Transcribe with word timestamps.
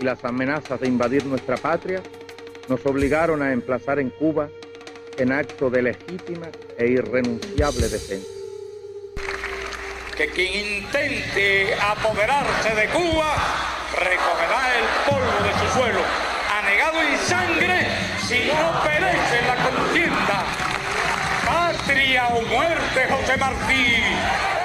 y 0.00 0.04
las 0.04 0.24
amenazas 0.24 0.80
de 0.80 0.88
invadir 0.88 1.24
nuestra 1.26 1.56
patria 1.56 2.02
nos 2.68 2.84
obligaron 2.86 3.42
a 3.42 3.52
emplazar 3.52 3.98
en 3.98 4.10
Cuba 4.10 4.48
en 5.18 5.32
acto 5.32 5.70
de 5.70 5.82
legítima 5.82 6.48
e 6.78 6.86
irrenunciable 6.86 7.88
defensa. 7.88 8.28
Que 10.16 10.26
quien 10.28 10.82
intente 10.82 11.74
apoderarse 11.74 12.74
de 12.74 12.86
Cuba 12.88 13.34
recogerá 13.98 14.78
el 14.78 14.84
polvo 15.10 15.44
de 15.44 15.52
su 15.60 15.78
suelo, 15.78 16.00
anegado 16.60 17.00
en 17.02 17.18
sangre, 17.18 17.86
si 18.26 18.46
no 18.46 18.82
perece 18.82 19.38
en 19.40 19.46
la 19.46 19.56
contienda. 19.56 20.44
Patria 21.46 22.28
o 22.28 22.42
muerte, 22.42 23.06
José 23.10 23.36
Martí. 23.36 24.61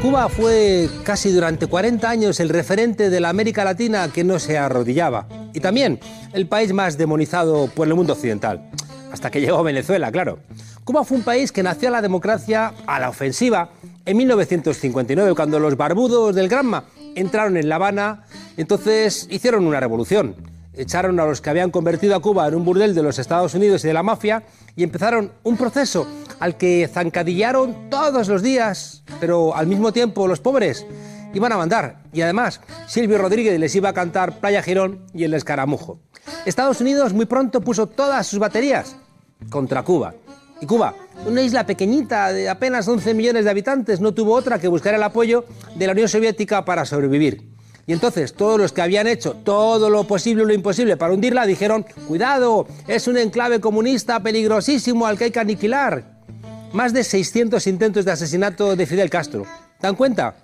Cuba 0.00 0.28
fue 0.28 0.88
casi 1.04 1.32
durante 1.32 1.66
40 1.66 2.08
años 2.08 2.38
el 2.40 2.50
referente 2.50 3.08
de 3.08 3.20
la 3.20 3.30
América 3.30 3.64
Latina 3.64 4.10
que 4.12 4.24
no 4.24 4.38
se 4.38 4.58
arrodillaba 4.58 5.26
y 5.52 5.60
también 5.60 5.98
el 6.32 6.46
país 6.46 6.72
más 6.72 6.98
demonizado 6.98 7.68
por 7.68 7.88
el 7.88 7.94
mundo 7.94 8.12
occidental, 8.12 8.70
hasta 9.10 9.30
que 9.30 9.40
llegó 9.40 9.62
Venezuela, 9.62 10.12
claro. 10.12 10.38
Cuba 10.84 11.02
fue 11.04 11.16
un 11.16 11.24
país 11.24 11.50
que 11.50 11.62
nació 11.62 11.88
a 11.88 11.92
la 11.92 12.02
democracia 12.02 12.74
a 12.86 13.00
la 13.00 13.08
ofensiva 13.08 13.70
en 14.04 14.16
1959, 14.18 15.34
cuando 15.34 15.58
los 15.58 15.76
barbudos 15.76 16.34
del 16.34 16.48
Granma 16.48 16.84
entraron 17.14 17.56
en 17.56 17.68
La 17.68 17.76
Habana, 17.76 18.24
entonces 18.56 19.26
hicieron 19.30 19.66
una 19.66 19.80
revolución. 19.80 20.36
Echaron 20.76 21.18
a 21.18 21.24
los 21.24 21.40
que 21.40 21.50
habían 21.50 21.70
convertido 21.70 22.14
a 22.14 22.20
Cuba 22.20 22.46
en 22.46 22.54
un 22.54 22.64
burdel 22.64 22.94
de 22.94 23.02
los 23.02 23.18
Estados 23.18 23.54
Unidos 23.54 23.82
y 23.84 23.88
de 23.88 23.94
la 23.94 24.02
mafia 24.02 24.42
y 24.76 24.82
empezaron 24.82 25.32
un 25.42 25.56
proceso 25.56 26.06
al 26.38 26.56
que 26.56 26.88
zancadillaron 26.92 27.88
todos 27.88 28.28
los 28.28 28.42
días, 28.42 29.02
pero 29.18 29.56
al 29.56 29.66
mismo 29.66 29.92
tiempo 29.92 30.28
los 30.28 30.40
pobres 30.40 30.86
iban 31.32 31.52
a 31.52 31.56
mandar. 31.56 32.02
Y 32.12 32.20
además, 32.20 32.60
Silvio 32.86 33.16
Rodríguez 33.18 33.58
les 33.58 33.74
iba 33.74 33.88
a 33.88 33.94
cantar 33.94 34.38
Playa 34.38 34.62
Girón 34.62 35.06
y 35.14 35.24
el 35.24 35.32
escaramujo. 35.32 35.98
Estados 36.44 36.80
Unidos 36.80 37.14
muy 37.14 37.26
pronto 37.26 37.62
puso 37.62 37.86
todas 37.86 38.26
sus 38.26 38.38
baterías 38.38 38.96
contra 39.48 39.82
Cuba. 39.82 40.14
Y 40.60 40.66
Cuba, 40.66 40.94
una 41.26 41.42
isla 41.42 41.66
pequeñita 41.66 42.32
de 42.32 42.48
apenas 42.48 42.86
11 42.86 43.14
millones 43.14 43.44
de 43.44 43.50
habitantes, 43.50 44.00
no 44.00 44.12
tuvo 44.12 44.34
otra 44.34 44.58
que 44.58 44.68
buscar 44.68 44.94
el 44.94 45.02
apoyo 45.02 45.44
de 45.74 45.86
la 45.86 45.92
Unión 45.92 46.08
Soviética 46.08 46.64
para 46.64 46.84
sobrevivir. 46.84 47.55
Y 47.86 47.92
entonces 47.92 48.34
todos 48.34 48.58
los 48.58 48.72
que 48.72 48.82
habían 48.82 49.06
hecho 49.06 49.34
todo 49.34 49.88
lo 49.90 50.04
posible 50.04 50.42
y 50.42 50.46
lo 50.46 50.52
imposible 50.52 50.96
para 50.96 51.12
hundirla 51.12 51.46
dijeron, 51.46 51.86
cuidado, 52.08 52.66
es 52.88 53.06
un 53.06 53.16
enclave 53.16 53.60
comunista 53.60 54.20
peligrosísimo 54.20 55.06
al 55.06 55.16
que 55.16 55.24
hay 55.24 55.30
que 55.30 55.40
aniquilar. 55.40 56.16
Más 56.72 56.92
de 56.92 57.04
600 57.04 57.64
intentos 57.68 58.04
de 58.04 58.10
asesinato 58.10 58.74
de 58.74 58.86
Fidel 58.86 59.08
Castro. 59.08 59.44
¿Dan 59.80 59.94
cuenta? 59.94 60.34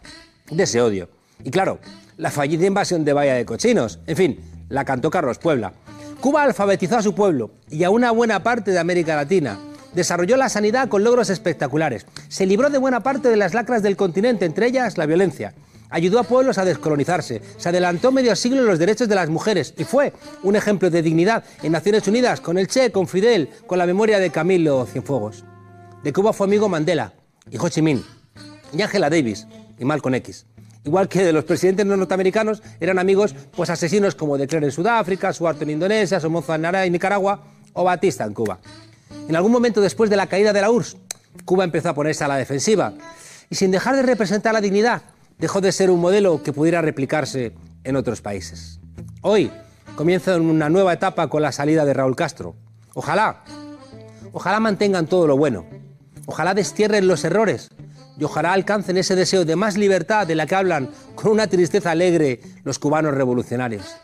De 0.50 0.62
ese 0.62 0.80
odio. 0.80 1.08
Y 1.42 1.50
claro, 1.50 1.80
la 2.16 2.30
fallida 2.30 2.66
invasión 2.66 3.04
de 3.04 3.12
Bahía 3.12 3.34
de 3.34 3.44
Cochinos. 3.44 3.98
En 4.06 4.16
fin, 4.16 4.40
la 4.68 4.84
cantó 4.84 5.10
Carlos 5.10 5.38
Puebla. 5.38 5.72
Cuba 6.20 6.44
alfabetizó 6.44 6.98
a 6.98 7.02
su 7.02 7.14
pueblo 7.16 7.50
y 7.68 7.82
a 7.82 7.90
una 7.90 8.12
buena 8.12 8.44
parte 8.44 8.70
de 8.70 8.78
América 8.78 9.16
Latina. 9.16 9.58
Desarrolló 9.92 10.36
la 10.36 10.48
sanidad 10.48 10.88
con 10.88 11.02
logros 11.02 11.28
espectaculares. 11.28 12.06
Se 12.28 12.46
libró 12.46 12.70
de 12.70 12.78
buena 12.78 13.00
parte 13.00 13.28
de 13.28 13.36
las 13.36 13.52
lacras 13.52 13.82
del 13.82 13.96
continente, 13.96 14.44
entre 14.44 14.68
ellas 14.68 14.96
la 14.96 15.06
violencia. 15.06 15.52
Ayudó 15.92 16.18
a 16.18 16.24
pueblos 16.24 16.56
a 16.56 16.64
descolonizarse. 16.64 17.42
Se 17.58 17.68
adelantó 17.68 18.10
medio 18.10 18.34
siglo 18.34 18.60
en 18.60 18.66
los 18.66 18.78
derechos 18.78 19.08
de 19.08 19.14
las 19.14 19.28
mujeres 19.28 19.74
y 19.76 19.84
fue 19.84 20.14
un 20.42 20.56
ejemplo 20.56 20.88
de 20.88 21.02
dignidad 21.02 21.44
en 21.62 21.72
Naciones 21.72 22.08
Unidas 22.08 22.40
con 22.40 22.56
el 22.56 22.66
Che, 22.66 22.90
con 22.90 23.06
Fidel, 23.06 23.50
con 23.66 23.78
la 23.78 23.84
memoria 23.84 24.18
de 24.18 24.30
Camilo 24.30 24.86
Cienfuegos. 24.86 25.44
De 26.02 26.12
Cuba 26.12 26.32
fue 26.32 26.46
amigo 26.46 26.68
Mandela 26.70 27.12
y 27.50 27.58
Ho 27.58 27.68
Chi 27.68 27.82
Minh 27.82 28.02
y 28.72 28.80
Angela 28.80 29.10
Davis 29.10 29.46
y 29.78 29.84
Malcolm 29.84 30.14
X. 30.14 30.46
Igual 30.84 31.08
que 31.08 31.22
de 31.24 31.32
los 31.32 31.44
presidentes 31.44 31.84
norteamericanos 31.84 32.62
eran 32.80 32.98
amigos 32.98 33.34
pues 33.54 33.68
asesinos 33.68 34.14
como 34.14 34.38
de 34.38 34.48
en 34.50 34.72
Sudáfrica, 34.72 35.32
Suharto 35.34 35.64
en 35.64 35.70
Indonesia, 35.70 36.18
Somoza 36.18 36.56
en 36.56 36.92
Nicaragua 36.92 37.44
o 37.74 37.84
Batista 37.84 38.24
en 38.24 38.32
Cuba. 38.32 38.58
En 39.28 39.36
algún 39.36 39.52
momento 39.52 39.83
después 39.83 40.08
de 40.08 40.17
la 40.17 40.27
caída 40.27 40.55
de 40.55 40.61
la 40.62 40.70
URSS, 40.70 40.96
Cuba 41.44 41.64
empezó 41.64 41.90
a 41.90 41.94
ponerse 41.94 42.24
a 42.24 42.28
la 42.28 42.36
defensiva 42.36 42.94
y 43.50 43.55
sin 43.55 43.70
dejar 43.70 43.94
de 43.94 44.02
representar 44.02 44.55
la 44.55 44.61
dignidad, 44.62 45.02
dejó 45.42 45.61
de 45.61 45.73
ser 45.73 45.91
un 45.91 46.01
modelo 46.01 46.41
que 46.45 46.53
pudiera 46.53 46.80
replicarse 46.83 47.53
en 47.83 47.97
otros 47.97 48.23
países. 48.23 48.79
Hoy 49.23 49.51
comienza 49.97 50.36
una 50.36 50.69
nueva 50.69 50.92
etapa 50.92 51.27
con 51.27 51.42
la 51.42 51.51
salida 51.51 51.85
de 51.85 51.92
Raúl 51.92 52.14
Castro. 52.14 52.55
Ojalá, 52.95 53.42
ojalá 54.33 54.61
mantengan 54.61 55.08
todo 55.08 55.27
lo 55.27 55.36
bueno, 55.36 55.67
ojalá 56.27 56.55
destierren 56.55 57.08
los 57.08 57.25
errores 57.25 57.70
y 58.17 58.23
ojalá 58.23 58.53
alcancen 58.53 58.98
ese 58.98 59.17
deseo 59.17 59.45
de 59.45 59.57
más 59.57 59.77
libertad 59.77 60.29
de 60.29 60.36
la 60.36 60.47
que 60.47 60.55
hablan 60.55 60.91
con 61.17 61.33
una 61.33 61.48
tristeza 61.48 61.91
alegre 61.91 62.41
los 62.63 62.79
cubanos 62.79 63.13
revolucionarios. 63.13 63.97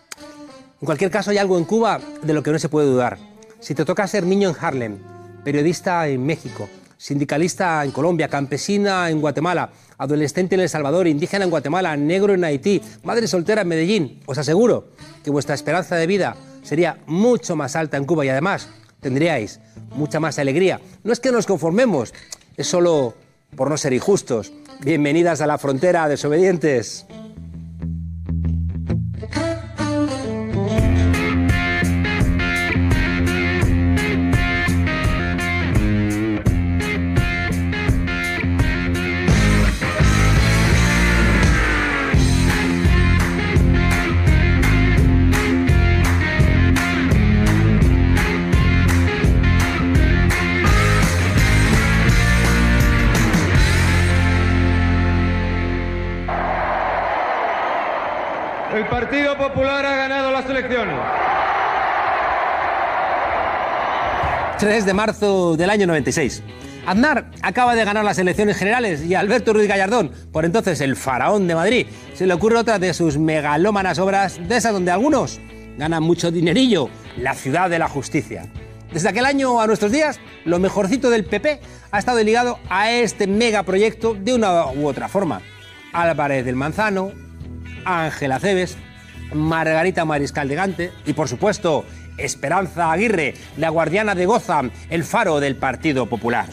En 0.80 0.86
cualquier 0.86 1.12
caso, 1.12 1.30
hay 1.30 1.38
algo 1.38 1.56
en 1.56 1.66
Cuba 1.66 2.00
de 2.20 2.32
lo 2.32 2.42
que 2.42 2.50
no 2.50 2.58
se 2.58 2.68
puede 2.68 2.88
dudar. 2.88 3.16
Si 3.60 3.76
te 3.76 3.84
toca 3.84 4.08
ser 4.08 4.26
niño 4.26 4.48
en 4.48 4.56
Harlem, 4.60 4.98
periodista 5.44 6.08
en 6.08 6.26
México, 6.26 6.68
sindicalista 6.98 7.82
en 7.84 7.92
Colombia, 7.92 8.28
campesina 8.28 9.08
en 9.08 9.20
Guatemala, 9.20 9.70
adolescente 9.96 10.56
en 10.56 10.60
El 10.60 10.68
Salvador, 10.68 11.06
indígena 11.06 11.44
en 11.44 11.50
Guatemala, 11.50 11.96
negro 11.96 12.34
en 12.34 12.44
Haití, 12.44 12.82
madre 13.04 13.26
soltera 13.26 13.62
en 13.62 13.68
Medellín, 13.68 14.20
os 14.26 14.36
aseguro 14.36 14.88
que 15.24 15.30
vuestra 15.30 15.54
esperanza 15.54 15.96
de 15.96 16.06
vida 16.06 16.36
sería 16.62 16.98
mucho 17.06 17.56
más 17.56 17.76
alta 17.76 17.96
en 17.96 18.04
Cuba 18.04 18.26
y 18.26 18.28
además 18.28 18.68
tendríais 19.00 19.60
mucha 19.94 20.20
más 20.20 20.38
alegría. 20.38 20.80
No 21.04 21.12
es 21.12 21.20
que 21.20 21.32
nos 21.32 21.46
conformemos, 21.46 22.12
es 22.56 22.66
solo 22.66 23.14
por 23.56 23.70
no 23.70 23.78
ser 23.78 23.92
injustos. 23.92 24.52
Bienvenidas 24.80 25.40
a 25.40 25.46
la 25.46 25.58
frontera, 25.58 26.08
desobedientes. 26.08 27.06
Popular 59.48 59.86
ha 59.86 59.96
ganado 59.96 60.30
las 60.30 60.44
elecciones. 60.46 60.94
3 64.58 64.84
de 64.84 64.94
marzo 64.94 65.56
del 65.56 65.70
año 65.70 65.86
96. 65.86 66.42
Aznar 66.86 67.30
acaba 67.42 67.74
de 67.74 67.84
ganar 67.84 68.04
las 68.04 68.18
elecciones 68.18 68.58
generales 68.58 69.02
y 69.04 69.14
Alberto 69.14 69.54
Ruiz 69.54 69.66
Gallardón, 69.66 70.10
por 70.32 70.44
entonces 70.44 70.80
el 70.82 70.96
faraón 70.96 71.46
de 71.46 71.54
Madrid, 71.54 71.86
se 72.14 72.26
le 72.26 72.34
ocurre 72.34 72.58
otra 72.58 72.78
de 72.78 72.92
sus 72.92 73.16
megalómanas 73.16 73.98
obras, 73.98 74.38
de 74.48 74.56
esas 74.56 74.72
donde 74.72 74.90
algunos 74.90 75.40
ganan 75.78 76.02
mucho 76.02 76.30
dinerillo, 76.30 76.90
la 77.16 77.34
ciudad 77.34 77.70
de 77.70 77.78
la 77.78 77.88
justicia. 77.88 78.46
Desde 78.92 79.08
aquel 79.08 79.24
año 79.24 79.60
a 79.60 79.66
nuestros 79.66 79.92
días, 79.92 80.20
lo 80.44 80.58
mejorcito 80.58 81.08
del 81.08 81.24
PP 81.24 81.60
ha 81.90 81.98
estado 81.98 82.22
ligado 82.22 82.58
a 82.68 82.90
este 82.90 83.26
megaproyecto 83.26 84.14
de 84.14 84.34
una 84.34 84.66
u 84.66 84.86
otra 84.86 85.08
forma. 85.08 85.40
Álvarez 85.92 86.44
del 86.44 86.56
Manzano, 86.56 87.12
Ángela 87.84 88.40
Cebes, 88.40 88.76
Margarita 89.32 90.04
Mariscal 90.04 90.48
de 90.48 90.54
Gante 90.54 90.92
y, 91.06 91.12
por 91.12 91.28
supuesto, 91.28 91.84
Esperanza 92.16 92.92
Aguirre, 92.92 93.34
la 93.56 93.70
guardiana 93.70 94.14
de 94.14 94.26
Goza, 94.26 94.62
el 94.90 95.04
faro 95.04 95.40
del 95.40 95.56
Partido 95.56 96.06
Popular. 96.06 96.46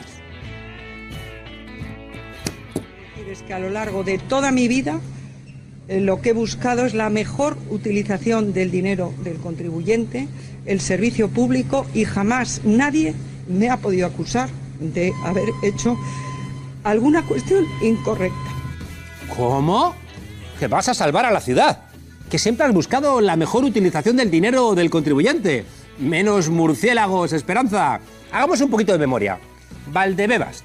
Es 3.29 3.41
que 3.41 3.53
a 3.53 3.59
lo 3.59 3.69
largo 3.69 4.03
de 4.03 4.17
toda 4.17 4.51
mi 4.51 4.67
vida 4.67 4.99
eh, 5.87 5.99
lo 5.99 6.21
que 6.21 6.29
he 6.29 6.33
buscado 6.33 6.85
es 6.85 6.93
la 6.93 7.09
mejor 7.09 7.57
utilización 7.69 8.53
del 8.53 8.71
dinero 8.71 9.13
del 9.23 9.37
contribuyente, 9.37 10.27
el 10.65 10.79
servicio 10.79 11.29
público 11.29 11.85
y 11.93 12.05
jamás 12.05 12.61
nadie 12.63 13.13
me 13.47 13.69
ha 13.69 13.77
podido 13.77 14.07
acusar 14.07 14.49
de 14.79 15.13
haber 15.25 15.49
hecho 15.63 15.97
alguna 16.83 17.23
cuestión 17.23 17.65
incorrecta. 17.81 18.37
¿Cómo? 19.35 19.95
Que 20.59 20.67
vas 20.67 20.87
a 20.89 20.93
salvar 20.93 21.25
a 21.25 21.31
la 21.31 21.41
ciudad 21.41 21.84
que 22.29 22.39
siempre 22.39 22.65
has 22.65 22.73
buscado 22.73 23.21
la 23.21 23.35
mejor 23.35 23.63
utilización 23.63 24.17
del 24.17 24.31
dinero 24.31 24.75
del 24.75 24.89
contribuyente. 24.89 25.65
Menos 25.99 26.49
murciélagos, 26.49 27.33
Esperanza. 27.33 27.99
Hagamos 28.31 28.61
un 28.61 28.69
poquito 28.69 28.91
de 28.91 28.99
memoria. 28.99 29.39
Valdebebas, 29.87 30.63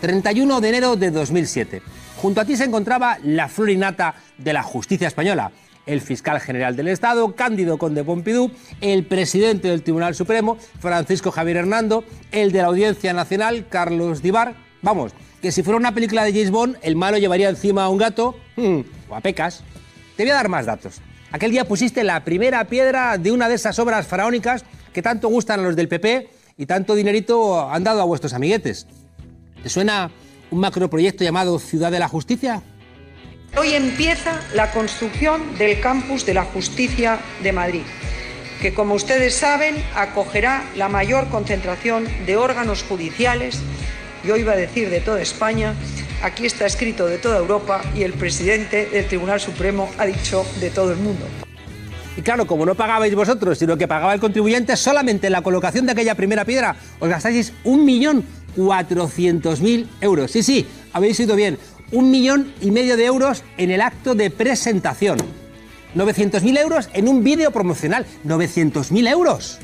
31 0.00 0.60
de 0.60 0.68
enero 0.68 0.96
de 0.96 1.10
2007. 1.10 1.82
Junto 2.16 2.40
a 2.40 2.44
ti 2.44 2.56
se 2.56 2.64
encontraba 2.64 3.18
la 3.24 3.48
florinata 3.48 4.14
de 4.38 4.52
la 4.52 4.62
justicia 4.62 5.08
española, 5.08 5.50
el 5.86 6.00
fiscal 6.00 6.40
general 6.40 6.76
del 6.76 6.88
Estado, 6.88 7.34
Cándido 7.34 7.78
Conde 7.78 8.04
Pompidou, 8.04 8.52
el 8.80 9.04
presidente 9.04 9.68
del 9.68 9.82
Tribunal 9.82 10.14
Supremo, 10.14 10.56
Francisco 10.78 11.32
Javier 11.32 11.56
Hernando, 11.56 12.04
el 12.30 12.52
de 12.52 12.58
la 12.58 12.68
Audiencia 12.68 13.12
Nacional, 13.12 13.66
Carlos 13.68 14.22
Divar. 14.22 14.54
Vamos, 14.82 15.12
que 15.40 15.50
si 15.50 15.64
fuera 15.64 15.76
una 15.76 15.92
película 15.92 16.22
de 16.22 16.32
James 16.32 16.52
Bond, 16.52 16.76
el 16.82 16.94
malo 16.94 17.18
llevaría 17.18 17.48
encima 17.48 17.84
a 17.84 17.88
un 17.88 17.98
gato 17.98 18.36
hmm, 18.56 18.80
o 19.08 19.16
a 19.16 19.20
pecas. 19.20 19.64
Te 20.22 20.26
voy 20.26 20.30
a 20.30 20.36
dar 20.36 20.48
más 20.48 20.66
datos. 20.66 21.00
Aquel 21.32 21.50
día 21.50 21.64
pusiste 21.64 22.04
la 22.04 22.22
primera 22.22 22.64
piedra 22.68 23.18
de 23.18 23.32
una 23.32 23.48
de 23.48 23.56
esas 23.56 23.76
obras 23.80 24.06
faraónicas 24.06 24.64
que 24.92 25.02
tanto 25.02 25.26
gustan 25.26 25.58
a 25.58 25.64
los 25.64 25.74
del 25.74 25.88
PP 25.88 26.30
y 26.56 26.66
tanto 26.66 26.94
dinerito 26.94 27.68
han 27.68 27.82
dado 27.82 28.00
a 28.00 28.04
vuestros 28.04 28.32
amiguetes. 28.32 28.86
¿Te 29.64 29.68
suena 29.68 30.12
un 30.52 30.60
macroproyecto 30.60 31.24
llamado 31.24 31.58
Ciudad 31.58 31.90
de 31.90 31.98
la 31.98 32.06
Justicia? 32.06 32.62
Hoy 33.56 33.74
empieza 33.74 34.40
la 34.54 34.70
construcción 34.70 35.58
del 35.58 35.80
campus 35.80 36.24
de 36.24 36.34
la 36.34 36.44
justicia 36.44 37.18
de 37.42 37.50
Madrid, 37.50 37.82
que 38.60 38.74
como 38.74 38.94
ustedes 38.94 39.34
saben 39.34 39.74
acogerá 39.96 40.62
la 40.76 40.88
mayor 40.88 41.30
concentración 41.30 42.06
de 42.26 42.36
órganos 42.36 42.84
judiciales, 42.84 43.58
yo 44.22 44.36
iba 44.36 44.52
a 44.52 44.56
decir 44.56 44.88
de 44.88 45.00
toda 45.00 45.20
España, 45.20 45.74
aquí 46.22 46.46
está 46.46 46.66
escrito 46.66 47.06
de 47.06 47.18
toda 47.18 47.38
Europa 47.38 47.82
y 47.94 48.02
el 48.02 48.12
presidente 48.12 48.86
del 48.86 49.06
Tribunal 49.06 49.40
Supremo 49.40 49.90
ha 49.98 50.06
dicho 50.06 50.46
de 50.60 50.70
todo 50.70 50.92
el 50.92 50.98
mundo. 50.98 51.26
Y 52.16 52.22
claro, 52.22 52.46
como 52.46 52.66
no 52.66 52.74
pagabais 52.74 53.14
vosotros, 53.14 53.58
sino 53.58 53.76
que 53.76 53.88
pagaba 53.88 54.14
el 54.14 54.20
contribuyente, 54.20 54.76
solamente 54.76 55.26
en 55.28 55.32
la 55.32 55.42
colocación 55.42 55.86
de 55.86 55.92
aquella 55.92 56.14
primera 56.14 56.44
piedra 56.44 56.76
os 57.00 57.08
gastáis 57.08 57.52
un 57.64 57.84
millón 57.84 58.24
cuatrocientos 58.54 59.60
mil 59.60 59.88
euros. 60.00 60.30
Sí, 60.30 60.42
sí, 60.42 60.66
habéis 60.92 61.18
ido 61.20 61.36
bien. 61.36 61.58
Un 61.90 62.10
millón 62.10 62.54
y 62.60 62.70
medio 62.70 62.96
de 62.96 63.04
euros 63.04 63.44
en 63.58 63.70
el 63.70 63.80
acto 63.80 64.14
de 64.14 64.30
presentación. 64.30 65.18
900.000 65.94 66.58
euros 66.58 66.88
en 66.94 67.06
un 67.06 67.22
vídeo 67.22 67.50
promocional. 67.50 68.06
900.000 68.24 69.08
euros. 69.10 69.58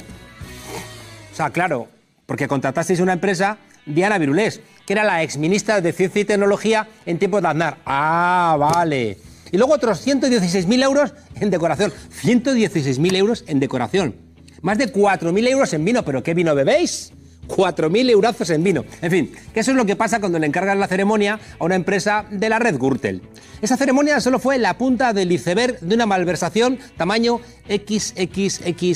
O 1.33 1.35
sea, 1.35 1.49
claro, 1.49 1.89
porque 2.27 2.49
contratasteis 2.49 3.01
una 3.01 3.15
empresa, 3.15 3.57
Diana 3.87 4.19
Virulés, 4.19 4.61
que 4.89 4.95
era 4.95 5.05
la 5.05 5.23
exministra 5.23 5.83
de 5.83 5.93
Ciencia 5.93 6.23
y 6.23 6.25
Tecnología 6.25 6.89
en 7.05 7.19
tiempos 7.19 7.43
de 7.43 7.49
Aznar. 7.49 7.77
Ah, 7.85 8.57
vale. 8.59 9.19
Y 9.53 9.59
luego 9.59 9.75
otros 9.75 10.07
116.000 10.07 10.83
euros 10.83 11.13
en 11.39 11.51
decoración. 11.51 11.93
116.000 12.23 13.17
euros 13.17 13.45
en 13.49 13.61
decoración. 13.61 14.15
Más 14.63 14.79
de 14.79 14.91
4.000 14.91 15.47
euros 15.47 15.75
en 15.75 15.85
vino. 15.85 16.03
¿Pero 16.07 16.23
qué 16.23 16.33
vino 16.33 16.55
bebéis? 16.55 17.13
4.000 17.49 18.09
eurazos 18.09 18.49
en 18.49 18.65
vino. 18.65 18.87
En 19.03 19.11
fin, 19.11 19.31
que 19.53 19.61
eso 19.61 19.73
es 19.73 19.77
lo 19.77 19.85
que 19.85 19.95
pasa 19.95 20.21
cuando 20.21 20.39
le 20.39 20.47
encargan 20.47 20.81
la 20.81 20.89
ceremonia 20.89 21.39
a 21.59 21.65
una 21.67 21.75
empresa 21.75 22.25
de 22.31 22.49
la 22.49 22.59
red 22.59 22.79
Gürtel. 22.79 23.21
Esa 23.61 23.77
ceremonia 23.77 24.23
solo 24.23 24.39
fue 24.39 24.57
la 24.57 24.79
punta 24.79 25.13
del 25.13 25.31
iceberg 25.31 25.81
de 25.81 25.97
una 25.97 26.07
malversación 26.07 26.79
tamaño 26.97 27.43
XXXXXL. 27.69 28.89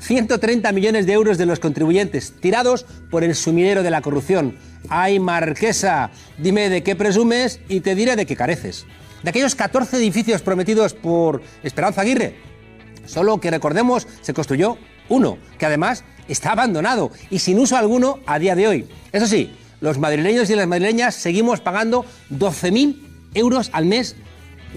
130 0.00 0.72
millones 0.72 1.06
de 1.06 1.12
euros 1.12 1.38
de 1.38 1.46
los 1.46 1.60
contribuyentes 1.60 2.32
tirados 2.40 2.84
por 3.10 3.22
el 3.22 3.34
sumidero 3.34 3.82
de 3.82 3.90
la 3.90 4.02
corrupción. 4.02 4.56
Ay, 4.88 5.20
marquesa, 5.20 6.10
dime 6.38 6.68
de 6.68 6.82
qué 6.82 6.96
presumes 6.96 7.60
y 7.68 7.80
te 7.80 7.94
diré 7.94 8.16
de 8.16 8.26
qué 8.26 8.34
careces. 8.34 8.86
De 9.22 9.30
aquellos 9.30 9.54
14 9.54 9.98
edificios 9.98 10.42
prometidos 10.42 10.94
por 10.94 11.42
Esperanza 11.62 12.00
Aguirre, 12.00 12.36
solo 13.04 13.38
que 13.38 13.50
recordemos 13.50 14.08
se 14.22 14.32
construyó 14.32 14.78
uno, 15.08 15.38
que 15.58 15.66
además 15.66 16.04
está 16.28 16.52
abandonado 16.52 17.10
y 17.28 17.40
sin 17.40 17.58
uso 17.58 17.76
alguno 17.76 18.20
a 18.26 18.38
día 18.38 18.54
de 18.54 18.68
hoy. 18.68 18.88
Eso 19.12 19.26
sí, 19.26 19.52
los 19.80 19.98
madrileños 19.98 20.48
y 20.48 20.54
las 20.54 20.66
madrileñas 20.66 21.14
seguimos 21.14 21.60
pagando 21.60 22.06
12.000 22.30 22.96
euros 23.34 23.70
al 23.72 23.84
mes, 23.84 24.16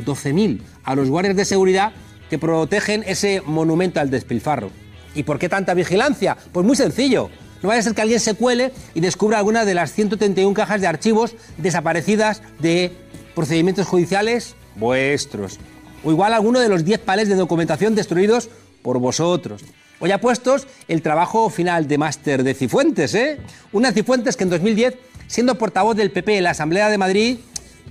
12.000 0.05 0.61
a 0.83 0.95
los 0.95 1.09
guardias 1.09 1.35
de 1.35 1.45
seguridad 1.45 1.93
que 2.29 2.39
protegen 2.39 3.03
ese 3.05 3.41
monumento 3.45 3.99
al 3.99 4.09
despilfarro. 4.09 4.82
¿Y 5.15 5.24
por 5.24 5.39
qué 5.39 5.50
tanta 5.50 5.74
vigilancia? 5.74 6.38
Pues 6.51 6.65
muy 6.65 6.75
sencillo. 6.75 7.30
No 7.62 7.69
vaya 7.69 7.80
a 7.80 7.83
ser 7.83 7.94
que 7.94 8.01
alguien 8.01 8.19
se 8.19 8.33
cuele 8.33 8.71
y 8.94 9.00
descubra 9.00 9.38
alguna 9.38 9.63
de 9.63 9.74
las 9.74 9.94
131 9.94 10.54
cajas 10.54 10.81
de 10.81 10.88
archivos 10.88 11.36
desaparecidas 11.57 12.42
de 12.60 12.92
procedimientos 13.36 13.88
judiciales 13.88 14.56
vuestros. 14.75 15.60
O 16.04 16.12
igual 16.12 16.33
alguno 16.33 16.60
de 16.60 16.68
los 16.68 16.83
10 16.83 17.00
pales 17.00 17.30
de 17.30 17.36
documentación 17.36 17.95
destruidos 17.95 18.50
por 18.81 19.00
vosotros. 19.00 19.63
Hoy 20.00 20.12
ha 20.12 20.19
puestos 20.19 20.68
el 20.89 21.01
trabajo 21.01 21.50
final 21.50 21.88
de 21.88 21.98
máster 21.98 22.44
de 22.44 22.54
Cifuentes, 22.54 23.15
¿eh? 23.15 23.39
Una 23.71 23.94
Cifuentes 23.94 24.36
que 24.36 24.44
en 24.44 24.50
2010, 24.50 24.95
siendo 25.27 25.56
portavoz 25.56 25.95
del 25.95 26.12
PP 26.12 26.38
en 26.39 26.44
la 26.44 26.50
Asamblea 26.50 26.89
de 26.89 26.98
Madrid, 26.98 27.38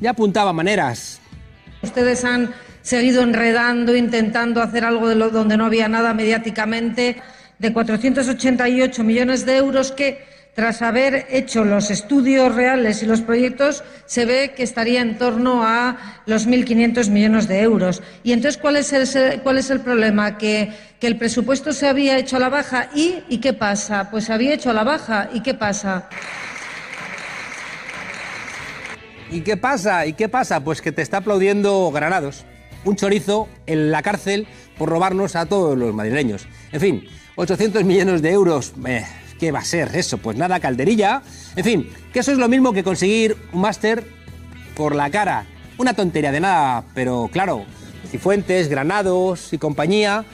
ya 0.00 0.10
apuntaba 0.10 0.52
maneras. 0.52 1.20
Ustedes 1.82 2.24
han 2.24 2.52
seguido 2.82 3.22
enredando, 3.22 3.96
intentando 3.96 4.60
hacer 4.60 4.84
algo 4.84 5.08
de 5.08 5.14
lo 5.14 5.30
donde 5.30 5.56
no 5.56 5.66
había 5.66 5.88
nada 5.88 6.14
mediáticamente, 6.14 7.16
de 7.58 7.72
488 7.72 9.04
millones 9.04 9.46
de 9.46 9.56
euros 9.56 9.92
que, 9.92 10.24
tras 10.54 10.82
haber 10.82 11.26
hecho 11.30 11.64
los 11.64 11.90
estudios 11.90 12.54
reales 12.54 13.02
y 13.02 13.06
los 13.06 13.22
proyectos, 13.22 13.84
se 14.04 14.26
ve 14.26 14.52
que 14.54 14.64
estaría 14.64 15.00
en 15.00 15.16
torno 15.16 15.62
a 15.64 16.22
los 16.26 16.46
1.500 16.46 17.08
millones 17.08 17.48
de 17.48 17.62
euros. 17.62 18.02
Y 18.22 18.32
entonces, 18.32 18.60
¿cuál 18.60 18.76
es 18.76 18.92
el, 18.92 19.40
cuál 19.42 19.58
es 19.58 19.70
el 19.70 19.80
problema? 19.80 20.36
Que, 20.36 20.72
que 21.00 21.06
el 21.06 21.16
presupuesto 21.16 21.72
se 21.72 21.88
había 21.88 22.18
hecho 22.18 22.36
a 22.36 22.40
la 22.40 22.48
baja 22.48 22.90
y, 22.94 23.22
¿y 23.28 23.38
qué 23.38 23.52
pasa? 23.52 24.10
Pues 24.10 24.24
se 24.24 24.32
había 24.32 24.52
hecho 24.52 24.70
a 24.70 24.74
la 24.74 24.84
baja 24.84 25.30
y 25.32 25.40
¿qué 25.40 25.54
pasa? 25.54 26.08
¿Y 29.30 29.40
qué 29.40 29.56
pasa? 29.56 30.04
¿Y 30.04 30.12
qué 30.12 30.28
pasa? 30.28 30.60
Pues 30.60 30.82
que 30.82 30.92
te 30.92 31.00
está 31.00 31.18
aplaudiendo 31.18 31.90
Granados. 31.90 32.44
Un 32.84 32.96
chorizo 32.96 33.48
en 33.66 33.90
la 33.90 34.02
cárcel 34.02 34.46
por 34.78 34.88
robarnos 34.88 35.36
a 35.36 35.46
todos 35.46 35.76
los 35.78 35.94
madrileños. 35.94 36.46
En 36.72 36.80
fin, 36.80 37.04
800 37.36 37.84
millones 37.84 38.22
de 38.22 38.30
euros. 38.30 38.72
Eh, 38.86 39.04
¿Qué 39.38 39.52
va 39.52 39.60
a 39.60 39.64
ser 39.64 39.94
eso? 39.94 40.18
Pues 40.18 40.36
nada, 40.36 40.60
calderilla. 40.60 41.22
En 41.56 41.64
fin, 41.64 41.90
que 42.12 42.20
eso 42.20 42.32
es 42.32 42.38
lo 42.38 42.48
mismo 42.48 42.72
que 42.72 42.84
conseguir 42.84 43.36
un 43.52 43.60
máster 43.60 44.04
por 44.76 44.94
la 44.94 45.10
cara. 45.10 45.46
Una 45.78 45.94
tontería 45.94 46.32
de 46.32 46.40
nada, 46.40 46.84
pero 46.94 47.28
claro, 47.32 47.64
Cifuentes, 48.10 48.68
Granados 48.68 49.52
y 49.52 49.58
compañía 49.58 50.24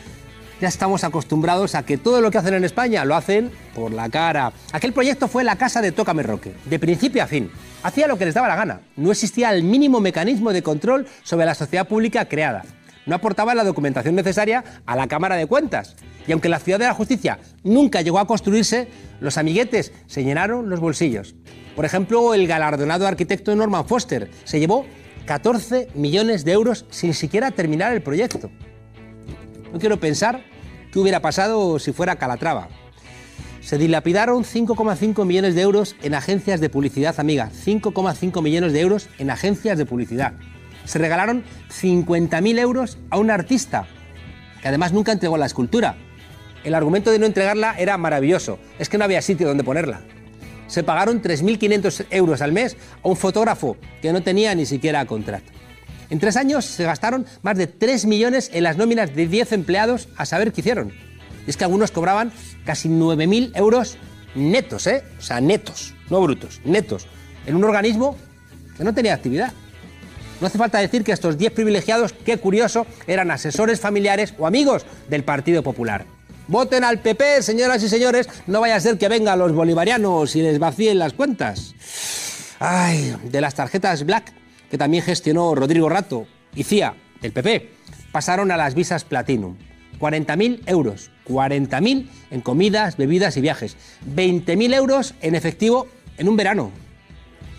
ya 0.60 0.68
estamos 0.68 1.04
acostumbrados 1.04 1.74
a 1.74 1.84
que 1.84 1.98
todo 1.98 2.20
lo 2.20 2.30
que 2.30 2.38
hacen 2.38 2.54
en 2.54 2.64
España 2.64 3.04
lo 3.04 3.14
hacen 3.14 3.50
por 3.74 3.92
la 3.92 4.08
cara. 4.08 4.52
Aquel 4.72 4.92
proyecto 4.92 5.28
fue 5.28 5.44
la 5.44 5.56
casa 5.56 5.80
de 5.80 5.92
Tócame 5.92 6.22
Roque, 6.22 6.54
de 6.64 6.78
principio 6.78 7.22
a 7.22 7.26
fin. 7.26 7.50
Hacía 7.82 8.08
lo 8.08 8.18
que 8.18 8.24
les 8.24 8.34
daba 8.34 8.48
la 8.48 8.56
gana. 8.56 8.80
No 8.96 9.10
existía 9.10 9.52
el 9.52 9.62
mínimo 9.62 10.00
mecanismo 10.00 10.52
de 10.52 10.62
control 10.62 11.06
sobre 11.22 11.46
la 11.46 11.54
sociedad 11.54 11.86
pública 11.86 12.24
creada. 12.26 12.64
No 13.06 13.14
aportaba 13.14 13.54
la 13.54 13.64
documentación 13.64 14.14
necesaria 14.16 14.64
a 14.84 14.96
la 14.96 15.06
Cámara 15.06 15.36
de 15.36 15.46
Cuentas. 15.46 15.96
Y 16.26 16.32
aunque 16.32 16.48
la 16.48 16.58
Ciudad 16.58 16.78
de 16.78 16.84
la 16.84 16.94
Justicia 16.94 17.38
nunca 17.62 18.02
llegó 18.02 18.18
a 18.18 18.26
construirse, 18.26 18.88
los 19.20 19.38
amiguetes 19.38 19.92
se 20.06 20.24
llenaron 20.24 20.68
los 20.68 20.80
bolsillos. 20.80 21.34
Por 21.74 21.84
ejemplo, 21.84 22.34
el 22.34 22.46
galardonado 22.46 23.06
arquitecto 23.06 23.54
Norman 23.54 23.86
Foster 23.86 24.30
se 24.44 24.60
llevó 24.60 24.84
14 25.24 25.88
millones 25.94 26.44
de 26.44 26.52
euros 26.52 26.84
sin 26.90 27.14
siquiera 27.14 27.50
terminar 27.50 27.92
el 27.92 28.02
proyecto. 28.02 28.50
No 29.72 29.78
quiero 29.78 29.98
pensar 30.00 30.42
qué 30.92 30.98
hubiera 30.98 31.20
pasado 31.20 31.78
si 31.78 31.92
fuera 31.92 32.16
Calatrava. 32.16 32.68
Se 33.60 33.76
dilapidaron 33.76 34.44
5,5 34.44 35.26
millones 35.26 35.54
de 35.54 35.60
euros 35.60 35.94
en 36.02 36.14
agencias 36.14 36.60
de 36.60 36.70
publicidad, 36.70 37.18
amiga. 37.20 37.50
5,5 37.52 38.42
millones 38.42 38.72
de 38.72 38.80
euros 38.80 39.08
en 39.18 39.30
agencias 39.30 39.76
de 39.76 39.84
publicidad. 39.84 40.32
Se 40.84 40.98
regalaron 40.98 41.44
50.000 41.70 42.58
euros 42.58 42.96
a 43.10 43.18
un 43.18 43.30
artista, 43.30 43.86
que 44.62 44.68
además 44.68 44.92
nunca 44.92 45.12
entregó 45.12 45.36
la 45.36 45.44
escultura. 45.44 45.96
El 46.64 46.74
argumento 46.74 47.10
de 47.10 47.18
no 47.18 47.26
entregarla 47.26 47.74
era 47.78 47.98
maravilloso. 47.98 48.58
Es 48.78 48.88
que 48.88 48.96
no 48.96 49.04
había 49.04 49.20
sitio 49.20 49.46
donde 49.46 49.64
ponerla. 49.64 50.00
Se 50.66 50.82
pagaron 50.82 51.20
3.500 51.20 52.06
euros 52.10 52.40
al 52.40 52.52
mes 52.52 52.76
a 53.04 53.08
un 53.08 53.16
fotógrafo 53.16 53.76
que 54.00 54.12
no 54.12 54.22
tenía 54.22 54.54
ni 54.54 54.66
siquiera 54.66 55.04
contrato. 55.04 55.57
En 56.10 56.18
tres 56.18 56.36
años 56.36 56.64
se 56.64 56.84
gastaron 56.84 57.26
más 57.42 57.56
de 57.56 57.66
3 57.66 58.06
millones 58.06 58.50
en 58.52 58.62
las 58.62 58.76
nóminas 58.76 59.14
de 59.14 59.26
10 59.26 59.52
empleados 59.52 60.08
a 60.16 60.24
saber 60.24 60.52
qué 60.52 60.62
hicieron. 60.62 60.92
Y 61.46 61.50
es 61.50 61.56
que 61.56 61.64
algunos 61.64 61.90
cobraban 61.90 62.32
casi 62.64 62.88
9.000 62.88 63.52
euros 63.56 63.96
netos, 64.34 64.86
¿eh? 64.86 65.02
O 65.18 65.22
sea, 65.22 65.40
netos, 65.40 65.94
no 66.10 66.20
brutos, 66.20 66.60
netos, 66.64 67.06
en 67.46 67.56
un 67.56 67.64
organismo 67.64 68.16
que 68.76 68.84
no 68.84 68.94
tenía 68.94 69.14
actividad. 69.14 69.52
No 70.40 70.46
hace 70.46 70.58
falta 70.58 70.78
decir 70.78 71.02
que 71.04 71.12
estos 71.12 71.36
10 71.36 71.52
privilegiados, 71.52 72.12
qué 72.12 72.38
curioso, 72.38 72.86
eran 73.06 73.30
asesores 73.30 73.80
familiares 73.80 74.32
o 74.38 74.46
amigos 74.46 74.86
del 75.08 75.24
Partido 75.24 75.62
Popular. 75.62 76.06
Voten 76.46 76.84
al 76.84 77.00
PP, 77.00 77.42
señoras 77.42 77.82
y 77.82 77.88
señores, 77.88 78.28
no 78.46 78.60
vaya 78.60 78.76
a 78.76 78.80
ser 78.80 78.96
que 78.96 79.08
vengan 79.08 79.38
los 79.38 79.52
bolivarianos 79.52 80.34
y 80.36 80.42
les 80.42 80.58
vacíen 80.58 80.98
las 80.98 81.12
cuentas. 81.12 81.74
Ay, 82.58 83.14
de 83.24 83.40
las 83.40 83.54
tarjetas 83.54 84.04
Black, 84.04 84.32
que 84.70 84.78
también 84.78 85.02
gestionó 85.02 85.54
Rodrigo 85.54 85.88
Rato 85.88 86.26
y 86.54 86.64
CIA, 86.64 86.94
del 87.20 87.32
PP, 87.32 87.70
pasaron 88.12 88.50
a 88.50 88.56
las 88.56 88.74
visas 88.74 89.04
Platinum. 89.04 89.56
40.000 89.98 90.62
euros, 90.66 91.10
40.000 91.26 92.06
en 92.30 92.40
comidas, 92.40 92.96
bebidas 92.96 93.36
y 93.36 93.40
viajes, 93.40 93.76
20.000 94.14 94.74
euros 94.74 95.14
en 95.20 95.34
efectivo 95.34 95.88
en 96.16 96.28
un 96.28 96.36
verano. 96.36 96.70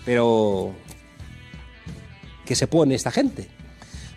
Pero, 0.06 0.74
¿qué 2.46 2.56
se 2.56 2.68
pone 2.68 2.96
esta 2.96 3.12
gente? 3.12 3.50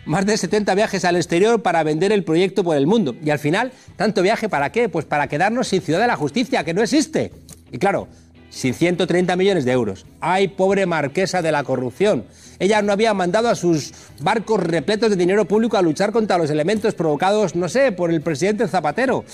Más 0.05 0.25
de 0.25 0.37
70 0.37 0.73
viajes 0.75 1.05
al 1.05 1.15
exterior 1.15 1.61
para 1.61 1.83
vender 1.83 2.11
el 2.11 2.23
proyecto 2.23 2.63
por 2.63 2.77
el 2.77 2.87
mundo. 2.87 3.15
Y 3.23 3.29
al 3.29 3.39
final, 3.39 3.71
¿tanto 3.95 4.21
viaje 4.21 4.49
para 4.49 4.71
qué? 4.71 4.89
Pues 4.89 5.05
para 5.05 5.27
quedarnos 5.27 5.67
sin 5.67 5.81
Ciudad 5.81 5.99
de 5.99 6.07
la 6.07 6.15
Justicia, 6.15 6.63
que 6.63 6.73
no 6.73 6.81
existe. 6.81 7.31
Y 7.71 7.77
claro, 7.77 8.07
sin 8.53 8.73
130 8.75 9.35
millones 9.35 9.65
de 9.65 9.71
euros. 9.71 10.05
¡Ay, 10.21 10.47
pobre 10.47 10.85
marquesa 10.85 11.41
de 11.41 11.51
la 11.51 11.63
corrupción! 11.63 12.25
Ella 12.59 12.81
no 12.83 12.93
había 12.93 13.13
mandado 13.13 13.49
a 13.49 13.55
sus 13.55 13.93
barcos 14.21 14.61
repletos 14.61 15.09
de 15.09 15.15
dinero 15.15 15.45
público 15.45 15.75
a 15.75 15.81
luchar 15.81 16.11
contra 16.11 16.37
los 16.37 16.51
elementos 16.51 16.93
provocados, 16.93 17.55
no 17.55 17.67
sé, 17.67 17.91
por 17.91 18.11
el 18.11 18.21
presidente 18.21 18.67
Zapatero. 18.67 19.25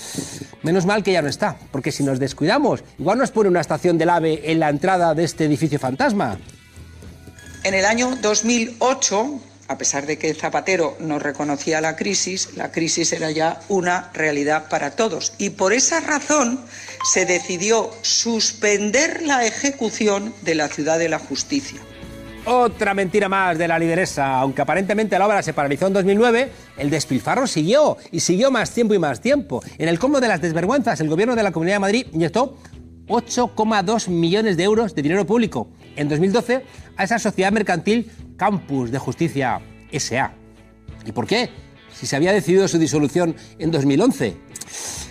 Menos 0.62 0.86
mal 0.86 1.02
que 1.02 1.12
ya 1.12 1.20
no 1.20 1.28
está, 1.28 1.58
porque 1.70 1.92
si 1.92 2.02
nos 2.02 2.18
descuidamos, 2.18 2.82
igual 2.98 3.18
nos 3.18 3.30
pone 3.30 3.50
una 3.50 3.60
estación 3.60 3.98
del 3.98 4.08
AVE 4.08 4.50
en 4.50 4.58
la 4.58 4.70
entrada 4.70 5.14
de 5.14 5.24
este 5.24 5.44
edificio 5.44 5.78
fantasma. 5.78 6.38
En 7.62 7.74
el 7.74 7.84
año 7.84 8.16
2008, 8.22 9.40
a 9.70 9.78
pesar 9.78 10.04
de 10.04 10.18
que 10.18 10.34
Zapatero 10.34 10.96
no 10.98 11.20
reconocía 11.20 11.80
la 11.80 11.94
crisis, 11.94 12.56
la 12.56 12.72
crisis 12.72 13.12
era 13.12 13.30
ya 13.30 13.60
una 13.68 14.10
realidad 14.12 14.68
para 14.68 14.96
todos. 14.96 15.32
Y 15.38 15.50
por 15.50 15.72
esa 15.72 16.00
razón 16.00 16.58
se 17.04 17.24
decidió 17.24 17.88
suspender 18.02 19.22
la 19.22 19.46
ejecución 19.46 20.34
de 20.42 20.56
la 20.56 20.66
ciudad 20.66 20.98
de 20.98 21.08
la 21.08 21.20
justicia. 21.20 21.80
Otra 22.46 22.94
mentira 22.94 23.28
más 23.28 23.58
de 23.58 23.68
la 23.68 23.78
lideresa. 23.78 24.40
Aunque 24.40 24.62
aparentemente 24.62 25.16
la 25.16 25.28
obra 25.28 25.40
se 25.40 25.52
paralizó 25.52 25.86
en 25.86 25.92
2009, 25.92 26.50
el 26.76 26.90
despilfarro 26.90 27.46
siguió 27.46 27.96
y 28.10 28.18
siguió 28.18 28.50
más 28.50 28.72
tiempo 28.72 28.94
y 28.94 28.98
más 28.98 29.20
tiempo. 29.20 29.62
En 29.78 29.88
el 29.88 30.00
combo 30.00 30.20
de 30.20 30.26
las 30.26 30.40
desvergüenzas, 30.40 31.00
el 31.00 31.08
gobierno 31.08 31.36
de 31.36 31.44
la 31.44 31.52
Comunidad 31.52 31.76
de 31.76 31.80
Madrid 31.80 32.06
inyectó 32.12 32.56
8,2 33.10 34.08
millones 34.08 34.56
de 34.56 34.62
euros 34.62 34.94
de 34.94 35.02
dinero 35.02 35.26
público 35.26 35.68
en 35.96 36.08
2012 36.08 36.64
a 36.96 37.04
esa 37.04 37.18
sociedad 37.18 37.50
mercantil 37.50 38.10
Campus 38.36 38.92
de 38.92 38.98
Justicia 38.98 39.60
SA. 39.92 40.32
¿Y 41.04 41.10
por 41.10 41.26
qué? 41.26 41.50
Si 41.92 42.06
se 42.06 42.14
había 42.14 42.32
decidido 42.32 42.68
su 42.68 42.78
disolución 42.78 43.34
en 43.58 43.72
2011. 43.72 44.36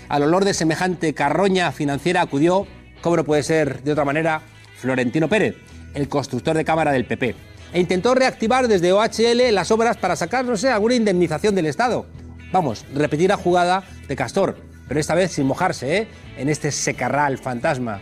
Al 0.08 0.24
olor 0.24 0.46
de 0.46 0.54
semejante 0.54 1.14
carroña 1.14 1.72
financiera 1.74 2.22
acudió, 2.22 2.66
como 3.02 3.18
no 3.18 3.26
puede 3.26 3.44
ser 3.44 3.84
de 3.84 3.92
otra 3.92 4.06
manera, 4.06 4.42
Florentino 4.78 5.28
Pérez, 5.28 5.56
el 5.94 6.08
constructor 6.08 6.56
de 6.56 6.64
cámara 6.64 6.94
del 6.94 7.06
PP, 7.06 7.36
e 7.74 7.80
intentó 7.80 8.16
reactivar 8.16 8.70
desde 8.70 8.94
OHL 8.94 9.54
las 9.54 9.72
obras 9.72 9.98
para 9.98 10.16
sacar, 10.16 10.46
no 10.46 10.56
sé, 10.56 10.70
alguna 10.70 10.96
indemnización 10.96 11.54
del 11.54 11.66
Estado. 11.66 12.06
Vamos, 12.52 12.86
repetir 12.94 13.30
la 13.30 13.38
jugada 13.38 13.84
de 14.08 14.16
Castor, 14.16 14.69
pero 14.90 15.00
esta 15.00 15.14
vez 15.14 15.32
sin 15.32 15.46
mojarse, 15.46 15.98
¿eh? 15.98 16.08
En 16.36 16.50
este 16.50 16.72
secarral 16.72 17.38
fantasma. 17.38 18.02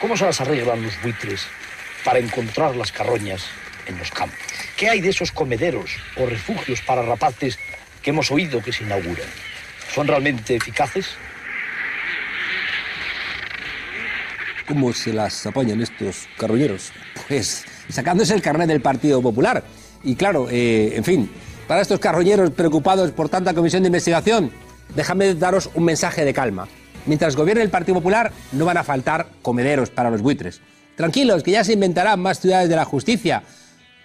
¿Cómo 0.00 0.16
se 0.16 0.24
las 0.24 0.40
arreglan 0.40 0.82
los 0.82 1.00
buitres 1.00 1.46
para 2.04 2.18
encontrar 2.18 2.74
las 2.74 2.90
carroñas 2.90 3.46
en 3.86 3.96
los 3.96 4.10
campos? 4.10 4.36
¿Qué 4.76 4.90
hay 4.90 5.00
de 5.00 5.10
esos 5.10 5.30
comederos 5.30 5.92
o 6.16 6.26
refugios 6.26 6.82
para 6.82 7.02
rapaces 7.02 7.56
que 8.02 8.10
hemos 8.10 8.30
oído 8.32 8.60
que 8.60 8.72
se 8.72 8.82
inauguran? 8.82 9.28
¿Son 9.94 10.08
realmente 10.08 10.56
eficaces? 10.56 11.10
¿Cómo 14.66 14.92
se 14.92 15.12
las 15.12 15.46
apañan 15.46 15.80
estos 15.80 16.26
carroñeros? 16.36 16.92
Pues 17.28 17.64
sacándose 17.88 18.34
el 18.34 18.42
carnet 18.42 18.66
del 18.66 18.80
Partido 18.80 19.22
Popular. 19.22 19.62
Y 20.02 20.16
claro, 20.16 20.48
eh, 20.50 20.94
en 20.96 21.04
fin, 21.04 21.30
para 21.66 21.82
estos 21.82 22.00
carroñeros 22.00 22.50
preocupados 22.50 23.10
por 23.10 23.28
tanta 23.28 23.54
comisión 23.54 23.82
de 23.82 23.88
investigación, 23.88 24.50
déjame 24.94 25.34
daros 25.34 25.70
un 25.74 25.84
mensaje 25.84 26.24
de 26.24 26.34
calma. 26.34 26.68
Mientras 27.06 27.36
gobierne 27.36 27.62
el 27.62 27.70
Partido 27.70 27.96
Popular, 27.96 28.32
no 28.52 28.64
van 28.64 28.76
a 28.76 28.84
faltar 28.84 29.28
comederos 29.42 29.90
para 29.90 30.10
los 30.10 30.22
buitres. 30.22 30.60
Tranquilos, 30.96 31.42
que 31.42 31.52
ya 31.52 31.64
se 31.64 31.72
inventarán 31.72 32.20
más 32.20 32.40
ciudades 32.40 32.68
de 32.68 32.76
la 32.76 32.84
justicia. 32.84 33.42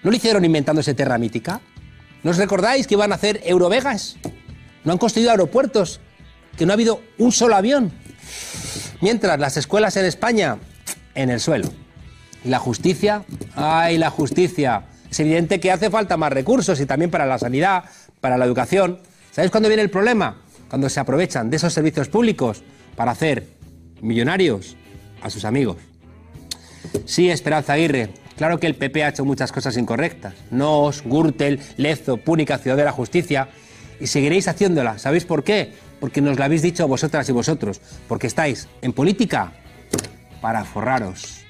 ¿No 0.04 0.12
lo 0.12 0.18
hicieron 0.18 0.46
inventándose 0.46 0.94
Terra 0.94 1.18
Mítica? 1.18 1.62
¿No 2.24 2.32
os 2.32 2.38
recordáis 2.38 2.86
que 2.86 2.96
iban 2.96 3.12
a 3.12 3.16
hacer 3.16 3.42
Eurovegas? 3.44 4.18
¿No 4.84 4.92
han 4.92 4.98
construido 4.98 5.32
aeropuertos? 5.32 6.00
¿Que 6.58 6.66
no 6.66 6.74
ha 6.74 6.76
habido 6.76 7.02
un 7.18 7.32
solo 7.32 7.56
avión? 7.56 7.92
Mientras 9.00 9.40
las 9.40 9.58
escuelas 9.58 9.96
en 9.98 10.06
España, 10.06 10.58
en 11.16 11.30
el 11.30 11.40
suelo. 11.40 11.70
Y 12.44 12.50
la 12.50 12.60
justicia, 12.60 13.24
ay, 13.56 13.98
la 13.98 14.10
justicia. 14.10 14.84
Es 15.12 15.20
evidente 15.20 15.60
que 15.60 15.72
hace 15.72 15.90
falta 15.90 16.16
más 16.16 16.32
recursos 16.32 16.80
y 16.80 16.86
también 16.86 17.12
para 17.12 17.26
la 17.26 17.38
sanidad, 17.38 17.84
para 18.22 18.38
la 18.38 18.46
educación. 18.46 19.00
¿Sabéis 19.32 19.52
cuándo 19.52 19.68
viene 19.68 19.84
el 19.84 19.90
problema? 19.90 20.38
Cuando 20.70 20.88
se 20.88 21.02
aprovechan 21.02 21.50
de 21.50 21.58
esos 21.58 21.74
servicios 21.74 22.08
públicos 22.08 22.64
para 22.96 23.12
hacer 23.12 23.46
millonarios 24.02 24.78
a 25.22 25.30
sus 25.30 25.44
amigos. 25.44 25.78
Sí, 27.06 27.30
Esperanza 27.30 27.74
Aguirre, 27.74 28.10
claro 28.38 28.58
que 28.58 28.68
el 28.68 28.76
PP 28.76 29.04
ha 29.04 29.10
hecho 29.10 29.26
muchas 29.26 29.52
cosas 29.52 29.76
incorrectas. 29.76 30.34
Nos, 30.50 31.04
Gürtel, 31.04 31.60
Lezo, 31.76 32.16
Púnica, 32.16 32.58
Ciudad 32.58 32.78
de 32.78 32.86
la 32.86 32.94
Justicia. 32.94 33.50
Y 34.00 34.08
seguiréis 34.08 34.48
haciéndola. 34.48 34.98
¿Sabéis 34.98 35.26
por 35.26 35.44
qué? 35.44 35.74
Porque 36.00 36.22
nos 36.22 36.38
lo 36.38 36.46
habéis 36.46 36.62
dicho 36.62 36.88
vosotras 36.88 37.28
y 37.28 37.34
vosotros. 37.34 37.82
Porque 38.08 38.28
estáis 38.28 38.70
en 38.82 38.94
política 38.94 39.52
para 40.40 40.64
forraros. 40.64 41.42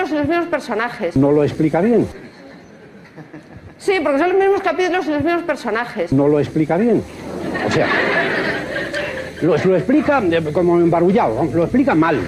Capítulos 0.00 0.10
y 0.10 0.14
los 0.14 0.28
mismos 0.28 0.48
personajes. 0.48 1.16
No 1.16 1.32
lo 1.32 1.44
explica 1.44 1.80
bien. 1.80 2.06
Sí, 3.78 3.94
porque 4.02 4.18
son 4.18 4.28
los 4.30 4.38
mismos 4.38 4.62
capítulos 4.62 5.06
y 5.06 5.10
los 5.10 5.24
mismos 5.24 5.42
personajes. 5.42 6.12
No 6.12 6.28
lo 6.28 6.38
explica 6.38 6.76
bien. 6.76 7.02
O 7.66 7.70
sea, 7.70 7.86
lo, 9.42 9.56
lo 9.56 9.76
explica 9.76 10.22
eh, 10.30 10.42
como 10.52 10.78
embarullado, 10.78 11.44
lo 11.52 11.62
explica 11.62 11.94
mal. 11.94 12.20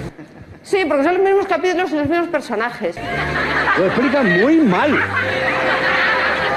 Sí, 0.63 0.79
porque 0.87 1.03
son 1.03 1.15
los 1.15 1.23
mismos 1.23 1.47
capítulos 1.47 1.91
y 1.91 1.95
los 1.95 2.09
mismos 2.09 2.27
personajes. 2.29 2.95
Lo 3.77 3.85
explica 3.85 4.23
muy 4.23 4.57
mal. 4.57 4.99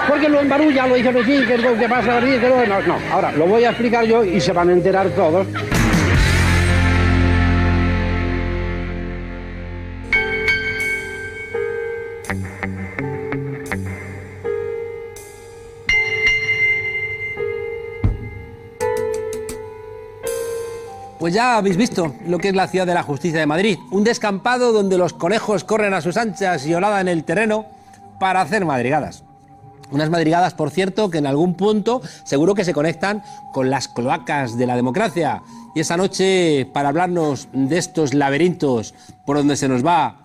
Porque 0.08 0.28
lo 0.28 0.40
embarulla, 0.40 0.87
lo 0.87 0.94
dice 0.94 1.12
sí, 1.25 1.46
que 1.46 1.54
es 1.54 1.62
lo 1.62 1.76
que 1.76 1.88
pasa 1.88 2.20
que 2.20 2.66
no, 2.68 2.80
no. 2.82 2.99
Ahora, 3.12 3.32
lo 3.32 3.46
voy 3.46 3.64
a 3.64 3.70
explicar 3.70 4.04
yo 4.04 4.25
y 4.25 4.40
se 4.40 4.52
van 4.52 4.68
a 4.68 4.73
enterar 4.73 5.08
todos. 5.11 5.46
Pues 21.26 21.35
ya 21.35 21.56
habéis 21.56 21.76
visto 21.76 22.14
lo 22.28 22.38
que 22.38 22.50
es 22.50 22.54
la 22.54 22.68
ciudad 22.68 22.87
de 22.87 22.95
la 22.95 23.02
justicia 23.02 23.40
de 23.40 23.47
Madrid. 23.47 23.80
Un 23.90 24.04
descampado 24.04 24.71
donde 24.73 24.97
los 24.97 25.12
conejos 25.12 25.64
corren 25.64 25.92
a 25.92 26.00
sus 26.00 26.16
anchas 26.16 26.64
y 26.66 26.73
en 26.73 27.09
el 27.09 27.25
terreno 27.25 27.66
para 28.21 28.40
hacer 28.42 28.64
madrigadas. 28.64 29.25
Unas 29.90 30.09
madrigadas, 30.09 30.54
por 30.54 30.71
cierto, 30.71 31.11
que 31.11 31.18
en 31.18 31.26
algún 31.26 31.54
punto 31.54 32.00
seguro 32.23 32.54
que 32.54 32.64
se 32.64 32.73
conectan 32.73 33.25
con 33.52 33.71
las 33.71 33.88
cloacas 33.88 34.56
de 34.56 34.68
la 34.68 34.76
democracia. 34.76 35.42
Y 35.75 35.80
esa 35.80 35.97
noche, 35.97 36.64
para 36.73 36.90
hablarnos 36.90 37.49
de 37.52 37.76
estos 37.76 38.14
laberintos 38.14 38.95
por 39.25 39.37
donde 39.37 39.56
se 39.56 39.66
nos 39.66 39.85
va 39.85 40.18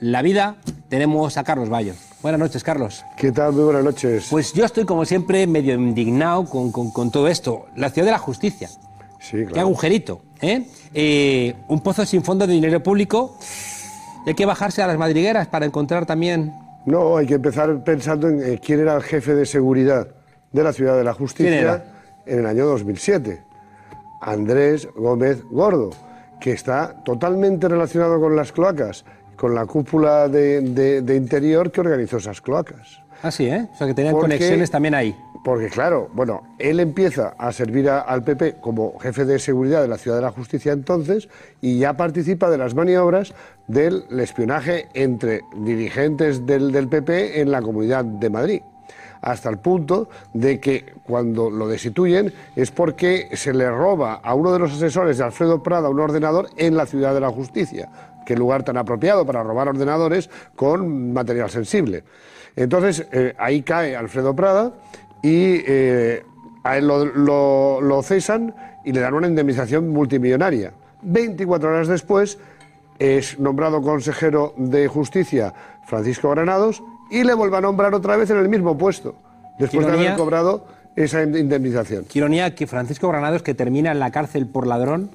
la 0.00 0.22
vida, 0.22 0.56
tenemos 0.88 1.36
a 1.36 1.44
Carlos 1.44 1.68
Bayo. 1.68 1.92
Buenas 2.22 2.40
noches, 2.40 2.64
Carlos. 2.64 3.04
¿Qué 3.18 3.30
tal? 3.30 3.52
Muy 3.52 3.64
buenas 3.64 3.84
noches. 3.84 4.28
Pues 4.30 4.54
yo 4.54 4.64
estoy, 4.64 4.86
como 4.86 5.04
siempre, 5.04 5.46
medio 5.46 5.74
indignado 5.74 6.46
con, 6.46 6.72
con- 6.72 6.90
con 6.92 7.10
todo 7.10 7.28
esto. 7.28 7.66
La 7.76 7.90
ciudad 7.90 8.06
de 8.06 8.12
la 8.12 8.18
justicia. 8.18 8.70
Sí, 9.30 9.44
Qué 9.52 9.60
agujerito. 9.60 10.20
¿eh? 10.40 10.64
Eh, 10.94 11.54
un 11.68 11.80
pozo 11.80 12.04
sin 12.06 12.22
fondo 12.22 12.46
de 12.46 12.52
dinero 12.54 12.82
público. 12.82 13.36
Y 14.24 14.30
hay 14.30 14.34
que 14.34 14.46
bajarse 14.46 14.82
a 14.82 14.86
las 14.86 14.98
madrigueras 14.98 15.46
para 15.48 15.66
encontrar 15.66 16.06
también. 16.06 16.52
No, 16.84 17.16
hay 17.16 17.26
que 17.26 17.34
empezar 17.34 17.82
pensando 17.84 18.28
en 18.28 18.42
eh, 18.42 18.60
quién 18.64 18.80
era 18.80 18.94
el 18.96 19.02
jefe 19.02 19.34
de 19.34 19.46
seguridad 19.46 20.08
de 20.52 20.62
la 20.62 20.72
Ciudad 20.72 20.96
de 20.96 21.04
la 21.04 21.12
¿Quién 21.12 21.18
Justicia 21.26 21.84
en 22.26 22.38
el 22.40 22.46
año 22.46 22.66
2007. 22.66 23.42
Andrés 24.20 24.88
Gómez 24.96 25.42
Gordo, 25.50 25.90
que 26.40 26.52
está 26.52 27.02
totalmente 27.04 27.68
relacionado 27.68 28.20
con 28.20 28.34
las 28.36 28.52
cloacas, 28.52 29.04
con 29.36 29.54
la 29.54 29.66
cúpula 29.66 30.28
de, 30.28 30.60
de- 30.60 31.02
de 31.02 31.16
interior 31.16 31.70
que 31.70 31.80
organizó 31.80 32.16
esas 32.18 32.40
cloacas. 32.40 33.00
Ah, 33.22 33.30
sí, 33.30 33.46
¿eh? 33.46 33.66
O 33.72 33.76
sea, 33.76 33.86
que 33.86 33.94
tenían 33.94 34.12
Porque- 34.14 34.26
conexiones 34.36 34.70
también 34.70 34.94
ahí. 34.94 35.16
Porque 35.44 35.68
claro, 35.68 36.08
bueno, 36.12 36.42
él 36.58 36.80
empieza 36.80 37.34
a 37.38 37.52
servir 37.52 37.88
a- 37.88 38.00
al 38.00 38.24
PP 38.24 38.56
como 38.60 38.98
jefe 38.98 39.24
de 39.24 39.38
seguridad 39.38 39.80
de 39.80 39.86
la 39.86 39.96
Ciudad 39.96 40.16
de 40.16 40.22
la 40.24 40.32
Justicia 40.32 40.72
entonces 40.72 41.28
y 41.60 41.78
ya 41.78 41.96
participa 41.96 42.50
de 42.50 42.58
las 42.58 42.74
maniobras 42.74 43.32
del 43.68 44.04
espionaje 44.20 44.88
entre 44.94 45.42
dirigentes 45.56 46.46
del, 46.46 46.72
del 46.72 46.88
PP 46.88 47.40
en 47.40 47.52
la 47.52 47.62
Comunidad 47.62 48.04
de 48.04 48.28
Madrid. 48.28 48.62
Hasta 49.22 49.48
el 49.48 49.58
punto 49.58 50.08
de 50.34 50.58
que 50.60 50.92
cuando 51.04 51.48
lo 51.48 51.68
destituyen 51.68 52.32
es 52.56 52.70
porque 52.72 53.28
se 53.34 53.54
le 53.54 53.70
roba 53.70 54.14
a 54.14 54.34
uno 54.34 54.52
de 54.52 54.58
los 54.58 54.72
asesores 54.72 55.18
de 55.18 55.24
Alfredo 55.24 55.62
Prada 55.62 55.88
un 55.88 56.00
ordenador 56.00 56.48
en 56.56 56.76
la 56.76 56.86
Ciudad 56.86 57.14
de 57.14 57.20
la 57.20 57.30
Justicia. 57.30 57.88
Qué 58.24 58.34
lugar 58.36 58.64
tan 58.64 58.76
apropiado 58.76 59.24
para 59.24 59.42
robar 59.44 59.68
ordenadores 59.68 60.28
con 60.56 61.12
material 61.12 61.50
sensible. 61.50 62.02
Entonces, 62.56 63.06
eh, 63.12 63.34
ahí 63.38 63.62
cae 63.62 63.94
Alfredo 63.96 64.34
Prada 64.34 64.72
y 65.22 65.62
eh, 65.66 66.24
A 66.64 66.78
él 66.78 66.88
lo, 66.88 67.04
lo- 67.04 67.80
lo 67.80 68.02
cesan 68.02 68.52
y 68.84 68.92
le 68.92 69.00
dan 69.00 69.14
una 69.14 69.28
indemnización 69.28 69.88
multimillonaria. 69.90 70.72
24 71.02 71.68
horas 71.68 71.86
después 71.88 72.38
es 72.98 73.38
nombrado 73.38 73.82
consejero 73.82 74.52
de 74.56 74.88
justicia 74.88 75.52
Francisco 75.84 76.30
Granados 76.30 76.82
y 77.10 77.22
le 77.22 77.34
vuelve 77.34 77.58
a 77.58 77.60
nombrar 77.60 77.94
otra 77.94 78.16
vez 78.16 78.30
en 78.30 78.38
el 78.38 78.48
mismo 78.48 78.76
puesto, 78.76 79.14
después 79.60 79.86
de 79.86 79.92
haber 79.92 80.16
cobrado 80.16 80.66
esa 80.96 81.22
indemnización. 81.22 82.04
Qué 82.10 82.18
ironía 82.18 82.54
que 82.54 82.66
Francisco 82.66 83.06
Granados, 83.08 83.42
que 83.42 83.54
termina 83.54 83.92
en 83.92 84.00
la 84.00 84.10
cárcel 84.10 84.46
por 84.48 84.66
ladrón, 84.66 85.10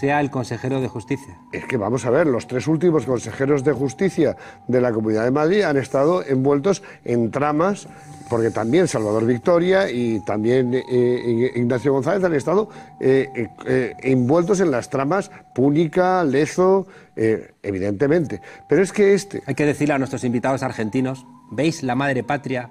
sea 0.00 0.20
el 0.20 0.30
consejero 0.30 0.80
de 0.80 0.88
justicia. 0.88 1.38
Es 1.52 1.64
que 1.66 1.76
vamos 1.76 2.04
a 2.04 2.10
ver, 2.10 2.26
los 2.26 2.48
tres 2.48 2.66
últimos 2.66 3.06
consejeros 3.06 3.62
de 3.62 3.72
justicia 3.72 4.36
de 4.66 4.80
la 4.80 4.92
Comunidad 4.92 5.24
de 5.24 5.30
Madrid 5.30 5.62
han 5.62 5.76
estado 5.76 6.24
envueltos 6.24 6.82
en 7.04 7.30
tramas, 7.30 7.86
porque 8.28 8.50
también 8.50 8.88
Salvador 8.88 9.24
Victoria 9.24 9.88
y 9.88 10.18
también 10.20 10.74
eh, 10.74 11.52
Ignacio 11.54 11.92
González 11.92 12.24
han 12.24 12.34
estado 12.34 12.68
eh, 13.00 13.28
eh, 13.36 13.48
eh, 13.66 13.94
envueltos 14.00 14.58
en 14.60 14.72
las 14.72 14.90
tramas 14.90 15.30
Púnica, 15.54 16.24
Lezo, 16.24 16.88
eh, 17.14 17.52
evidentemente. 17.62 18.40
Pero 18.68 18.82
es 18.82 18.92
que 18.92 19.14
este, 19.14 19.42
Hay 19.46 19.54
que 19.54 19.64
decirle 19.64 19.94
a 19.94 19.98
nuestros 19.98 20.24
invitados 20.24 20.64
argentinos, 20.64 21.24
¿veis 21.52 21.84
la 21.84 21.94
madre 21.94 22.24
patria, 22.24 22.70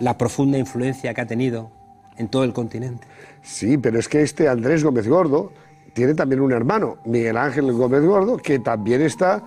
la 0.00 0.18
profunda 0.18 0.58
influencia 0.58 1.14
que 1.14 1.20
ha 1.20 1.26
tenido 1.26 1.70
en 2.16 2.26
todo 2.28 2.42
el 2.42 2.52
continente? 2.52 3.06
Sí, 3.42 3.78
pero 3.78 3.98
es 3.98 4.08
que 4.08 4.22
este 4.22 4.48
Andrés 4.48 4.82
Gómez 4.82 5.06
Gordo 5.06 5.52
tiene 5.94 6.14
también 6.14 6.40
un 6.40 6.52
hermano, 6.52 6.98
Miguel 7.06 7.36
Ángel 7.36 7.72
Gómez 7.72 8.02
Gordo, 8.04 8.36
que 8.36 8.58
también 8.58 9.00
está 9.02 9.42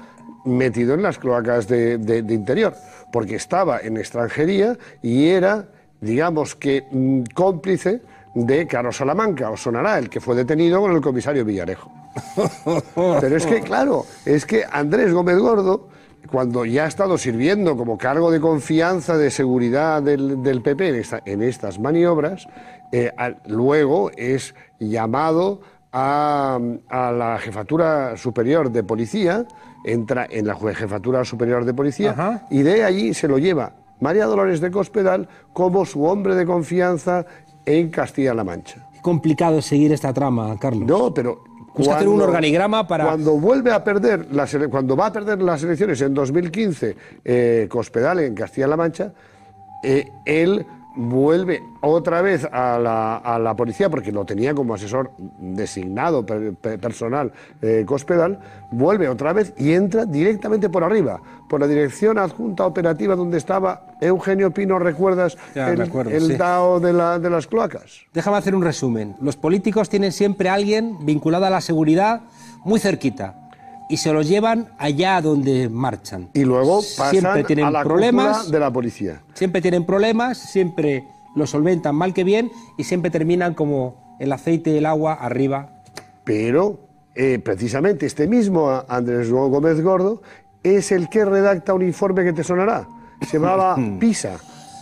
metido 0.46 0.94
en 0.94 1.01
las 1.04 1.18
cloacas 1.20 1.68
de, 1.68 1.98
de- 1.98 2.22
de 2.24 2.34
interior, 2.34 2.74
porque 3.12 3.36
estaba 3.36 3.80
en 3.80 3.98
extranjería 3.98 4.77
y 5.01 5.27
era, 5.27 5.66
digamos 6.01 6.56
que, 6.56 6.86
mm, 6.89 7.24
cómplice 7.34 8.01
de 8.34 8.66
Carlos 8.68 8.98
Salamanca, 8.98 9.50
o 9.50 9.58
sonará, 9.58 9.98
el 9.98 10.10
que 10.10 10.20
fue 10.22 10.36
detenido 10.36 10.80
con 10.80 10.92
el 10.94 11.01
comisario 11.01 11.44
Villarejo. 11.44 11.92
Pero 12.96 13.36
es 13.36 13.46
que, 13.46 13.62
claro, 13.62 14.06
es 14.25 14.46
que 14.46 14.63
Andrés 14.72 15.13
Gómez 15.13 15.38
Gordo, 15.39 15.89
cuando 16.32 16.66
ya 16.66 16.86
ha 16.86 16.88
estado 16.88 17.18
sirviendo 17.18 17.75
como 17.77 17.98
cargo 17.98 18.32
de 18.32 18.39
confianza 18.39 19.18
de 19.18 19.32
seguridad 19.32 20.01
del, 20.01 20.42
del 20.44 20.62
PP 20.62 20.89
en, 20.89 20.96
esta- 20.96 21.22
en 21.25 21.42
estas 21.42 21.80
maniobras, 21.80 22.48
eh, 22.92 23.12
al- 23.18 23.38
luego 23.48 24.12
es 24.16 24.56
llamado 24.80 25.62
a, 25.98 26.60
a 26.89 27.12
la 27.12 27.39
jefatura 27.39 28.16
superior 28.18 28.72
de 28.72 28.84
policía, 28.84 29.46
entra 29.84 30.27
en 30.30 30.46
la 30.46 30.56
jefatura 30.56 31.25
superior 31.25 31.66
de 31.66 31.74
policía 31.74 32.46
y 32.51 32.62
de 32.62 32.84
allí 32.84 33.13
se 33.16 33.27
lo 33.27 33.39
lleva 33.39 33.74
María 34.00 34.25
Dolores 34.27 34.62
de 34.62 34.70
Cospedal 34.70 35.27
como 35.54 35.86
su 35.86 36.04
hombre 36.04 36.36
de 36.36 36.46
confianza 36.46 37.25
en 37.66 37.89
Castilla-La 37.89 38.44
Mancha. 38.44 38.88
Qué 38.94 39.01
complicado 39.01 39.60
seguir 39.62 39.92
esta 39.92 40.13
trama, 40.13 40.56
Carlos. 40.60 40.88
No, 40.88 41.13
pero 41.13 41.44
Busca 41.75 41.96
hacer 41.96 42.08
un 42.08 42.22
organigrama 42.22 42.88
para... 42.88 43.06
Cuando 43.06 43.34
vuelve 43.39 43.72
a 43.72 43.84
perder, 43.84 44.27
las 44.32 44.56
cuando 44.70 44.96
va 44.96 45.08
a 45.08 45.12
perder 45.12 45.42
las 45.42 45.63
elecciones 45.63 46.01
en 46.01 46.13
2015, 46.13 46.96
eh, 47.24 47.68
Cospedal 47.70 48.20
en 48.20 48.34
Castilla-La 48.34 48.77
Mancha, 48.77 49.13
eh, 49.84 50.08
él 50.25 50.66
vuelve 50.98 51.63
otra 51.82 52.22
vez 52.22 52.44
a 52.51 52.77
la, 52.80 53.18
a 53.18 53.38
la 53.39 53.56
policía, 53.56 53.89
porque 53.89 54.12
lo 54.12 54.25
tenía 54.25 54.54
como 54.54 54.74
asesor 54.74 55.12
designado 55.39 56.25
per- 56.25 56.54
per- 56.56 56.80
personal 56.80 57.32
eh, 57.62 57.84
Cospedal, 57.86 58.39
vuelve 58.72 59.08
otra 59.08 59.32
vez 59.34 59.54
y 59.58 59.74
entra 59.74 60.06
directamente 60.06 60.70
por 60.70 60.84
arriba, 60.84 61.22
por 61.48 61.60
la 61.62 61.68
dirección 61.68 62.18
adjunta 62.18 62.66
operativa 62.66 63.16
donde 63.16 63.38
estaba 63.38 63.86
Eugenio 64.01 64.51
Pino, 64.51 64.80
¿recuerdas? 64.80 65.38
Ya, 65.56 65.70
el 65.70 65.77
me 65.77 65.84
acuerdo, 65.86 66.12
el 66.12 66.24
sí. 66.24 66.36
DAO 66.36 66.80
de, 66.80 66.94
la- 66.94 67.20
de 67.20 67.30
las 67.30 67.48
cloacas. 67.48 68.01
Déjame 68.13 68.38
hacer 68.38 68.56
un 68.56 68.63
resumen. 68.63 69.16
Los 69.22 69.38
políticos 69.38 69.89
tienen 69.89 70.12
siempre 70.12 70.50
a 70.50 70.56
alguien 70.56 70.98
vinculado 71.06 71.46
a 71.46 71.50
la 71.50 71.62
seguridad 71.62 72.22
muy 72.66 72.80
cerquita 72.80 73.36
y 73.89 73.98
se 73.98 74.12
los 74.13 74.27
llevan 74.27 74.70
allá 74.77 75.22
donde 75.22 75.70
marchan. 75.70 76.29
Y 76.34 76.44
luego 76.44 76.82
pasan 76.98 77.12
siempre 77.12 77.44
tienen 77.44 77.65
a 77.65 77.72
la 77.72 77.84
problemas, 77.84 78.51
de 78.51 78.60
la 78.60 78.71
policía. 78.71 79.21
siempre 79.34 79.62
tienen 79.62 79.86
problemas, 79.86 80.38
siempre 80.38 81.06
lo 81.36 81.45
solventan 81.47 81.95
mal 81.95 82.13
que 82.13 82.23
bien 82.23 82.52
y 82.78 82.84
siempre 82.84 83.12
terminan 83.12 83.54
como 83.54 84.17
el 84.19 84.32
aceite 84.32 84.71
y 84.71 84.78
el 84.78 84.86
agua 84.86 85.13
arriba. 85.13 85.69
Pero 86.23 86.80
eh, 87.15 87.39
precisamente 87.39 88.06
este 88.06 88.28
mismo 88.28 88.84
Andrés 88.88 89.32
Gómez 89.32 89.82
Gordo 89.82 90.21
es 90.63 90.91
el 90.91 91.10
que 91.10 91.23
redacta 91.23 91.73
un 91.73 91.84
informe 91.84 92.23
que 92.23 92.34
te 92.34 92.43
sonará. 92.43 92.88
Se 93.30 93.38
llamaba 93.39 93.78
PISA. 94.00 94.38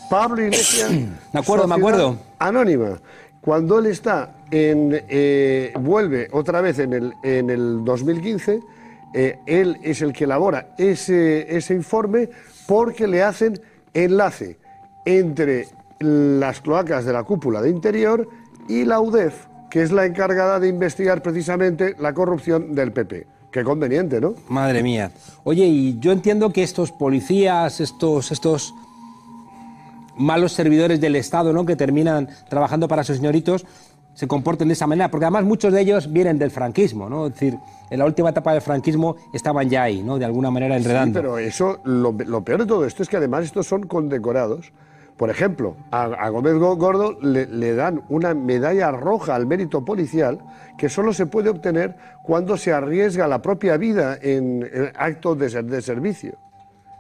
Pablo 0.10 0.42
Iglesias. 0.44 0.92
Me 1.34 1.40
acuerdo, 1.40 1.68
me 1.68 1.76
acuerdo. 1.76 2.18
Anónima. 2.40 3.00
Cuando 3.42 3.80
él 3.80 3.88
está 3.88 4.36
en. 4.52 5.04
eh, 5.10 5.74
vuelve 5.80 6.30
otra 6.32 6.62
vez 6.62 6.80
en 6.80 6.94
el, 6.94 7.14
en 7.24 7.50
el 7.50 7.84
2015, 7.84 8.60
eh, 9.14 9.40
él 9.46 9.78
es 9.84 10.02
el 10.02 10.14
que 10.14 10.26
elabora 10.26 10.74
ese, 10.78 11.56
ese 11.56 11.74
informe 11.74 12.30
porque 12.68 13.08
le 13.08 13.24
hacen 13.24 13.60
enlace 13.94 14.58
entre 15.06 15.68
las 16.00 16.62
cloacas 16.62 17.06
de 17.06 17.14
la 17.14 17.24
cúpula 17.24 17.62
de 17.62 17.70
interior 17.70 18.28
y 18.68 18.84
la 18.84 19.00
UDEF, 19.00 19.48
que 19.70 19.82
es 19.82 19.92
la 19.92 20.06
encargada 20.06 20.60
de 20.60 20.68
investigar 20.68 21.22
precisamente 21.22 21.96
la 22.00 22.14
corrupción 22.14 22.76
del 22.76 22.92
PP. 22.92 23.28
Qué 23.52 23.64
conveniente, 23.64 24.20
¿no? 24.20 24.36
Madre 24.50 24.84
mía. 24.84 25.12
Oye, 25.46 25.66
y 25.66 25.98
yo 26.00 26.12
entiendo 26.12 26.52
que 26.52 26.64
estos 26.64 26.92
policías, 26.92 27.80
estos, 27.80 28.32
estos 28.32 28.74
malos 30.18 30.52
servidores 30.52 31.00
del 31.00 31.16
Estado, 31.16 31.54
¿no? 31.54 31.66
Que 31.66 31.76
terminan 31.76 32.28
trabajando 32.50 32.88
para 32.88 33.04
sus 33.04 33.16
señoritos, 33.18 33.66
se 34.16 34.28
comporten 34.28 34.68
de 34.70 34.74
esa 34.74 34.88
manera, 34.88 35.12
porque 35.12 35.26
además 35.26 35.44
muchos 35.44 35.72
de 35.72 35.82
ellos 35.82 36.12
vienen 36.12 36.40
del 36.40 36.50
franquismo, 36.50 37.08
¿no? 37.08 37.28
Es 37.28 37.34
decir, 37.34 37.60
en 37.92 38.00
la 38.00 38.06
última 38.06 38.30
etapa 38.32 38.54
del 38.54 38.62
franquismo 38.62 39.16
estaban 39.34 39.70
ya 39.70 39.84
ahí, 39.84 40.02
¿no? 40.02 40.18
De 40.18 40.26
alguna 40.26 40.50
manera 40.50 40.76
enredando. 40.76 41.20
Sí, 41.20 41.22
pero 41.22 41.38
eso, 41.38 41.80
lo, 41.84 42.12
lo 42.14 42.44
peor 42.44 42.62
de 42.62 42.66
todo 42.66 42.86
esto 42.86 43.04
es 43.04 43.10
que 43.10 43.18
además 43.18 43.44
estos 43.44 43.68
son 43.68 43.84
condecorados. 43.86 44.74
Por 45.18 45.30
ejemplo, 45.30 45.78
a, 45.92 46.04
a 46.06 46.30
Gómez 46.30 46.56
Go- 46.56 46.76
Gordo 46.76 47.18
le, 47.22 47.46
le 47.46 47.74
dan 47.76 48.02
una 48.10 48.34
medalla 48.34 48.92
roja 48.92 49.36
al 49.36 49.46
mérito 49.46 49.86
policial 49.86 50.40
que 50.78 50.90
solo 50.90 51.14
se 51.14 51.26
puede 51.26 51.50
obtener 51.50 51.96
cuando 52.24 52.58
se 52.58 52.74
arriesga 52.74 53.26
la 53.28 53.42
propia 53.42 53.78
vida 53.78 54.18
en, 54.22 54.64
en 54.74 54.92
actos 54.98 55.38
de, 55.38 55.64
de 55.64 55.82
servicio. 55.82 56.34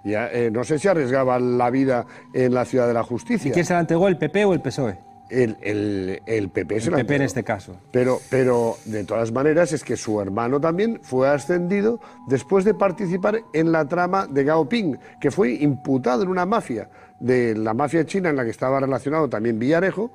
Ya, 0.06 0.28
eh, 0.32 0.49
no 0.51 0.63
sé 0.63 0.80
si 0.80 0.88
arriesgaba 0.88 1.39
la 1.39 1.69
vida 1.71 2.06
en 2.34 2.54
la 2.54 2.63
ciudad 2.63 2.88
de 2.88 2.93
la 2.93 3.04
justicia. 3.04 3.49
¿Y 3.49 3.51
quién 3.51 3.65
se 3.65 3.73
la 3.73 3.80
entregó, 3.82 4.08
el 4.08 4.17
PP 4.17 4.45
o 4.45 4.54
el 4.54 4.62
PSOE? 4.62 4.97
El, 5.29 5.57
el- 5.61 6.21
el 6.27 6.49
PP 6.49 6.79
se 6.81 6.89
El 6.89 6.95
PP 6.97 7.15
en 7.15 7.21
este 7.23 7.43
caso. 7.43 7.75
Pero, 7.91 8.19
pero 8.29 8.77
de 8.85 9.03
todas 9.05 9.31
maneras 9.31 9.71
es 9.73 9.83
que 9.83 9.97
su 9.97 10.21
hermano 10.21 10.59
también 10.61 10.99
fue 11.01 11.27
ascendido 11.27 11.99
después 12.27 12.63
de 12.63 12.73
participar 12.75 13.41
en 13.53 13.71
la 13.71 13.88
trama 13.88 14.27
de 14.27 14.43
Gao 14.43 14.69
Ping, 14.69 14.95
que 15.19 15.31
fue 15.31 15.53
imputado 15.53 16.21
en 16.23 16.29
una 16.29 16.45
mafia, 16.45 16.89
de 17.19 17.55
la 17.55 17.73
mafia 17.73 18.05
china 18.05 18.29
en 18.29 18.35
la 18.35 18.43
que 18.43 18.51
estaba 18.51 18.79
relacionado 18.79 19.27
también 19.27 19.57
Villarejo, 19.57 20.11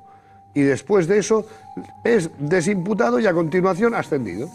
y 0.53 0.61
después 0.61 1.07
de 1.07 1.17
eso 1.17 1.45
es 2.05 2.29
desimputado 2.39 3.19
y 3.19 3.25
a 3.27 3.33
continuación 3.33 3.93
ascendido. 3.93 4.49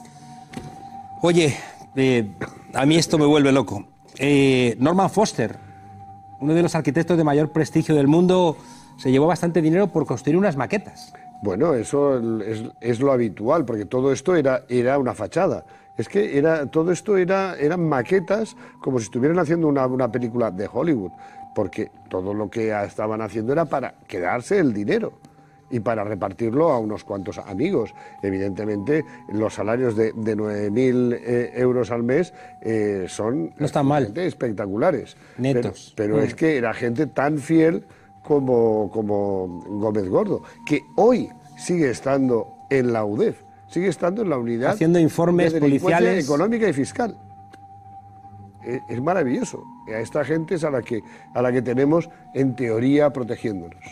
Oye, 1.23 1.57
eh, 1.97 2.31
a 2.75 2.87
mí 2.87 2.97
esto 2.97 3.19
me 3.19 3.27
vuelve 3.27 3.53
loco. 3.53 3.85
Eh, 4.19 4.77
Norman 4.79 5.11
Foster, 5.11 5.57
uno 6.41 6.55
de 6.55 6.63
los 6.63 6.75
arquitectos 6.75 7.17
de 7.17 7.25
mayor 7.25 7.51
prestigio 7.51 7.95
del 7.95 8.07
mundo, 8.07 8.57
se 8.97 9.11
llevó 9.11 9.27
bastante 9.27 9.61
dinero 9.63 9.89
por 9.89 10.07
construir 10.07 10.37
unas 10.37 10.57
maquetas. 10.57 11.13
Bueno, 11.43 11.75
eso 11.75 12.19
es, 12.43 12.65
es 12.81 13.01
lo 13.01 13.13
habitual, 13.13 13.65
porque 13.65 13.85
todo 13.85 14.13
esto 14.13 14.35
era, 14.37 14.65
era 14.69 14.99
una 14.99 15.15
fachada. 15.15 15.65
Es 15.99 16.09
que 16.09 16.37
era, 16.39 16.67
todo 16.67 16.93
esto 16.93 17.17
era, 17.17 17.57
eran 17.59 17.87
maquetas 17.89 18.57
como 18.81 18.99
si 18.99 19.05
estuvieran 19.05 19.39
haciendo 19.39 19.69
una, 19.69 19.87
una 19.87 20.11
película 20.11 20.51
de 20.51 20.69
Hollywood, 20.71 21.11
porque 21.55 21.91
todo 22.11 22.35
lo 22.35 22.51
que 22.51 22.71
estaban 22.85 23.21
haciendo 23.23 23.53
era 23.53 23.65
para 23.67 23.95
quedarse 24.07 24.59
el 24.59 24.73
dinero 24.75 25.13
y 25.71 25.81
para 25.81 26.05
repartirlo 26.05 26.71
a 26.71 26.79
unos 26.79 27.03
cuantos 27.03 27.39
amigos. 27.39 27.95
Evidentemente, 28.23 29.05
los 29.33 29.55
salarios 29.55 29.97
de, 29.97 30.13
de 30.15 30.37
9.000 30.37 31.19
eh, 31.21 31.53
euros 31.57 31.91
al 31.91 32.03
mes 32.03 32.33
eh, 32.63 33.07
son 33.09 33.53
No 33.59 33.67
están 33.67 33.87
mal. 33.87 34.13
espectaculares. 34.17 35.17
Netos. 35.39 35.93
Pero, 35.97 36.15
pero 36.15 36.23
Mm. 36.23 36.27
es 36.29 36.35
que 36.35 36.57
era 36.57 36.73
gente 36.75 37.07
tan 37.07 37.39
fiel 37.39 37.85
como, 38.27 38.91
como 38.93 39.47
Gómez 39.69 40.09
Gordo, 40.09 40.43
que 40.65 40.83
hoy 40.97 41.31
sigue 41.57 41.91
estando 41.91 42.49
en 42.71 42.93
la 42.93 43.05
UDEF, 43.05 43.43
sigue 43.69 43.89
estando 43.89 44.23
en 44.23 44.31
la 44.31 44.39
unidad 44.39 44.73
Haciendo 44.73 44.99
informes 44.99 45.53
de 45.53 45.61
policiales. 45.61 46.25
económica 46.25 46.69
y 46.69 46.73
fiscal. 46.73 47.17
Es, 48.65 48.81
es 48.89 49.01
maravilloso. 49.01 49.63
A 49.89 50.01
esta 50.01 50.25
gente 50.25 50.57
es 50.57 50.65
a 50.65 50.71
la 50.71 50.83
que 50.83 51.01
a 51.35 51.41
la 51.43 51.53
que 51.53 51.63
tenemos 51.63 52.11
en 52.35 52.57
teoría 52.57 53.13
protegiéndonos. 53.13 53.85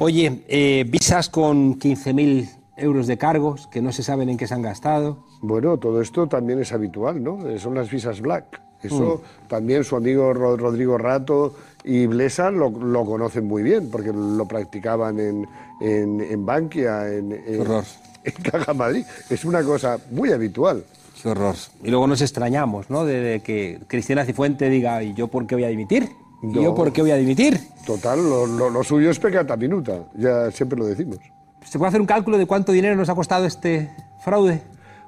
Oye, 0.00 0.42
eh, 0.48 0.84
visas 0.88 1.28
con 1.28 1.78
15.000 1.78 2.48
euros 2.76 3.06
de 3.06 3.18
cargos 3.18 3.68
que 3.68 3.80
no 3.80 3.92
se 3.92 4.02
saben 4.02 4.28
en 4.30 4.36
qué 4.36 4.48
se 4.48 4.54
han 4.54 4.62
gastado. 4.62 5.24
Bueno, 5.42 5.78
todo 5.78 6.00
esto 6.00 6.26
también 6.26 6.58
es 6.58 6.72
habitual, 6.72 7.22
¿no? 7.22 7.38
Son 7.58 7.74
las 7.74 7.88
visas 7.90 8.20
black. 8.20 8.60
Eso 8.82 9.22
también 9.48 9.84
su 9.84 9.96
amigo 9.96 10.32
Ro- 10.32 10.56
Rodrigo 10.56 10.98
Rato 10.98 11.54
y 11.84 12.06
Blesa 12.06 12.50
lo, 12.50 12.70
lo 12.70 13.04
conocen 13.04 13.44
muy 13.46 13.62
bien, 13.62 13.90
porque 13.90 14.12
lo 14.12 14.46
practicaban 14.46 15.18
en, 15.20 15.46
en, 15.80 16.20
en 16.20 16.46
Bankia, 16.46 17.08
en, 17.12 17.32
en, 17.32 17.64
Caja 18.50 18.72
Madrid. 18.74 19.04
Es 19.30 19.44
una 19.44 19.62
cosa 19.62 19.98
muy 20.10 20.30
habitual. 20.30 20.84
Qué 21.22 21.28
horror. 21.28 21.54
Y 21.82 21.90
luego 21.90 22.06
nos 22.06 22.20
extrañamos, 22.20 22.90
¿no? 22.90 23.04
De, 23.04 23.20
de 23.20 23.40
que 23.40 23.80
Cristina 23.86 24.24
Cifuente 24.24 24.68
diga, 24.68 25.02
¿y 25.02 25.14
yo 25.14 25.28
por 25.28 25.46
qué 25.46 25.54
voy 25.54 25.64
a 25.64 25.68
dimitir? 25.68 26.08
¿Y 26.42 26.46
No. 26.46 26.60
yo 26.62 26.74
por 26.74 26.92
qué 26.92 27.02
voy 27.02 27.12
a 27.12 27.16
dimitir? 27.16 27.60
Total, 27.86 28.18
lo, 28.20 28.46
lo- 28.46 28.70
lo 28.70 28.82
suyo 28.82 29.10
es 29.10 29.18
pecata 29.20 29.56
minuta, 29.56 30.04
ya 30.16 30.50
siempre 30.50 30.78
lo 30.78 30.86
decimos. 30.86 31.18
¿Se 31.64 31.78
puede 31.78 31.90
hacer 31.90 32.00
un 32.00 32.06
cálculo 32.08 32.38
de 32.38 32.46
cuánto 32.46 32.72
dinero 32.72 32.96
nos 32.96 33.08
ha 33.08 33.14
costado 33.14 33.44
este 33.46 33.88
fraude? 34.24 34.62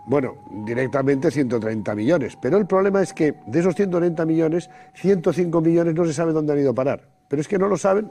Bueno, 0.06 0.34
directamente 0.66 1.30
130 1.30 1.94
millones, 1.94 2.36
pero 2.40 2.58
el 2.58 2.66
problema 2.66 3.02
es 3.02 3.14
que 3.14 3.34
de 3.46 3.60
esos 3.60 3.74
130 3.74 4.26
millones, 4.26 4.68
105 4.94 5.60
millones 5.62 5.94
no 5.94 6.04
se 6.04 6.12
sabe 6.12 6.32
dónde 6.32 6.52
han 6.52 6.58
ido 6.58 6.70
a 6.72 6.74
parar. 6.74 7.08
Pero 7.28 7.40
es 7.40 7.48
que 7.48 7.58
no 7.58 7.68
lo 7.68 7.78
saben 7.78 8.10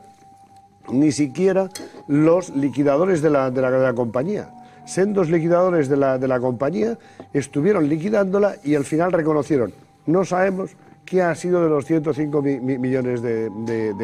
ni 0.91 1.11
siquiera 1.11 1.69
los 2.07 2.49
liquidadores 2.55 3.21
de 3.21 3.29
la, 3.29 3.51
de 3.51 3.61
la, 3.61 3.93
compañía. 3.93 4.49
Sendos 4.85 5.29
liquidadores 5.29 5.87
de 5.87 5.95
la, 5.97 6.17
de 6.17 6.27
la 6.27 6.39
compañía 6.39 6.97
estuvieron 7.31 7.87
liquidándola 7.87 8.55
y 8.63 8.75
al 8.75 8.83
final 8.85 9.11
reconocieron, 9.11 9.71
no 10.07 10.25
sabemos 10.25 10.71
qué 11.05 11.21
ha 11.21 11.35
sido 11.35 11.63
de 11.63 11.69
los 11.69 11.85
105 11.85 12.41
mi- 12.41 12.59
mi- 12.59 12.77
millones 12.79 13.21
de 13.21 13.47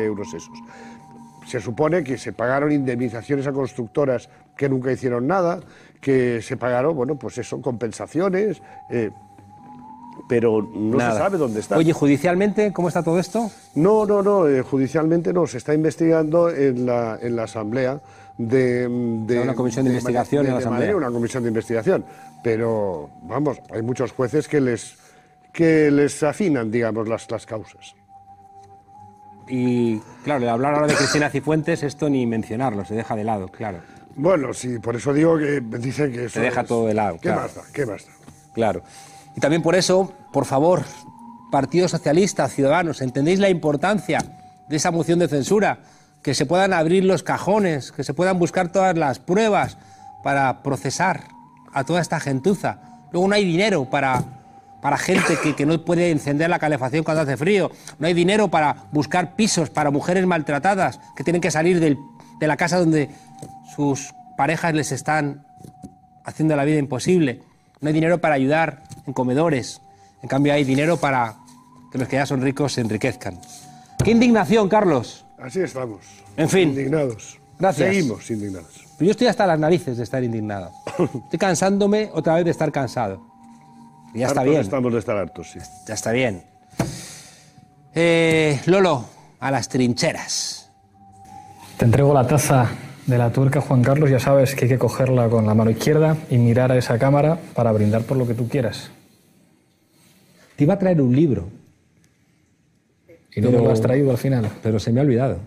euros 0.05 0.27
esos. 0.33 0.57
Se 1.49 1.59
supone 1.59 2.03
que 2.03 2.17
se 2.17 2.31
pagaron 2.31 2.71
indemnizaciones 2.71 3.47
a 3.47 3.51
constructoras 3.51 4.29
que 4.55 4.69
nunca 4.69 4.91
hicieron 4.91 5.25
nada, 5.25 5.59
que 5.99 6.41
se 6.43 6.57
pagaron, 6.57 6.95
bueno, 6.95 7.15
pues 7.17 7.39
eso, 7.39 7.59
compensaciones, 7.59 8.61
eh, 8.91 9.09
pero 10.27 10.61
no 10.61 10.97
Nada. 10.97 11.13
se 11.13 11.17
sabe 11.17 11.37
dónde 11.39 11.59
está. 11.61 11.75
Oye, 11.77 11.91
judicialmente, 11.91 12.71
¿cómo 12.71 12.87
está 12.89 13.01
todo 13.01 13.17
esto? 13.19 13.49
No, 13.73 14.05
no, 14.05 14.21
no, 14.21 14.47
eh, 14.47 14.61
judicialmente 14.61 15.33
no, 15.33 15.47
se 15.47 15.57
está 15.57 15.73
investigando 15.73 16.49
en 16.51 16.85
la, 16.85 17.17
en 17.21 17.35
la 17.35 17.43
Asamblea 17.43 17.99
de... 18.37 18.87
de- 19.25 19.39
Una 19.39 19.55
comisión 19.55 19.85
de 19.85 19.91
investigación 19.91 20.45
en 20.45 20.51
la 20.53 20.59
Asamblea. 20.59 20.87
Madrid, 20.89 20.95
una 20.97 21.09
comisión 21.11 21.41
de 21.43 21.49
investigación. 21.49 22.05
Pero, 22.43 23.09
vamos, 23.23 23.59
hay 23.71 23.81
muchos 23.81 24.11
jueces 24.11 24.47
que 24.47 24.61
les, 24.61 24.95
que 25.51 25.89
les 25.89 26.21
afinan, 26.21 26.69
digamos, 26.69 27.07
las, 27.07 27.29
las 27.31 27.45
causas. 27.45 27.95
Y 29.49 29.99
claro, 30.23 30.43
el 30.43 30.49
hablar 30.49 30.75
ahora 30.75 30.87
de 30.87 30.93
Cristina 30.95 31.29
Cifuentes, 31.29 31.81
esto 31.83 32.09
ni 32.09 32.25
mencionarlo, 32.27 32.85
se 32.85 32.93
deja 32.95 33.15
de 33.15 33.23
lado, 33.23 33.47
claro. 33.47 33.79
Bueno, 34.15 34.53
sí, 34.53 34.79
por 34.79 34.95
eso 34.95 35.13
digo 35.13 35.37
que 35.37 35.59
dicen 35.79 36.11
que 36.11 36.25
eso 36.25 36.35
Se 36.35 36.41
deja 36.41 36.61
es- 36.61 36.67
todo 36.67 36.85
de 36.87 36.93
lado, 36.93 37.15
¿Qué 37.15 37.29
claro. 37.29 37.41
más 37.41 37.55
da? 37.55 37.61
¿Qué 37.73 37.85
más 37.85 38.05
da? 38.05 38.11
Claro. 38.53 38.83
Y 39.35 39.39
también 39.39 39.61
por 39.61 39.75
eso, 39.75 40.13
por 40.31 40.45
favor, 40.45 40.83
Partido 41.51 41.87
Socialista, 41.87 42.47
Ciudadanos, 42.47 43.01
¿entendéis 43.01 43.39
la 43.39 43.49
importancia 43.49 44.19
de 44.67 44.75
esa 44.75 44.91
moción 44.91 45.19
de 45.19 45.27
censura? 45.27 45.79
Que 46.21 46.33
se 46.35 46.45
puedan 46.45 46.73
abrir 46.73 47.05
los 47.05 47.23
cajones, 47.23 47.91
que 47.91 48.03
se 48.03 48.13
puedan 48.13 48.37
buscar 48.37 48.71
todas 48.71 48.97
las 48.97 49.19
pruebas 49.19 49.77
para 50.23 50.61
procesar 50.61 51.23
a 51.73 51.85
toda 51.85 52.01
esta 52.01 52.19
gentuza. 52.19 52.81
Luego 53.11 53.27
no 53.27 53.35
hay 53.35 53.45
dinero 53.45 53.85
para, 53.89 54.38
para 54.81 54.97
gente 54.97 55.37
que, 55.41 55.55
que 55.55 55.65
no 55.65 55.83
puede 55.83 56.11
encender 56.11 56.49
la 56.49 56.59
calefacción 56.59 57.03
cuando 57.03 57.21
hace 57.23 57.37
frío. 57.37 57.71
No 57.99 58.07
hay 58.07 58.13
dinero 58.13 58.47
para 58.49 58.85
buscar 58.91 59.35
pisos 59.35 59.69
para 59.69 59.91
mujeres 59.91 60.25
maltratadas 60.25 60.99
que 61.15 61.23
tienen 61.23 61.41
que 61.41 61.51
salir 61.51 61.79
del- 61.79 61.97
de 62.39 62.47
la 62.47 62.55
casa 62.57 62.77
donde 62.79 63.09
sus 63.75 64.13
parejas 64.37 64.73
les 64.73 64.91
están 64.91 65.45
haciendo 66.23 66.55
la 66.55 66.63
vida 66.63 66.77
imposible. 66.79 67.41
No 67.81 67.87
hay 67.89 67.93
dinero 67.93 68.19
para 68.19 68.35
ayudar 68.35 68.83
en 69.05 69.13
comedores. 69.13 69.81
En 70.21 70.29
cambio, 70.29 70.53
hay 70.53 70.63
dinero 70.63 70.97
para 70.97 71.35
que 71.91 71.97
los 71.97 72.07
que 72.07 72.17
ya 72.17 72.25
son 72.25 72.41
ricos 72.41 72.73
se 72.73 72.81
enriquezcan. 72.81 73.39
¡Qué 74.03 74.11
indignación, 74.11 74.69
Carlos! 74.69 75.25
Así 75.37 75.59
estamos. 75.61 75.99
En 76.37 76.49
fin. 76.49 76.69
Indignados. 76.69 77.39
Gracias. 77.57 77.89
Seguimos 77.89 78.29
indignados. 78.31 78.85
Pero 78.97 79.05
yo 79.07 79.11
estoy 79.11 79.27
hasta 79.27 79.45
las 79.47 79.59
narices 79.59 79.97
de 79.97 80.03
estar 80.03 80.23
indignado. 80.23 80.71
Estoy 81.23 81.39
cansándome 81.39 82.09
otra 82.13 82.35
vez 82.35 82.45
de 82.45 82.51
estar 82.51 82.71
cansado. 82.71 83.28
Ya 84.13 84.27
está 84.27 84.41
Hartos 84.41 84.51
bien. 84.51 84.61
Estamos 84.61 84.93
de 84.93 84.99
estar 84.99 85.17
hartos, 85.17 85.51
sí. 85.51 85.59
Ya 85.87 85.93
está 85.93 86.11
bien. 86.11 86.43
Eh, 87.95 88.59
Lolo, 88.65 89.05
a 89.39 89.51
las 89.51 89.69
trincheras. 89.69 90.69
Te 91.77 91.85
entrego 91.85 92.13
la 92.13 92.27
taza 92.27 92.69
de 93.05 93.17
la 93.17 93.31
tuerca, 93.31 93.61
Juan 93.61 93.81
Carlos. 93.83 94.09
Ya 94.09 94.19
sabes 94.19 94.55
que 94.55 94.65
hay 94.65 94.69
que 94.69 94.77
cogerla 94.77 95.29
con 95.29 95.45
la 95.45 95.53
mano 95.53 95.71
izquierda 95.71 96.17
y 96.29 96.37
mirar 96.37 96.71
a 96.71 96.77
esa 96.77 96.97
cámara 96.99 97.39
para 97.55 97.71
brindar 97.71 98.03
por 98.03 98.17
lo 98.17 98.27
que 98.27 98.33
tú 98.33 98.47
quieras. 98.47 98.89
Te 100.55 100.63
iba 100.65 100.73
a 100.73 100.79
traer 100.79 101.01
un 101.01 101.15
libro, 101.15 101.47
Y 103.33 103.41
no 103.41 103.51
me 103.51 103.57
lo 103.59 103.71
has 103.71 103.79
traído 103.81 104.11
al 104.11 104.17
final. 104.17 104.49
pero 104.61 104.79
se 104.79 104.91
me 104.91 104.99
ha 104.99 105.03
olvidado. 105.03 105.37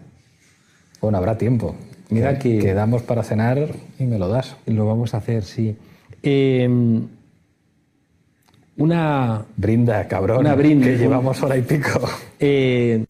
Bueno, 1.01 1.18
habrá 1.18 1.37
tiempo. 1.37 1.75
Mira 2.11 2.38
que- 2.38 2.59
Quedamos 2.59 3.03
para 3.03 3.22
cenar 3.22 3.68
y 3.98 4.05
me 4.05 4.18
lo 4.18 4.29
das. 4.29 4.57
Lo 4.66 4.87
vamos 4.87 5.14
a 5.14 5.18
hacer, 5.18 5.44
sí. 5.44 5.77
Eh, 6.22 6.68
una. 8.83 9.45
Brinda, 9.57 10.07
cabrón. 10.09 10.40
Una 10.40 10.55
brinda. 10.55 10.87
Que 10.87 10.99
llevamos 10.99 11.42
hora 11.42 11.57
y 11.57 11.62
pico. 11.62 12.01
Eh, 12.38 13.05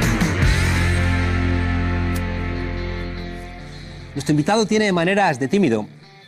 Nuestro 4.14 4.32
invitado 4.32 4.66
tiene 4.66 4.92
maneras 4.92 5.40
de 5.40 5.48
tímido 5.48 5.87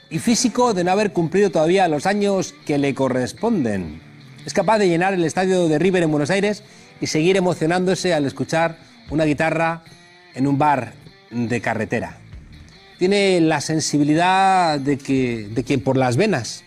y 0.09 0.19
físico 0.19 0.73
de 0.73 0.85
no 0.85 0.91
haber 0.91 1.13
cumplido 1.13 1.51
todavía 1.51 1.87
los 1.87 2.07
años 2.07 2.55
que 2.65 2.79
le 2.79 2.95
corresponden. 2.95 4.01
Es 4.47 4.55
capaz 4.55 4.79
de 4.79 4.89
llenar 4.89 5.13
el 5.13 5.25
estadio 5.25 5.69
de 5.69 5.79
River 5.79 6.03
en 6.03 6.11
Buenos 6.11 6.31
Aires 6.31 6.63
y 7.01 7.07
seguir 7.09 7.37
emocionándose 7.37 8.15
al 8.15 8.25
escuchar 8.25 8.79
una 9.11 9.25
guitarra 9.25 9.83
en 10.35 10.47
un 10.47 10.57
bar 10.57 10.95
de 11.31 11.61
carretera. 11.61 12.17
Tiene 12.99 13.41
la 13.43 13.61
sensibilidad 13.61 14.81
de 14.81 14.97
que, 14.97 15.49
de 15.55 15.63
que 15.63 15.79
por 15.79 15.99
las 15.99 16.17
venas 16.17 16.65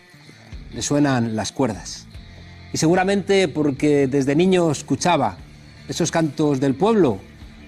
le 0.73 0.81
suenan 0.81 1.35
las 1.35 1.51
cuerdas. 1.51 2.06
Y 2.73 2.77
seguramente 2.77 3.47
porque 3.47 4.07
desde 4.07 4.35
niño 4.35 4.71
escuchaba 4.71 5.37
esos 5.87 6.11
cantos 6.11 6.59
del 6.59 6.75
pueblo, 6.75 7.19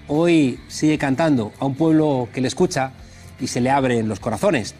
hoy 0.08 0.58
sigue 0.68 0.98
cantando 0.98 1.52
a 1.58 1.66
un 1.66 1.74
pueblo 1.74 2.28
que 2.32 2.40
le 2.40 2.48
escucha 2.48 2.92
y 3.40 3.46
se 3.46 3.60
le 3.60 3.70
abren 3.70 4.08
los 4.08 4.20
corazones. 4.20 4.74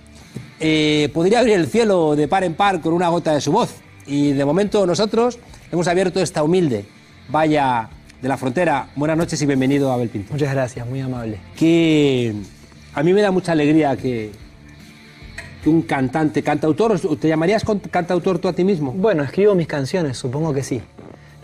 Eh, 0.58 1.08
podría 1.14 1.40
abrir 1.40 1.54
el 1.54 1.66
cielo 1.66 2.16
de 2.16 2.28
par 2.28 2.44
en 2.44 2.54
par 2.54 2.80
con 2.80 2.92
una 2.92 3.08
gota 3.08 3.32
de 3.32 3.40
su 3.40 3.50
voz. 3.50 3.74
Y 4.06 4.32
de 4.32 4.44
momento 4.44 4.86
nosotros 4.86 5.38
hemos 5.72 5.88
abierto 5.88 6.20
esta 6.20 6.42
humilde 6.42 6.84
valla 7.30 7.88
de 8.20 8.28
la 8.28 8.36
frontera. 8.36 8.90
Buenas 8.96 9.16
noches 9.16 9.40
y 9.40 9.46
bienvenido, 9.46 9.92
Abel 9.92 10.08
Pinto. 10.08 10.32
Muchas 10.32 10.52
gracias, 10.52 10.86
muy 10.86 11.00
amable. 11.00 11.38
Que 11.56 12.34
a 12.94 13.02
mí 13.02 13.12
me 13.12 13.22
da 13.22 13.30
mucha 13.30 13.52
alegría 13.52 13.96
que, 13.96 14.32
que 15.62 15.68
un 15.70 15.82
cantante, 15.82 16.42
cantautor, 16.42 16.98
¿te 17.18 17.28
llamarías 17.28 17.64
cantautor 17.90 18.38
tú 18.38 18.48
a 18.48 18.52
ti 18.52 18.64
mismo? 18.64 18.92
Bueno, 18.92 19.22
escribo 19.22 19.54
mis 19.54 19.66
canciones, 19.66 20.16
supongo 20.16 20.52
que 20.54 20.62
sí. 20.62 20.80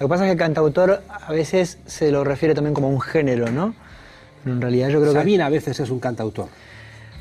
Lo 0.01 0.07
que 0.07 0.11
pasa 0.11 0.25
es 0.25 0.29
que 0.29 0.33
el 0.33 0.39
cantautor 0.39 1.03
a 1.09 1.33
veces 1.33 1.79
se 1.87 2.11
lo 2.11 2.25
refiere 2.25 2.55
también 2.55 2.75
como 2.75 2.89
un 2.89 3.01
género, 3.01 3.51
¿no? 3.51 3.75
Pero 4.43 4.55
en 4.57 4.61
realidad 4.63 4.89
yo 4.89 5.01
creo 5.01 5.13
que... 5.13 5.19
Sabina 5.19 5.47
a 5.47 5.51
veces 5.51 5.81
es 5.81 5.91
un 5.91 6.01
cantautor. 6.01 6.49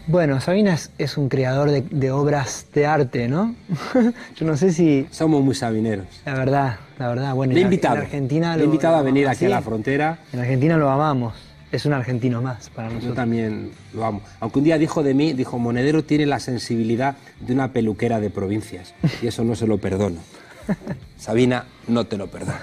Bueno, 0.07 0.39
Sabina 0.39 0.73
es, 0.75 0.91
es 0.99 1.17
un 1.17 1.29
creador 1.29 1.71
de, 1.71 1.81
de 1.81 2.11
obras 2.11 2.67
de 2.73 2.85
arte, 2.85 3.27
¿no? 3.27 3.55
yo 4.35 4.45
no 4.45 4.55
sé 4.55 4.71
si... 4.71 5.07
Somos 5.09 5.43
muy 5.43 5.55
sabineros. 5.55 6.05
La 6.25 6.35
verdad, 6.35 6.75
la 6.99 7.07
verdad, 7.07 7.33
bueno... 7.33 7.53
Le 7.53 7.61
en 7.61 7.65
invitado. 7.67 7.95
En 7.95 8.01
Argentina 8.03 8.55
lo- 8.55 8.65
invitado 8.65 8.97
a 8.97 9.01
venir 9.01 9.27
aquí 9.27 9.45
a 9.45 9.49
la 9.49 9.61
frontera. 9.61 10.19
En 10.31 10.39
Argentina 10.41 10.77
lo 10.77 10.89
amamos. 10.89 11.33
Es 11.71 11.85
un 11.85 11.93
argentino 11.93 12.41
más 12.41 12.69
para 12.69 12.87
Yo 12.89 12.95
nosotros. 12.95 13.15
también 13.15 13.71
lo 13.93 14.05
amo. 14.05 14.21
Aunque 14.39 14.59
un 14.59 14.65
día 14.65 14.77
dijo 14.77 15.03
de 15.03 15.13
mí, 15.13 15.33
dijo, 15.33 15.57
Monedero 15.59 16.03
tiene 16.03 16.25
la 16.25 16.39
sensibilidad 16.39 17.15
de 17.39 17.53
una 17.53 17.73
peluquera 17.73 18.19
de 18.19 18.29
provincias. 18.29 18.93
Y 19.21 19.27
eso 19.27 19.43
no 19.43 19.55
se 19.55 19.67
lo 19.67 19.77
perdono. 19.77 20.19
Sabina, 21.17 21.65
no 21.87 22.05
te 22.05 22.17
lo 22.17 22.27
perdono. 22.27 22.57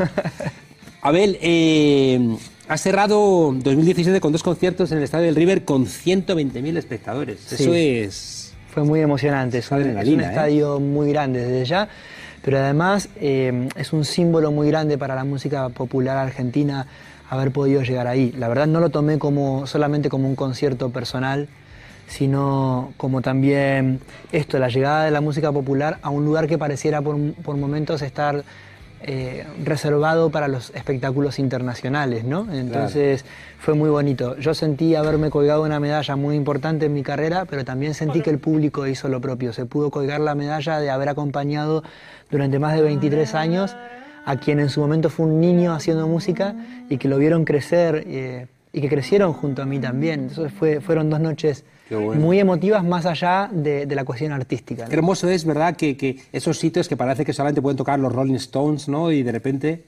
Abel, 1.03 1.37
eh, 1.43 2.37
has 2.69 2.81
cerrado 2.81 3.53
2017 3.53 4.21
con 4.21 4.33
dos 4.33 4.43
conciertos 4.43 4.93
en 4.93 4.99
el 4.99 5.05
Estadio 5.05 5.27
del 5.27 5.37
River 5.37 5.65
con 5.65 5.87
120.000 5.87 6.77
espectadores. 6.77 7.41
Sí. 7.41 7.55
Eso 7.63 7.75
es... 7.75 8.55
Fue 8.73 8.85
muy 8.85 9.01
emocionante, 9.01 9.59
es 9.59 9.71
un, 9.71 9.83
es 9.83 10.09
un 10.09 10.21
¿eh? 10.21 10.25
estadio 10.25 10.81
muy 10.81 11.13
grande 11.13 11.41
desde 11.41 11.67
ya, 11.67 11.89
pero 12.43 12.59
además 12.59 13.11
eh, 13.17 13.69
es 13.77 13.93
un 13.93 14.07
símbolo 14.07 14.51
muy 14.51 14.69
grande 14.69 14.97
para 14.97 15.15
la 15.15 15.25
música 15.25 15.69
popular 15.69 16.17
argentina 16.17 16.87
haber 17.33 17.51
podido 17.51 17.83
llegar 17.83 18.07
ahí. 18.07 18.31
La 18.33 18.47
verdad 18.47 18.67
no 18.67 18.79
lo 18.79 18.91
tomé 18.91 19.19
como 19.19 19.67
solamente 19.67 20.11
como 20.11 20.29
un 20.29 20.37
concierto 20.37 20.91
personal, 20.91 21.49
sino 22.07 22.93
como 22.99 23.23
también 23.23 24.01
esto, 24.33 24.59
la 24.59 24.69
llegada 24.69 25.07
de 25.07 25.11
la 25.11 25.23
música 25.23 25.51
popular 25.51 25.99
a 26.03 26.11
un 26.11 26.27
lugar 26.27 26.47
que 26.47 26.59
pareciera 26.59 27.01
por, 27.01 27.17
por 27.43 27.57
momentos 27.57 28.03
estar 28.03 28.45
eh, 29.01 29.47
reservado 29.65 30.29
para 30.29 30.47
los 30.47 30.73
espectáculos 30.75 31.39
internacionales, 31.39 32.25
¿no? 32.25 32.47
Entonces 32.53 33.25
fue 33.59 33.73
muy 33.73 33.89
bonito. 33.89 34.37
Yo 34.37 34.53
sentí 34.53 34.95
haberme 34.95 35.31
colgado 35.31 35.63
una 35.63 35.81
medalla 35.81 36.17
muy 36.17 36.37
importante 36.37 36.85
en 36.85 36.93
mi 36.93 37.03
carrera, 37.03 37.47
pero 37.47 37.65
también 37.65 37.95
sentí 37.95 38.21
que 38.21 38.29
el 38.29 38.41
público 38.41 38.87
hizo 38.87 39.09
lo 39.09 39.23
propio. 39.23 39.55
Se 39.55 39.65
pudo 39.65 39.91
colgar 39.91 40.21
la 40.21 40.35
medalla 40.35 40.81
de 40.81 40.91
haber 40.91 41.09
acompañado 41.09 41.83
durante 42.31 42.59
más 42.59 42.75
de 42.75 42.83
23 42.83 43.35
años 43.35 43.75
a 44.25 44.37
quien 44.37 44.61
en 44.61 44.69
su 44.69 44.81
momento 44.81 45.11
fue 45.11 45.27
un 45.27 45.41
niño 45.41 45.73
haciendo 45.75 46.07
música 46.09 46.55
y 46.89 46.99
que 46.99 47.09
lo 47.09 47.19
vieron 47.19 47.45
crecer 47.45 48.05
eh, 48.07 48.47
y 48.73 48.81
que 48.81 48.89
crecieron 48.89 49.33
junto 49.33 49.63
a 49.63 49.67
mí 49.67 49.79
también. 49.79 50.29
Entonces 50.29 50.53
fue- 50.53 50.81
fueron 50.81 51.11
dos 51.11 51.21
noches 51.21 51.65
bueno. 51.91 52.15
muy 52.21 52.39
emotivas 52.39 52.85
más 52.85 53.05
allá 53.07 53.51
de, 53.53 53.85
de 53.87 53.95
la 53.95 54.05
cuestión 54.05 54.33
artística. 54.33 54.85
¿no? 54.85 54.89
Qué 54.89 54.95
hermoso 54.97 55.29
es, 55.29 55.45
¿verdad? 55.45 55.77
Que, 55.77 55.97
que 55.97 56.17
esos 56.33 56.59
sitios 56.59 56.89
que 56.89 56.97
parece 56.97 57.25
que 57.25 57.33
solamente 57.33 57.61
pueden 57.61 57.77
tocar 57.77 57.99
los 57.99 58.13
Rolling 58.13 58.35
Stones, 58.37 58.89
¿no? 58.89 59.11
Y 59.13 59.23
de 59.23 59.33
repente 59.33 59.85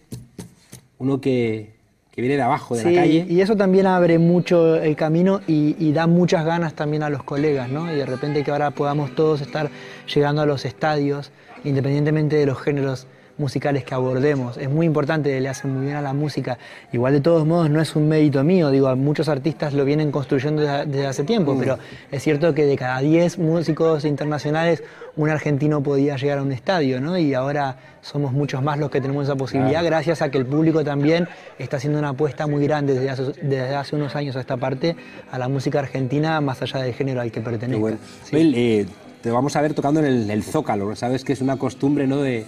uno 0.99 1.21
que, 1.21 1.75
que 2.11 2.21
viene 2.21 2.37
de 2.37 2.43
abajo, 2.43 2.75
de 2.77 2.83
Sí, 2.83 2.91
la 2.93 3.01
calle. 3.03 3.27
y 3.29 3.41
eso 3.41 3.57
también 3.57 3.87
abre 3.87 4.19
mucho 4.19 4.77
el 4.77 4.97
camino 4.97 5.41
y, 5.47 5.77
y 5.79 5.93
da 5.93 6.07
muchas 6.07 6.45
ganas 6.45 6.75
también 6.75 7.03
a 7.03 7.11
los 7.11 7.23
colegas, 7.23 7.69
¿no? 7.71 7.91
Y 7.93 7.97
de 7.97 8.07
repente 8.07 8.43
que 8.45 8.51
ahora 8.51 8.71
podamos 8.73 9.15
todos 9.15 9.41
estar 9.41 9.71
llegando 10.13 10.43
a 10.43 10.47
los 10.47 10.65
estadios, 10.65 11.31
independientemente 11.65 12.37
de 12.37 12.47
los 12.47 12.61
géneros 12.61 13.07
musicales 13.39 13.85
que 13.85 13.95
abordemos. 13.95 14.57
Es 14.59 14.71
muy 14.71 14.87
importante, 14.87 15.41
le 15.41 15.49
hace 15.49 15.67
muy 15.67 15.85
bien 15.87 15.97
a 15.97 16.03
la 16.03 16.13
música. 16.13 16.59
Igual 16.93 17.15
de 17.15 17.21
todos 17.21 17.47
modos 17.47 17.69
no 17.71 17.81
es 17.81 17.97
un 17.97 18.09
mérito 18.09 18.43
mío, 18.45 18.71
digo, 18.71 18.95
muchos 18.97 19.29
artistas 19.29 19.75
lo 19.75 19.85
vienen 19.85 20.11
construyendo 20.11 20.63
desde, 20.63 20.87
desde 20.87 21.07
hace 21.07 21.25
tiempo, 21.25 21.55
Mm. 21.55 21.59
pero 21.59 21.79
es 22.13 22.23
cierto 22.23 22.55
que 22.55 22.65
de 22.67 22.77
cada 22.77 23.01
10 23.01 23.39
músicos 23.39 24.05
internacionales, 24.05 24.83
un 25.17 25.31
argentino 25.31 25.83
podía 25.83 26.17
llegar 26.17 26.39
a 26.39 26.43
un 26.43 26.53
estadio, 26.53 27.01
¿no? 27.01 27.17
Y 27.19 27.35
ahora 27.35 27.77
somos 28.03 28.33
muchos 28.33 28.63
más 28.63 28.79
los 28.79 28.91
que 28.91 29.01
tenemos 29.01 29.25
esa 29.25 29.37
posibilidad, 29.37 29.81
Claro. 29.81 29.87
gracias 29.87 30.23
a 30.23 30.31
que 30.31 30.39
el 30.39 30.47
público 30.47 30.85
también 30.85 31.29
está 31.59 31.77
haciendo 31.77 31.99
una 31.99 32.11
apuesta 32.11 32.47
muy 32.47 32.65
grande 32.65 32.95
desde 32.95 33.11
hace, 33.11 33.23
desde 33.43 33.75
hace 33.77 33.97
unos 33.97 34.15
años 34.17 34.35
a 34.37 34.41
esta 34.41 34.57
parte, 34.57 34.97
a 35.31 35.39
la 35.39 35.49
música 35.49 35.79
argentina, 35.79 36.41
más 36.41 36.61
allá 36.63 36.81
del 36.81 36.95
género 36.95 37.21
al 37.21 37.31
que 37.31 37.41
pertenece. 37.41 37.97
Abel, 38.33 38.55
eh, 38.57 38.87
te 39.23 39.31
vamos 39.31 39.55
a 39.57 39.63
ver 39.63 39.73
tocando 39.75 40.01
en 40.01 40.07
el, 40.07 40.31
el 40.31 40.43
Zócalo, 40.43 40.95
sabes 40.97 41.25
que 41.25 41.33
es 41.33 41.41
una 41.41 41.57
costumbre 41.57 42.07
¿no? 42.07 42.19
de 42.19 42.45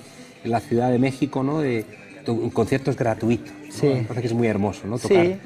en 0.46 0.52
la 0.52 0.60
Ciudad 0.60 0.90
de 0.90 0.98
México, 0.98 1.42
¿no? 1.42 1.60
de, 1.60 1.84
to- 2.24 2.50
conciertos 2.52 2.96
gratuitos. 2.96 3.52
¿no? 3.52 3.72
Sí. 3.72 3.88
Parece 4.08 4.20
que 4.22 4.26
es 4.28 4.32
muy 4.32 4.46
hermoso, 4.48 4.86
¿no? 4.86 4.96
Sí. 4.98 5.08
Tocar 5.08 5.38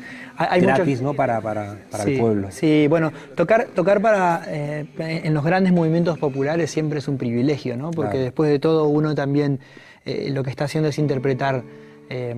hay 0.42 0.60
gratis, 0.62 1.02
¿no? 1.02 1.12
Para, 1.12 1.40
para, 1.42 1.76
para 1.90 2.04
Sí, 2.04 2.12
el 2.14 2.20
pueblo. 2.20 2.48
Sí, 2.50 2.86
bueno, 2.88 3.12
tocar, 3.36 3.66
tocar 3.74 4.00
para, 4.00 4.42
eh, 4.48 4.86
en 4.98 5.34
los 5.34 5.44
grandes 5.44 5.72
movimientos 5.72 6.18
populares 6.18 6.70
siempre 6.70 7.00
es 7.00 7.08
un 7.08 7.18
privilegio, 7.18 7.76
¿no? 7.76 7.90
Porque 7.90 8.12
Claro. 8.12 8.24
después 8.24 8.50
de 8.50 8.58
todo 8.58 8.88
uno 8.88 9.14
también 9.14 9.58
eh, 10.06 10.30
lo 10.32 10.42
que 10.42 10.48
está 10.50 10.64
haciendo 10.64 10.88
es 10.88 10.98
interpretar 10.98 11.62
eh, 12.08 12.34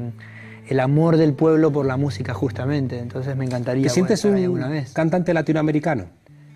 el 0.68 0.80
amor 0.80 1.16
del 1.16 1.34
pueblo 1.34 1.70
por 1.70 1.86
la 1.86 1.96
música 1.96 2.34
justamente. 2.34 2.98
Entonces 2.98 3.36
me 3.36 3.44
encantaría 3.44 3.84
¿Te 3.84 3.90
sientes 3.90 4.24
un 4.24 4.34
alguna 4.36 4.68
vez. 4.68 4.92
cantante 4.92 5.32
latinoamericano? 5.32 6.06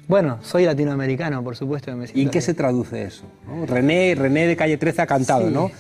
Bueno, 0.09 0.39
soy 0.43 0.65
latinoamericano, 0.65 1.45
por 1.45 1.55
supuesto. 1.57 1.95
me 1.97 2.07
¿Y 2.13 2.23
en 2.23 2.31
qué 2.31 2.39
así. 2.39 2.47
se 2.47 2.55
traduce 2.55 3.03
eso? 3.05 3.25
no? 3.47 3.67
René, 3.67 4.15
René 4.17 4.47
de 4.49 4.57
Calle 4.57 4.79
13 4.79 5.03
ha 5.03 5.07
cantado, 5.07 5.47
Sí. 5.49 5.55
¿no? 5.55 5.71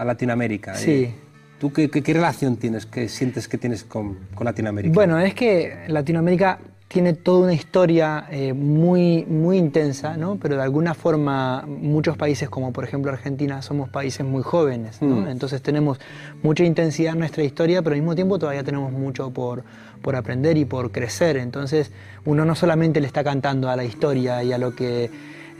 A 0.00 0.04
Latinoamérica. 0.04 0.74
Sí. 0.74 0.90
Eh, 0.90 1.14
¿Tú 1.58 1.72
qué, 1.74 1.90
qué- 1.90 2.02
qué 2.02 2.14
relación 2.14 2.56
tienes, 2.56 2.86
qué 2.86 3.08
sientes 3.08 3.46
que 3.46 3.58
tienes 3.58 3.84
con, 3.84 4.16
con 4.34 4.46
Latinoamérica? 4.46 4.94
Bueno, 4.94 5.18
es 5.20 5.34
que 5.34 5.84
Latinoamérica 5.88 6.58
tiene 6.88 7.12
toda 7.12 7.44
una 7.44 7.52
historia 7.52 8.26
eh, 8.30 8.54
muy, 8.54 9.26
muy 9.26 9.58
intensa, 9.58 10.16
¿no? 10.16 10.36
Pero 10.42 10.56
de 10.56 10.62
alguna 10.62 10.94
forma 10.94 11.64
muchos 11.68 12.16
países, 12.16 12.48
como 12.48 12.72
por 12.72 12.84
ejemplo 12.84 13.12
Argentina, 13.12 13.60
somos 13.60 13.90
países 13.90 14.24
muy 14.26 14.42
jóvenes, 14.42 15.02
¿no? 15.02 15.16
Mm. 15.20 15.28
Entonces 15.28 15.60
tenemos 15.60 16.00
mucha 16.42 16.64
intensidad 16.64 17.12
en 17.12 17.18
nuestra 17.20 17.44
historia, 17.44 17.82
pero 17.82 17.94
al 17.94 18.00
mismo 18.00 18.14
tiempo 18.14 18.38
todavía 18.38 18.64
tenemos 18.64 18.90
mucho 18.92 19.30
por, 19.30 19.62
por 20.00 20.16
aprender 20.16 20.56
y 20.56 20.64
por 20.64 20.90
crecer. 20.92 21.36
Entonces 21.36 21.92
uno 22.24 22.44
no 22.46 22.54
solamente 22.54 23.00
le 23.02 23.06
está 23.06 23.22
cantando 23.22 23.68
a 23.68 23.76
la 23.76 23.84
historia 23.84 24.42
y 24.42 24.52
a 24.54 24.58
lo 24.58 24.74
que 24.74 25.10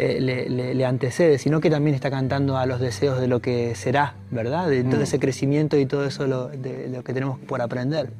eh, 0.01 0.19
le, 0.21 0.49
le- 0.49 0.75
le 0.75 0.85
antecede, 0.87 1.39
sino 1.39 1.61
que 1.61 1.69
también 1.71 1.95
está 1.95 2.11
cantando 2.11 2.57
a 2.57 2.65
los 2.67 2.81
deseos 2.81 3.21
de 3.21 3.29
lo 3.29 3.41
que 3.41 3.75
será, 3.75 4.15
¿verdad? 4.31 4.69
De 4.69 4.83
todo 4.83 5.01
Mm. 5.01 5.03
ese 5.05 5.19
crecimiento 5.19 5.77
y 5.79 5.85
todo 5.87 6.05
eso 6.07 6.27
lo, 6.27 6.49
de 6.49 6.89
lo 6.89 7.05
que 7.05 7.13
tenemos 7.13 7.39
por 7.41 7.61
aprender. 7.61 8.11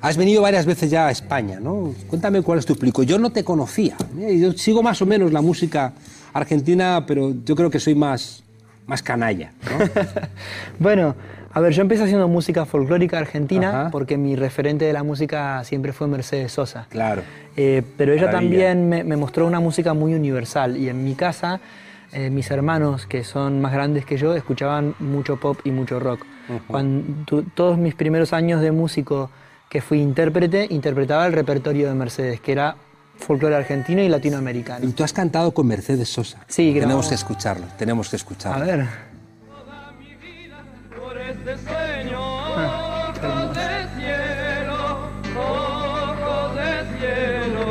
Has 0.00 0.16
venido 0.18 0.42
varias 0.42 0.66
veces 0.66 0.90
ya 0.90 1.06
a 1.06 1.10
España, 1.10 1.60
¿no? 1.60 1.94
Cuéntame 2.08 2.42
cuál 2.42 2.58
es 2.58 2.66
tu 2.66 2.74
explico. 2.74 3.02
Yo 3.04 3.18
no 3.18 3.30
te 3.30 3.42
conocía. 3.42 3.96
¿eh? 4.20 4.38
Yo 4.38 4.52
sigo 4.52 4.82
más 4.82 5.00
o 5.00 5.06
menos 5.06 5.32
la 5.32 5.40
música 5.40 5.94
argentina, 6.34 7.04
pero 7.06 7.32
yo 7.44 7.56
creo 7.56 7.70
que 7.70 7.80
soy 7.80 7.94
más, 7.94 8.42
más 8.86 9.02
canalla. 9.02 9.52
¿no? 9.64 9.86
Bueno, 10.78 11.14
a 11.54 11.60
ver, 11.60 11.72
yo 11.72 11.82
empecé 11.82 12.02
haciendo 12.04 12.28
música 12.28 12.66
folclórica 12.66 13.18
argentina 13.18 13.68
Ajá. 13.82 13.90
porque 13.90 14.16
mi 14.18 14.36
referente 14.36 14.84
de 14.84 14.92
la 14.92 15.02
música 15.02 15.62
siempre 15.64 15.92
fue 15.92 16.06
Mercedes 16.08 16.52
Sosa. 16.52 16.86
Claro. 16.90 17.22
Eh, 17.56 17.82
pero 17.96 18.12
ella 18.12 18.26
Maravilla. 18.26 18.40
también 18.68 18.88
me, 18.88 19.04
me 19.04 19.16
mostró 19.16 19.46
una 19.46 19.60
música 19.60 19.94
muy 19.94 20.14
universal 20.14 20.76
y 20.76 20.88
en 20.88 21.04
mi 21.04 21.14
casa 21.14 21.60
eh, 22.12 22.30
mis 22.30 22.50
hermanos, 22.50 23.06
que 23.06 23.24
son 23.24 23.60
más 23.60 23.72
grandes 23.72 24.04
que 24.04 24.16
yo, 24.16 24.34
escuchaban 24.36 24.94
mucho 25.00 25.36
pop 25.40 25.58
y 25.64 25.70
mucho 25.72 25.98
rock. 25.98 26.20
Cuando 26.68 27.24
tu- 27.24 27.42
todos 27.42 27.76
mis 27.78 27.94
primeros 27.94 28.32
años 28.32 28.60
de 28.60 28.70
músico 28.70 29.30
que 29.68 29.80
fui 29.80 30.00
intérprete, 30.00 30.66
interpretaba 30.70 31.26
el 31.26 31.32
repertorio 31.32 31.88
de 31.88 31.94
Mercedes, 31.94 32.40
que 32.40 32.52
era 32.52 32.76
folclore 33.16 33.56
argentino 33.56 34.00
y 34.02 34.08
latinoamericano. 34.08 34.86
Y 34.86 34.92
tú 34.92 35.02
has 35.02 35.12
cantado 35.12 35.52
con 35.52 35.66
Mercedes 35.66 36.08
Sosa. 36.08 36.38
Sí. 36.46 36.72
Tenemos 36.78 37.08
que 37.08 37.14
escucharlo, 37.16 37.66
tenemos 37.78 38.08
que 38.10 38.16
escucharlo. 38.16 38.62
A 38.62 38.66
ver. 38.66 38.86
Este 41.46 41.58
sueño, 41.68 42.20
ojos 42.46 43.54
de 43.54 43.68
cielo, 43.98 44.80
ojos 45.36 46.56
de 46.56 46.70
cielo, 46.96 47.64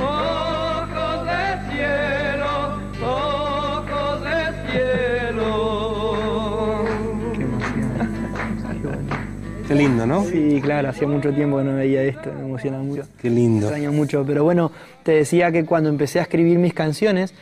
ojos 0.00 1.18
de 1.26 1.42
cielo, 1.70 2.50
ojos 3.00 4.18
de 4.24 4.38
cielo. 4.72 5.50
Qué 9.68 9.74
lindo, 9.76 10.04
¿no? 10.04 10.24
Sí, 10.24 10.60
claro, 10.60 10.88
hacía 10.88 11.06
mucho 11.06 11.32
tiempo 11.32 11.58
que 11.58 11.64
no 11.64 11.76
veía 11.76 12.02
esto, 12.02 12.32
me 12.36 12.44
emociona 12.44 12.78
mucho. 12.78 13.04
Qué 13.20 13.30
lindo. 13.30 13.68
extraño 13.68 13.92
mucho, 13.92 14.24
pero 14.26 14.42
bueno, 14.42 14.72
te 15.04 15.12
decía 15.12 15.52
que 15.52 15.64
cuando 15.64 15.90
empecé 15.90 16.18
a 16.18 16.22
escribir 16.22 16.58
mis 16.58 16.74
canciones, 16.74 17.32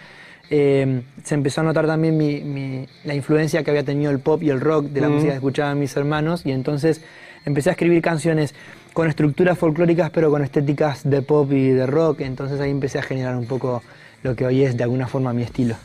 eh, 0.51 1.03
se 1.25 1.35
empezó 1.35 1.61
a 1.61 1.65
notar 1.65 1.87
también 1.87 2.17
mi- 2.17 2.41
mi- 2.41 2.87
la 3.05 3.15
influencia 3.15 3.63
que 3.63 3.71
había 3.71 3.85
tenido 3.85 4.11
el 4.11 4.19
pop 4.19 4.43
y 4.43 4.51
el 4.51 4.61
rock 4.61 4.87
de 4.87 5.01
la 5.01 5.09
Mm. 5.09 5.13
música 5.13 5.31
que 5.31 5.37
escuchaban 5.37 5.79
mis 5.79 5.97
hermanos, 5.97 6.43
y 6.45 6.51
entonces 6.51 7.01
empecé 7.47 7.71
a 7.71 7.73
escribir 7.73 8.03
canciones 8.03 8.55
con 8.93 9.09
estructuras 9.09 9.57
folclóricas, 9.57 10.11
pero 10.11 10.31
con 10.31 10.43
estéticas 10.43 11.09
de 11.09 11.23
pop 11.23 11.51
y 11.53 11.69
de 11.69 11.87
rock, 11.87 12.21
entonces 12.23 12.61
ahí 12.61 12.71
empecé 12.71 12.99
a 12.99 13.03
generar 13.03 13.37
un 13.37 13.47
poco 13.47 13.83
lo 14.25 14.35
que 14.35 14.45
hoy 14.45 14.63
es 14.65 14.77
de 14.77 14.83
alguna 14.83 15.07
forma 15.07 15.33
mi 15.33 15.43
estilo. 15.43 15.77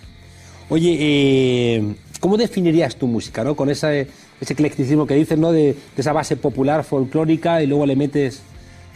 Oye, 0.70 0.98
eh, 1.00 1.96
¿cómo 2.20 2.38
definirías 2.38 2.96
tu 2.96 3.06
música, 3.08 3.44
no? 3.44 3.56
Con 3.56 3.70
esa, 3.70 3.94
ese 3.96 4.10
eclecticismo 4.50 5.06
que 5.06 5.14
dices, 5.14 5.38
¿no? 5.38 5.52
De, 5.52 5.74
de 5.74 5.76
esa 6.02 6.12
base 6.12 6.36
popular, 6.36 6.84
folclórica, 6.84 7.62
y 7.62 7.68
luego 7.68 7.86
le 7.86 7.96
metes, 7.96 8.42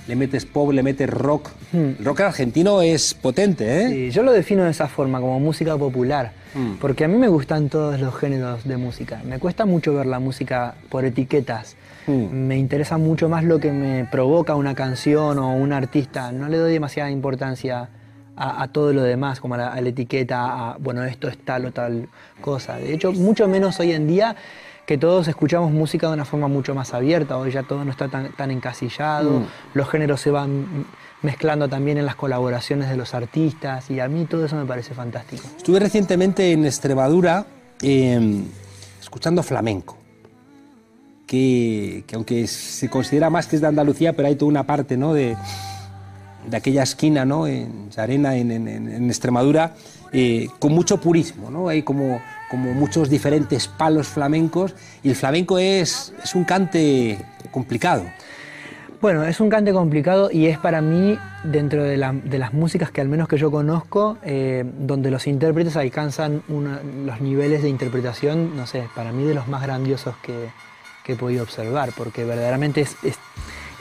le 0.09 0.15
metes 0.15 0.45
pop, 0.45 0.71
le 0.71 0.81
metes 0.81 1.07
rock. 1.07 1.49
El 1.71 2.03
rock 2.03 2.21
argentino 2.21 2.81
es 2.81 3.13
potente, 3.13 3.83
¿eh? 3.83 3.85
Hmm. 3.87 3.91
Sí, 3.91 4.09
yo 4.11 4.23
lo 4.23 4.31
defino 4.31 4.63
de 4.63 4.71
esa 4.71 4.87
forma, 4.87 5.19
como 5.21 5.39
música 5.39 5.77
popular, 5.77 6.31
Mm. 6.55 6.77
porque 6.81 7.05
a 7.05 7.07
mí 7.07 7.15
me 7.15 7.27
gustan 7.27 7.69
todos 7.69 7.99
los 7.99 8.15
géneros 8.15 8.63
de 8.67 8.75
música. 8.75 9.21
Me 9.23 9.37
cuesta 9.37 9.65
mucho 9.67 9.93
ver 9.93 10.07
la 10.07 10.17
música 10.17 10.73
por 10.89 11.05
etiquetas. 11.05 11.75
Mm. 12.07 12.33
Me 12.47 12.57
interesa 12.57 12.97
mucho 12.97 13.29
más 13.29 13.43
lo 13.43 13.59
que 13.59 13.71
me 13.71 14.05
provoca 14.05 14.55
una 14.55 14.73
canción 14.73 15.37
o 15.37 15.53
un 15.53 15.71
artista. 15.73 16.31
No 16.31 16.49
le 16.49 16.57
doy 16.57 16.73
demasiada 16.73 17.11
importancia 17.11 17.89
a, 18.35 18.63
a 18.63 18.67
todo 18.69 18.93
lo 18.93 19.03
demás, 19.03 19.39
como 19.39 19.53
a 19.53 19.57
la, 19.59 19.67
a 19.73 19.79
la 19.79 19.89
etiqueta, 19.89 20.71
a, 20.71 20.77
bueno, 20.79 21.03
esto 21.03 21.27
es 21.27 21.37
tal 21.37 21.67
o 21.67 21.71
tal 21.71 22.07
cosa. 22.41 22.77
De 22.77 22.95
hecho, 22.95 23.11
mucho 23.11 23.47
menos 23.47 23.79
hoy 23.79 23.91
en 23.91 24.07
día 24.07 24.35
que 24.89 24.97
todos 24.97 25.27
escuchamos 25.27 25.71
música 25.71 26.07
de 26.07 26.13
una 26.13 26.25
forma 26.25 26.47
mucho 26.47 26.73
más 26.73 26.95
abierta. 26.95 27.37
Hoy 27.37 27.51
ya 27.51 27.61
todo 27.61 27.85
no 27.85 27.91
está 27.91 28.07
tan, 28.07 28.31
tan 28.31 28.49
encasillado, 28.49 29.41
Mm. 29.41 29.45
los 29.75 29.87
géneros 29.87 30.19
se 30.19 30.31
van 30.31 30.65
mezclando 31.21 31.69
también 31.69 31.99
en 31.99 32.07
las 32.07 32.15
colaboraciones 32.15 32.89
de 32.89 32.97
los 32.97 33.13
artistas 33.13 33.87
y 33.91 33.99
a 33.99 34.07
mí 34.07 34.25
todo 34.25 34.43
eso 34.45 34.55
me 34.55 34.65
parece 34.65 34.95
fantástico. 34.95 35.43
Estuve 35.57 35.79
recientemente 35.79 36.51
en 36.53 36.65
Extremadura 36.65 37.45
eh, 37.83 38.41
escuchando 38.99 39.43
flamenco, 39.43 39.95
que, 41.27 42.03
que 42.07 42.15
aunque 42.15 42.47
se 42.47 42.89
considera 42.89 43.29
más 43.29 43.45
que 43.45 43.57
es 43.57 43.61
de 43.61 43.67
Andalucía, 43.67 44.13
pero 44.13 44.27
hay 44.27 44.35
toda 44.37 44.49
una 44.49 44.63
parte 44.65 44.97
¿no? 44.97 45.13
de, 45.13 45.37
de 46.49 46.57
aquella 46.57 46.81
esquina 46.81 47.25
¿no? 47.25 47.45
en 47.45 47.89
en- 47.95 48.51
en 48.89 49.07
Extremadura, 49.07 49.75
eh, 50.11 50.47
con 50.57 50.71
mucho 50.73 50.99
purismo. 50.99 51.51
¿no? 51.51 51.67
Hay 51.69 51.83
como, 51.83 52.19
como 52.49 52.73
muchos 52.73 53.09
diferentes 53.09 53.67
palos 53.67 54.07
flamencos 54.07 54.75
y 55.03 55.09
el 55.09 55.15
flamenco 55.15 55.57
es, 55.59 56.13
es 56.23 56.35
un 56.35 56.43
cante 56.43 57.17
complicado. 57.51 58.03
Bueno, 59.01 59.23
es 59.23 59.39
un 59.39 59.49
cante 59.49 59.71
complicado 59.71 60.29
y 60.29 60.47
es 60.47 60.57
para 60.57 60.81
mí, 60.81 61.17
dentro 61.45 61.83
de, 61.83 61.91
de 62.25 62.37
las 62.37 62.53
músicas 62.53 62.91
que 62.91 62.99
al 62.99 63.07
menos 63.07 63.29
que 63.29 63.37
yo 63.37 63.49
conozco, 63.49 64.17
eh, 64.23 64.65
donde 64.77 65.09
los 65.09 65.25
intérpretes 65.25 65.77
alcanzan 65.77 66.43
los 67.05 67.21
niveles 67.21 67.63
de 67.63 67.69
interpretación, 67.69 68.57
no 68.57 68.67
sé, 68.67 68.89
para 68.95 69.13
mí 69.13 69.23
de 69.23 69.33
los 69.33 69.47
más 69.47 69.61
grandiosos 69.61 70.15
que, 70.21 70.49
que 71.05 71.13
he 71.13 71.15
podido 71.15 71.43
observar, 71.43 71.91
porque 71.95 72.25
verdaderamente 72.25 72.81
es, 72.81 72.97
es- 73.03 73.17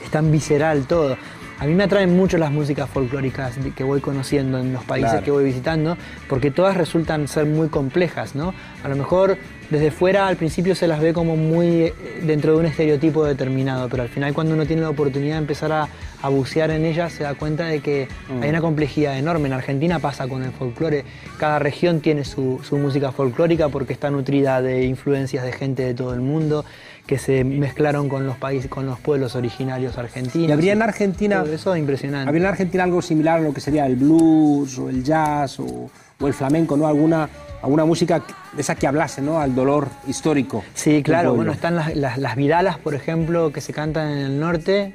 es 0.01 0.09
tan 0.09 0.31
visceral 0.31 0.85
todo. 0.87 1.17
A 1.59 1.65
mí 1.65 1.73
me 1.73 1.83
atraen 1.83 2.15
mucho 2.15 2.37
las 2.37 2.51
músicas 2.51 2.89
folclóricas 2.89 3.55
que 3.75 3.83
voy 3.83 3.99
conociendo 3.99 4.59
en 4.59 4.71
los 4.71 4.83
países 4.85 5.11
Claro. 5.11 5.25
que 5.25 5.31
voy 5.31 5.43
visitando, 5.43 5.97
porque 6.29 6.51
todas 6.51 6.77
resultan 6.77 7.27
ser 7.27 7.45
muy 7.45 7.67
complejas, 7.67 8.33
¿no? 8.33 8.53
A 8.83 8.87
lo 8.87 8.95
mejor 8.95 9.37
desde 9.69 9.91
fuera 9.91 10.27
al 10.27 10.37
principio 10.37 10.73
se 10.73 10.87
las 10.87 11.01
ve 11.01 11.11
como 11.13 11.35
muy 11.35 11.67
eh, 11.83 11.93
dentro 12.23 12.53
de 12.53 12.59
un 12.59 12.65
estereotipo 12.65 13.25
determinado, 13.25 13.89
pero 13.89 14.03
al 14.03 14.09
final 14.09 14.33
cuando 14.33 14.53
uno 14.53 14.65
tiene 14.65 14.81
la 14.83 14.89
oportunidad 14.89 15.33
de 15.35 15.39
empezar 15.39 15.71
a, 15.73 15.87
a 16.21 16.29
bucear 16.29 16.71
en 16.71 16.85
ellas 16.85 17.11
se 17.11 17.23
da 17.23 17.33
cuenta 17.35 17.65
de 17.65 17.81
que 17.81 18.07
Mm. 18.29 18.41
hay 18.43 18.49
una 18.49 18.61
complejidad 18.61 19.17
enorme. 19.17 19.47
En 19.47 19.53
Argentina 19.53 19.99
pasa 19.99 20.27
con 20.27 20.43
el 20.43 20.51
folclore, 20.51 21.03
cada 21.37 21.59
región 21.59 21.99
tiene 21.99 22.23
su, 22.23 22.61
su 22.63 22.77
música 22.77 23.11
folclórica 23.11 23.67
porque 23.69 23.91
está 23.93 24.09
nutrida 24.09 24.61
de 24.61 24.85
influencias 24.85 25.43
de 25.43 25.51
gente 25.51 25.83
de 25.83 25.93
todo 25.93 26.13
el 26.13 26.21
mundo 26.21 26.63
que 27.09 27.17
se 27.17 27.43
mezclaron 27.43 28.07
con 28.07 28.27
los 28.27 28.37
países, 28.37 28.69
con 28.69 28.85
los 28.85 28.99
pueblos 28.99 29.35
originarios 29.35 29.97
argentinos. 29.97 30.47
¿Y 30.47 30.51
habría 30.51 30.73
en 30.73 30.83
Argentina, 30.83 31.43
eso 31.51 31.73
es 31.73 31.79
impresionante. 31.79 32.29
habría 32.29 32.43
en 32.43 32.49
Argentina 32.49 32.83
algo 32.83 33.01
similar 33.01 33.39
a 33.39 33.41
lo 33.41 33.51
que 33.51 33.61
sería 33.61 33.87
el 33.87 33.95
blues 33.95 34.77
o 34.77 34.89
el 34.89 35.03
jazz 35.03 35.59
o, 35.59 35.89
o 36.19 36.27
el 36.27 36.35
flamenco, 36.35 36.77
¿no? 36.77 36.85
Alguna, 36.85 37.27
alguna 37.63 37.83
música 37.83 38.21
de 38.53 38.61
esa 38.61 38.75
que 38.75 38.85
hablase, 38.85 39.23
¿no? 39.23 39.39
Al 39.39 39.55
dolor 39.55 39.87
histórico. 40.07 40.63
Sí, 40.75 41.01
claro, 41.01 41.33
bueno, 41.33 41.51
están 41.51 41.75
las, 41.75 41.95
las, 41.95 42.19
las 42.19 42.35
vidalas, 42.35 42.77
por 42.77 42.93
ejemplo, 42.93 43.51
que 43.51 43.61
se 43.61 43.73
cantan 43.73 44.11
en 44.11 44.17
el 44.19 44.39
norte. 44.39 44.93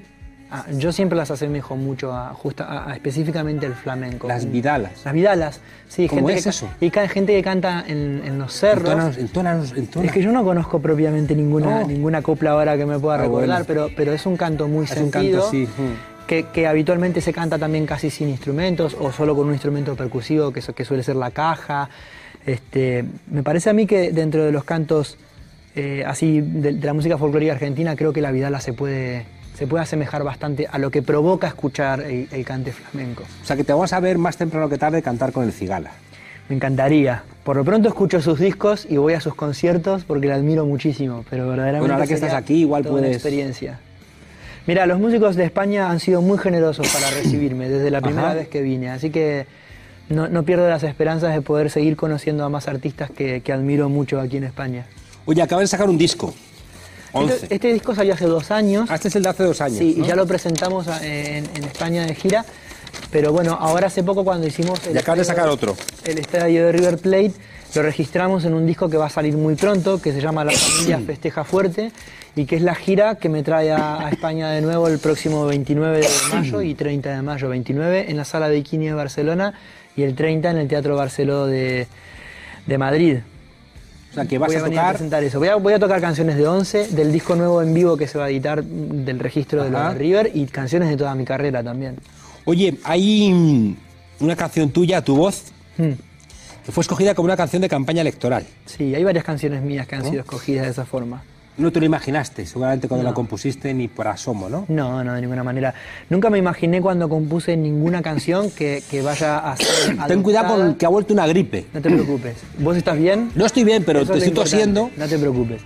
Ah, 0.51 0.67
yo 0.73 0.93
siempre 0.93 1.17
las 1.17 1.31
asemejo 1.31 1.75
mucho 1.75 2.13
a, 2.13 2.29
justa- 2.35 2.65
a- 2.65 2.91
a 2.91 2.95
específicamente 2.95 3.67
el 3.67 3.75
flamenco. 3.75 4.29
Las 4.29 4.49
vidalas. 4.51 5.05
Las 5.05 5.15
vidalas, 5.15 5.61
sí. 5.89 6.07
¿Cómo 6.07 6.21
gente 6.29 6.39
es 6.39 6.45
que, 6.45 6.51
eso? 6.51 6.69
Y 6.81 6.91
ca- 6.91 7.09
gente 7.09 7.33
que 7.35 7.43
canta 7.43 7.85
en, 7.89 8.23
en 8.25 8.39
los 8.39 8.53
cerros. 8.53 8.85
Entónanos, 8.91 9.17
entónanos, 9.19 9.73
entónanos. 9.73 10.05
Es 10.09 10.13
que 10.13 10.23
yo 10.23 10.31
no 10.33 10.45
conozco 10.45 10.79
propiamente 10.81 11.35
ninguna, 11.35 11.81
No. 11.81 11.87
ninguna 11.89 12.23
copla 12.23 12.51
ahora 12.53 12.77
que 12.77 12.87
me 12.87 12.99
pueda 12.99 13.17
Ah, 13.17 13.23
recordar, 13.23 13.49
bueno. 13.49 13.65
pero, 13.67 13.89
pero 13.97 14.13
es 14.13 14.25
un 14.27 14.37
canto 14.37 14.69
muy 14.69 14.85
Es 14.85 14.91
un 14.93 15.11
sentido. 15.11 15.41
canto, 15.43 15.51
sí. 15.51 15.67
mm. 15.67 16.27
Que, 16.29 16.45
que 16.45 16.67
habitualmente 16.67 17.21
se 17.21 17.33
canta 17.33 17.59
también 17.59 17.85
casi 17.85 18.09
sin 18.09 18.29
instrumentos 18.29 18.97
o 18.99 19.13
solo 19.13 19.35
con 19.37 19.47
un 19.49 19.53
instrumento 19.53 19.95
percusivo 19.97 20.53
que, 20.53 20.61
que 20.63 20.85
suele 20.85 21.03
ser 21.03 21.17
la 21.17 21.31
caja. 21.33 21.91
Este, 22.47 23.05
me 23.31 23.43
parece 23.43 23.71
a 23.71 23.73
mí 23.73 23.87
que 23.87 24.11
dentro 24.13 24.45
de 24.45 24.53
los 24.53 24.65
cantos 24.65 25.19
eh, 25.75 26.05
así 26.07 26.41
de, 26.41 26.75
de 26.75 26.87
la 26.87 26.93
música 26.95 27.19
folclórica 27.19 27.53
argentina 27.53 27.97
creo 27.97 28.13
que 28.13 28.21
la 28.21 28.31
vidala 28.31 28.61
se 28.61 28.73
puede, 28.73 29.27
se 29.55 29.67
puede 29.67 29.83
asemejar 29.83 30.25
bastante 30.25 30.67
a 30.71 30.79
lo 30.79 30.91
que 30.91 31.03
provoca 31.03 31.47
escuchar 31.47 32.01
el, 32.01 32.29
el 32.31 32.45
cante 32.45 32.73
flamenco. 32.73 33.23
O 33.43 33.47
sea, 33.47 33.57
que 33.57 33.65
te 33.65 33.73
vamos 33.73 33.93
a 33.93 34.01
ver 34.01 34.19
más 34.19 34.37
temprano 34.37 34.69
que 34.69 34.79
tarde 34.79 35.01
cantar 35.03 35.33
con 35.33 35.45
el 35.45 35.53
cigala. 35.53 35.93
Me 36.49 36.57
encantaría. 36.57 37.23
Por 37.45 37.57
lo 37.57 37.65
pronto 37.65 37.89
escucho 37.89 38.21
sus 38.21 38.39
discos 38.39 38.87
y 38.89 38.97
voy 38.97 39.15
a 39.15 39.21
sus 39.21 39.35
conciertos 39.35 40.05
porque 40.05 40.27
la 40.27 40.35
admiro 40.35 40.67
muchísimo, 40.67 41.25
pero 41.31 41.45
verdaderamente 41.49 41.81
Bueno, 41.81 41.95
ahora 41.95 42.07
que 42.07 42.15
estás 42.15 42.35
aquí, 42.35 42.55
igual 42.61 42.83
toda 42.83 42.95
una 42.95 43.03
puedes- 43.03 43.17
experiencia. 43.17 43.79
Mira, 44.67 44.87
los 44.87 44.99
músicos 44.99 45.37
de 45.37 45.45
España 45.45 45.91
han 45.91 46.01
sido 46.01 46.21
muy 46.23 46.39
generosos 46.39 46.89
para 46.89 47.11
recibirme 47.23 47.69
desde 47.69 47.91
la 47.91 48.01
primera 48.01 48.29
Ajá. 48.29 48.35
vez 48.37 48.49
que 48.49 48.63
vine, 48.63 48.91
así 48.91 49.11
que 49.11 49.47
no, 50.09 50.29
no 50.29 50.43
pierdo 50.43 50.69
las 50.69 50.83
esperanzas 50.83 51.35
de 51.35 51.41
poder 51.43 51.71
seguir 51.71 51.97
conociendo 51.97 52.45
a 52.45 52.49
más 52.49 52.67
artistas 52.69 53.11
que, 53.11 53.41
que 53.43 53.53
admiro 53.53 53.89
mucho 53.89 54.21
aquí 54.21 54.37
en 54.39 54.45
España. 54.45 54.87
Oye, 55.27 55.41
acaban 55.43 55.63
de 55.65 55.69
sacar 55.69 55.89
un 55.89 55.97
disco. 55.99 56.35
11. 57.15 57.35
Este, 57.35 57.55
este 57.55 57.73
disco 57.73 57.95
salió 57.95 58.15
hace 58.15 58.27
dos 58.27 58.51
años. 58.51 58.89
Ah, 58.91 58.97
este 58.97 59.09
es 59.09 59.17
el 59.17 59.23
de 59.23 59.29
hace 59.31 59.43
dos 59.45 59.61
años. 59.61 59.79
Sí, 59.79 59.95
¿no? 59.99 60.05
y 60.05 60.09
ya 60.09 60.17
lo 60.17 60.27
presentamos 60.27 60.87
en, 61.03 61.45
en 61.55 61.65
España 61.65 62.05
de 62.07 62.15
gira. 62.15 62.45
Pero 63.11 63.33
bueno, 63.33 63.57
ahora 63.61 63.87
hace 63.89 64.03
poco 64.03 64.25
cuando 64.25 64.47
hicimos 64.47 64.81
el, 64.85 64.91
Y 64.91 64.95
de 64.95 65.01
estadio- 65.01 65.25
sacar 65.25 65.49
otro. 65.49 65.77
el 66.05 66.19
estadio 66.19 66.67
de 66.67 66.73
River 66.73 66.99
Plate, 66.99 67.33
lo 67.75 67.83
registramos 67.83 68.45
en 68.45 68.55
un 68.55 68.67
disco 68.67 68.89
que 68.89 68.97
va 68.97 69.07
a 69.07 69.11
salir 69.11 69.35
muy 69.37 69.55
pronto, 69.57 70.01
que 70.01 70.13
se 70.13 70.21
llama 70.21 70.45
La 70.45 70.53
familia 70.53 71.01
festeja 71.01 71.45
fuerte, 71.45 71.91
y 72.37 72.45
que 72.47 72.57
es 72.57 72.63
la 72.63 72.75
gira 72.75 73.17
que 73.17 73.29
me 73.29 73.43
trae 73.43 73.71
a, 73.73 74.07
a 74.07 74.11
España 74.11 74.51
de 74.51 74.61
nuevo 74.61 74.87
el 74.89 74.99
próximo 74.99 75.45
29 75.47 75.99
de 76.01 76.09
mayo 76.33 76.63
y 76.63 76.75
30 76.75 77.15
de 77.17 77.23
mayo. 77.23 77.49
29 77.49 78.07
en 78.11 78.17
la 78.17 78.25
Sala 78.25 78.49
Bikini 78.49 78.87
de 78.87 78.95
Barcelona 78.95 79.55
y 79.97 80.03
el 80.03 80.15
30 80.15 80.51
en 80.51 80.57
el 80.59 80.69
Teatro 80.69 80.97
Barceló 80.97 81.47
de, 81.47 81.87
de 82.67 82.79
Madrid. 82.79 83.19
O 84.15 84.17
sea, 84.17 84.27
que 84.27 84.39
vas 84.39 84.47
voy 84.47 84.57
a 84.57 84.61
a, 84.61 84.63
venir 84.63 84.79
tocar- 84.79 84.87
a 84.87 84.93
presentar 84.93 85.25
eso. 85.25 85.39
Voy 85.41 85.49
a, 85.49 85.57
voy 85.57 85.73
a 85.73 85.79
tocar 85.81 86.01
canciones 86.01 86.37
de 86.37 86.47
11, 86.47 86.89
del 86.89 87.11
disco 87.13 87.35
nuevo 87.35 87.61
en 87.63 87.75
vivo 87.75 87.97
que 87.97 88.07
se 88.07 88.17
va 88.17 88.27
a 88.27 88.31
editar 88.31 88.63
del 88.63 89.19
registro 89.19 89.65
de 89.65 89.71
lo 89.71 89.79
Ajá. 89.79 89.93
de 89.93 89.99
River 89.99 90.31
y 90.35 90.47
canciones 90.47 90.89
de 90.89 90.97
toda 90.97 91.15
mi 91.17 91.25
carrera 91.25 91.65
también. 91.65 91.97
Oye, 92.45 92.79
hay 92.85 93.33
mm, 93.33 93.77
una 94.21 94.37
canción 94.37 94.71
tuya, 94.71 95.03
tu 95.03 95.17
voz, 95.17 95.47
Hmm. 95.77 95.91
que 96.65 96.71
fue 96.71 96.83
escogida 96.83 97.15
como 97.17 97.27
una 97.27 97.37
canción 97.37 97.61
de 97.61 97.69
campaña 97.69 98.03
electoral. 98.03 98.47
Sí, 98.67 98.95
hay 98.95 99.03
varias 99.03 99.25
canciones 99.25 99.61
mías 99.63 99.89
que 99.89 99.97
han 99.97 100.03
¿No? 100.05 100.11
sido 100.11 100.21
escogidas 100.21 100.67
de 100.67 100.71
esa 100.71 100.85
forma. 100.85 101.25
No 101.57 101.71
te 101.71 101.79
lo 101.79 101.87
imaginaste, 101.87 102.47
seguramente 102.47 102.89
cuando 102.89 103.05
No. 103.05 103.11
la 103.11 103.15
compusiste 103.15 103.73
ni 103.75 103.87
por 103.87 104.09
asomo, 104.09 104.49
¿no? 104.49 104.65
No, 104.69 105.05
no, 105.05 105.15
de 105.15 105.21
ninguna 105.21 105.45
manera. 105.45 105.73
Nunca 106.11 106.29
me 106.29 106.39
imaginé 106.39 106.81
cuando 106.81 107.09
compuse 107.09 107.57
ninguna 107.57 108.03
canción 108.03 108.51
que, 108.51 108.83
que 108.91 109.03
vaya 109.03 109.39
a 109.39 109.57
ser. 109.57 109.97
Ten 110.09 110.23
cuidado 110.23 110.47
adoptada. 110.47 110.67
con 110.71 110.75
que 110.77 110.87
ha 110.87 110.89
vuelto 110.89 111.13
una 111.15 111.27
gripe. 111.29 111.67
No 111.73 111.81
te 111.81 111.91
preocupes. 111.91 112.37
¿Vos 112.59 112.77
estás 112.77 112.99
bien? 112.99 113.31
No 113.37 113.47
estoy 113.47 113.63
bien, 113.63 113.85
pero 113.85 114.01
Eso 114.01 114.13
te 114.13 114.19
estoy 114.19 114.33
tosiendo. 114.35 114.91
No 114.97 115.07
te 115.07 115.17
preocupes. 115.19 115.63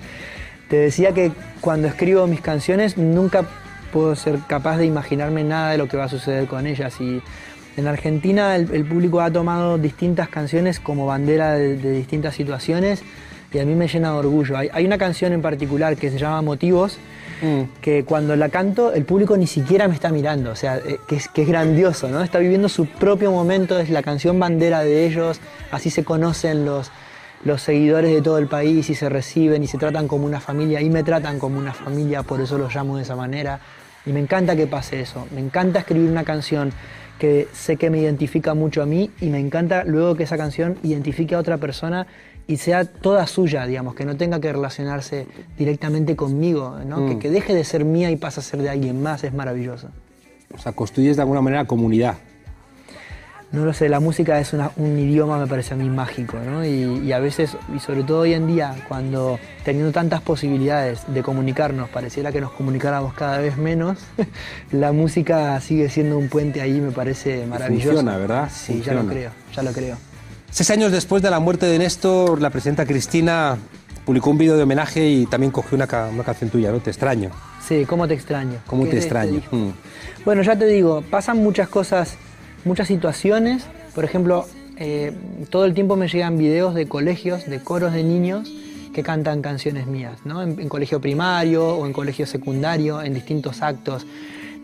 Te 0.69 0.77
decía 0.77 1.13
que 1.13 1.33
cuando 1.63 1.89
escribo 1.89 2.27
mis 2.27 2.43
canciones 2.43 2.99
nunca 2.99 3.47
puedo 3.91 4.15
ser 4.15 4.39
capaz 4.47 4.77
de 4.77 4.85
imaginarme 4.85 5.43
nada 5.43 5.71
de 5.73 5.79
lo 5.79 5.89
que 5.89 5.97
va 5.97 6.05
a 6.05 6.09
suceder 6.11 6.47
con 6.47 6.67
ellas. 6.67 7.01
Y 7.01 7.23
en 7.79 7.87
Argentina 7.87 8.55
el, 8.57 8.71
el 8.75 8.85
público 8.85 9.23
ha 9.23 9.31
tomado 9.31 9.79
distintas 9.79 10.29
canciones 10.29 10.81
como 10.81 11.07
bandera 11.07 11.55
de, 11.55 11.79
de 11.79 11.93
distintas 11.93 12.35
situaciones 12.35 13.03
y 13.53 13.59
a 13.59 13.65
mí 13.65 13.75
me 13.75 13.89
llena 13.89 14.13
de 14.13 14.19
orgullo. 14.19 14.57
Hay, 14.57 14.69
hay 14.73 14.85
una 14.85 14.99
canción 14.99 15.33
en 15.33 15.43
particular 15.43 15.97
que 15.97 16.11
se 16.11 16.19
llama 16.19 16.43
Motivos, 16.43 16.99
que 17.81 18.05
cuando 18.05 18.35
la 18.35 18.49
canto 18.49 18.93
el 18.93 19.05
público 19.05 19.37
ni 19.37 19.47
siquiera 19.47 19.87
me 19.87 19.95
está 19.95 20.11
mirando, 20.11 20.51
o 20.51 20.57
sea, 20.57 20.79
eh, 20.79 20.99
que 21.07 21.17
es, 21.17 21.29
que 21.29 21.43
es 21.43 21.49
grandioso, 21.49 22.09
¿no? 22.09 22.23
Está 22.23 22.41
viviendo 22.41 22.69
su 22.69 22.87
propio 22.87 23.31
momento, 23.31 23.79
es 23.79 23.91
la 23.91 24.03
canción 24.03 24.41
bandera 24.41 24.81
de 24.81 25.07
ellos, 25.07 25.41
así 25.71 25.91
se 25.91 26.03
conocen 26.03 26.65
los, 26.65 26.91
los 27.45 27.63
seguidores 27.63 28.13
de 28.13 28.23
todo 28.23 28.39
el 28.39 28.49
país 28.49 28.91
y 28.91 28.97
se 28.97 29.09
reciben 29.09 29.63
y 29.63 29.69
se 29.69 29.79
tratan 29.79 30.09
como 30.09 30.27
una 30.27 30.41
familia 30.41 30.81
y 30.81 30.91
me 30.91 31.05
tratan 31.05 31.39
como 31.39 31.59
una 31.59 31.73
familia, 31.73 32.25
por 32.25 32.41
eso 32.41 32.59
los 32.59 32.75
llamo 32.75 32.97
de 32.97 33.05
esa 33.05 33.15
manera. 33.15 33.61
Y 34.05 34.13
me 34.13 34.21
encanta 34.21 34.57
que 34.57 34.67
pase 34.67 35.01
eso, 35.01 35.27
me 35.33 35.41
encanta 35.41 35.81
escribir 35.81 36.11
una 36.11 36.25
canción 36.25 36.73
que 37.19 37.49
sé 37.53 37.77
que 37.77 37.91
me 37.91 37.99
identifica 37.99 38.55
mucho 38.55 38.83
a 38.83 38.87
mí 38.87 39.11
y 39.21 39.27
me 39.27 39.39
encanta 39.39 39.85
luego 39.85 40.15
que 40.15 40.23
esa 40.23 40.37
canción 40.37 40.79
identifique 40.83 41.35
a 41.35 41.39
otra 41.39 41.59
persona 41.59 42.07
y 42.49 42.57
sea 42.57 42.85
toda 42.85 43.27
suya, 43.29 43.65
digamos, 43.67 43.95
que 43.95 44.05
no 44.05 44.17
tenga 44.17 44.41
que 44.41 44.51
relacionarse 44.53 45.27
directamente 45.57 46.17
conmigo, 46.17 46.79
¿no? 46.85 47.03
Mm. 47.03 47.09
que, 47.11 47.19
que 47.21 47.31
deje 47.31 47.55
de 47.55 47.63
ser 47.63 47.85
mía 47.85 48.11
y 48.11 48.17
pase 48.17 48.41
a 48.41 48.43
ser 48.43 48.61
de 48.63 48.71
alguien 48.71 49.01
más, 49.01 49.23
es 49.23 49.33
maravilloso. 49.33 49.89
O 50.53 50.59
sea, 50.59 50.73
construyes 50.73 51.15
de 51.17 51.23
alguna 51.23 51.41
manera 51.43 51.65
comunidad. 51.67 52.17
No 53.51 53.65
lo 53.65 53.73
sé, 53.73 53.89
la 53.89 53.99
música 53.99 54.39
es 54.41 54.53
una- 54.53 54.73
un 54.77 54.99
idioma, 54.99 55.39
me 55.39 55.47
parece 55.47 55.73
a 55.73 55.77
mí 55.79 55.89
mágico, 55.89 56.37
¿no? 56.39 56.67
Y, 56.67 57.01
y 57.07 57.13
a 57.13 57.19
veces, 57.19 57.57
y 57.75 57.79
sobre 57.79 58.03
todo 58.03 58.21
hoy 58.21 58.35
en 58.35 58.47
día, 58.47 58.75
cuando 58.89 59.39
teniendo 59.65 59.91
tantas 59.91 60.21
posibilidades 60.21 61.01
de 61.09 61.23
comunicarnos, 61.23 61.89
pareciera 61.89 62.31
que 62.31 62.43
nos 62.43 62.53
comunicáramos 62.53 63.15
cada 63.15 63.39
vez 63.39 63.57
menos, 63.57 63.99
la 64.71 64.93
música 64.93 65.59
sigue 65.63 65.89
siendo 65.89 66.19
un 66.19 66.29
puente 66.29 66.61
ahí, 66.61 66.79
me 66.79 66.91
parece 66.93 67.47
maravilloso. 67.47 67.89
Funciona, 67.93 68.19
¿verdad? 68.19 68.51
Sí, 68.53 68.83
ya 68.85 68.93
lo 68.93 69.07
creo, 69.07 69.31
ya 69.55 69.63
lo 69.63 69.73
creo. 69.73 69.97
Seis 70.51 70.71
años 70.71 70.93
después 70.93 71.23
de 71.23 71.31
la 71.31 71.41
muerte 71.41 71.67
de 71.67 71.79
Néstor, 71.79 72.41
la 72.41 72.51
presidenta 72.51 72.87
Cristina 72.87 73.59
publicó 74.05 74.31
un 74.31 74.39
vídeo 74.39 74.57
de 74.57 74.63
homenaje 74.63 75.07
y 75.09 75.27
también 75.27 75.53
cogió 75.53 75.77
una, 75.77 75.87
ca- 75.87 76.09
una 76.13 76.25
canción 76.25 76.51
tuya, 76.51 76.73
¿no? 76.73 76.79
Te 76.81 76.91
extraño. 76.91 77.31
Sí, 77.67 77.85
¿cómo 77.87 78.09
te 78.09 78.15
extraño? 78.15 78.59
¿Cómo 78.67 78.85
¿Qué 78.85 78.91
te 78.91 78.99
este 78.99 79.09
extraño? 79.09 79.43
Mm. 79.51 79.71
Bueno, 80.25 80.43
ya 80.43 80.57
te 80.57 80.67
digo, 80.67 81.03
pasan 81.11 81.39
muchas 81.39 81.69
cosas, 81.69 82.17
muchas 82.65 82.89
situaciones. 82.89 83.65
Por 83.95 84.05
ejemplo, 84.05 84.47
eh, 84.79 85.13
todo 85.51 85.67
el 85.67 85.75
tiempo 85.75 85.97
me 85.97 86.09
llegan 86.09 86.39
videos 86.39 86.75
de 86.75 86.89
colegios, 86.89 87.47
de 87.47 87.61
coros 87.63 87.93
de 87.93 88.03
niños 88.03 88.51
que 88.95 89.03
cantan 89.03 89.43
canciones 89.43 89.87
mías, 89.87 90.15
¿no? 90.25 90.43
En, 90.43 90.59
en 90.59 90.69
colegio 90.71 91.01
primario 91.01 91.69
o 91.77 91.87
en 91.87 91.93
colegio 91.93 92.27
secundario, 92.27 93.03
en 93.03 93.13
distintos 93.13 93.61
actos 93.61 94.07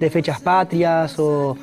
de 0.01 0.11
fechas 0.11 0.41
patrias 0.41 1.19
o, 1.19 1.57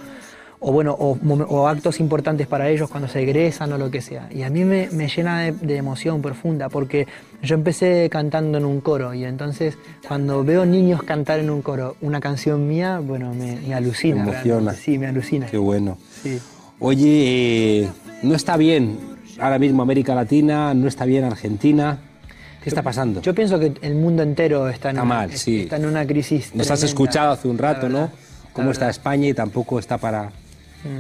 o, 0.63 0.71
bueno, 0.71 0.95
o, 0.97 1.17
o 1.49 1.67
actos 1.67 1.99
importantes 1.99 2.45
para 2.45 2.69
ellos 2.69 2.89
cuando 2.89 3.09
se 3.09 3.21
egresan 3.21 3.73
o 3.73 3.77
lo 3.79 3.89
que 3.89 3.99
sea. 3.99 4.29
Y 4.31 4.43
a 4.43 4.49
mí 4.49 4.63
me, 4.63 4.89
me 4.91 5.07
llena 5.07 5.39
de, 5.41 5.51
de 5.53 5.75
emoción 5.75 6.21
profunda 6.21 6.69
porque 6.69 7.07
yo 7.41 7.55
empecé 7.55 8.07
cantando 8.11 8.59
en 8.59 8.65
un 8.65 8.79
coro 8.79 9.13
y 9.15 9.25
entonces 9.25 9.77
cuando 10.07 10.43
veo 10.43 10.65
niños 10.65 11.01
cantar 11.01 11.39
en 11.39 11.49
un 11.49 11.63
coro 11.63 11.95
una 12.01 12.19
canción 12.19 12.67
mía, 12.67 12.99
bueno, 12.99 13.33
me, 13.33 13.55
me 13.67 13.73
alucina. 13.73 14.23
Me 14.23 14.31
emociona. 14.31 14.73
Sí, 14.73 14.99
me 14.99 15.07
alucina. 15.07 15.47
Qué 15.47 15.57
bueno. 15.57 15.97
Sí. 16.21 16.39
Oye, 16.79 17.81
eh, 17.83 17.89
no 18.21 18.35
está 18.35 18.55
bien 18.55 18.97
ahora 19.39 19.57
mismo 19.57 19.81
América 19.81 20.13
Latina, 20.13 20.73
no 20.75 20.87
está 20.87 21.05
bien 21.05 21.23
Argentina. 21.23 21.97
¿Qué 22.63 22.69
está 22.69 22.83
pasando? 22.83 23.21
Yo 23.21 23.33
pienso 23.33 23.57
que 23.59 23.73
el 23.81 23.95
mundo 23.95 24.21
entero 24.21 24.69
está 24.69 24.91
en, 24.91 24.97
Está 24.97 25.03
una, 25.03 25.15
mal, 25.15 25.31
sí. 25.33 25.61
está 25.61 25.77
en 25.77 25.85
una 25.87 26.05
crisis. 26.05 26.53
Nos 26.53 26.69
has 26.69 26.79
tremenda, 26.79 26.85
escuchado 26.85 27.31
hace 27.31 27.47
un 27.47 27.57
rato, 27.57 27.89
¿no? 27.89 28.11
Cómo 28.53 28.69
está. 28.69 28.87
España 28.89 29.27
y 29.27 29.33
tampoco 29.33 29.79
está 29.79 29.97
para. 29.97 30.31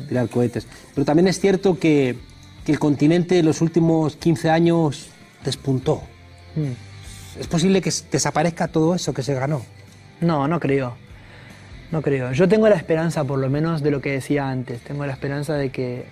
Tirar 0.07 0.29
cohetes. 0.29 0.67
Pero 0.93 1.05
también 1.05 1.27
es 1.27 1.39
cierto 1.39 1.79
que, 1.79 2.15
que 2.65 2.71
el 2.71 2.79
continente 2.79 3.39
en 3.39 3.45
los 3.45 3.61
últimos 3.61 4.15
15 4.15 4.49
años 4.49 5.09
despuntó. 5.43 6.01
Mm. 6.55 7.39
¿Es 7.39 7.47
posible 7.47 7.81
que 7.81 7.91
desaparezca 8.11 8.67
todo 8.67 8.95
eso 8.95 9.13
que 9.13 9.23
se 9.23 9.33
ganó? 9.33 9.61
No, 10.19 10.47
no 10.47 10.59
creo. 10.59 10.95
No 11.91 12.01
creo. 12.01 12.31
Yo 12.31 12.47
tengo 12.47 12.69
la 12.69 12.75
esperanza, 12.75 13.23
por 13.23 13.39
lo 13.39 13.49
menos, 13.49 13.81
de 13.81 13.91
lo 13.91 14.01
que 14.01 14.11
decía 14.11 14.49
antes. 14.49 14.81
Tengo 14.81 15.05
la 15.05 15.13
esperanza 15.13 15.55
de 15.55 15.71
que, 15.71 16.05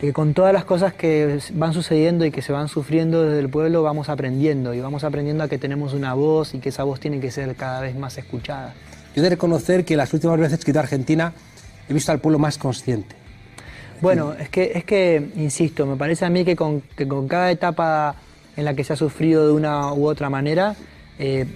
de 0.00 0.06
que 0.08 0.12
con 0.12 0.34
todas 0.34 0.52
las 0.52 0.64
cosas 0.64 0.94
que 0.94 1.40
van 1.54 1.72
sucediendo 1.72 2.24
y 2.24 2.30
que 2.30 2.42
se 2.42 2.52
van 2.52 2.68
sufriendo 2.68 3.24
desde 3.24 3.40
el 3.40 3.48
pueblo 3.48 3.82
vamos 3.82 4.08
aprendiendo 4.08 4.74
y 4.74 4.80
vamos 4.80 5.02
aprendiendo 5.02 5.42
a 5.42 5.48
que 5.48 5.58
tenemos 5.58 5.92
una 5.92 6.14
voz 6.14 6.54
y 6.54 6.58
que 6.58 6.68
esa 6.68 6.84
voz 6.84 7.00
tiene 7.00 7.20
que 7.20 7.30
ser 7.30 7.54
cada 7.56 7.80
vez 7.80 7.96
más 7.96 8.16
escuchada. 8.18 8.74
Yo 9.14 9.22
he 9.22 9.24
de 9.24 9.30
reconocer 9.30 9.84
que 9.84 9.96
las 9.96 10.12
últimas 10.14 10.38
veces 10.38 10.64
que 10.64 10.70
he 10.70 10.72
ido 10.72 10.80
a 10.80 10.84
Argentina 10.84 11.32
he 11.88 11.94
visto 11.94 12.12
al 12.12 12.18
pueblo 12.18 12.38
más 12.38 12.58
consciente. 12.58 13.16
Bueno, 14.00 14.32
es 14.32 14.48
que, 14.48 14.72
es 14.74 14.84
que, 14.84 15.30
insisto, 15.36 15.86
me 15.86 15.96
parece 15.96 16.24
a 16.24 16.30
mí 16.30 16.44
que 16.44 16.56
con, 16.56 16.80
que 16.80 17.06
con 17.06 17.28
cada 17.28 17.50
etapa 17.50 18.16
en 18.56 18.64
la 18.64 18.74
que 18.74 18.82
se 18.82 18.92
ha 18.92 18.96
sufrido 18.96 19.46
de 19.46 19.52
una 19.52 19.92
u 19.92 20.06
otra 20.06 20.28
manera, 20.28 20.74
eh, 21.18 21.46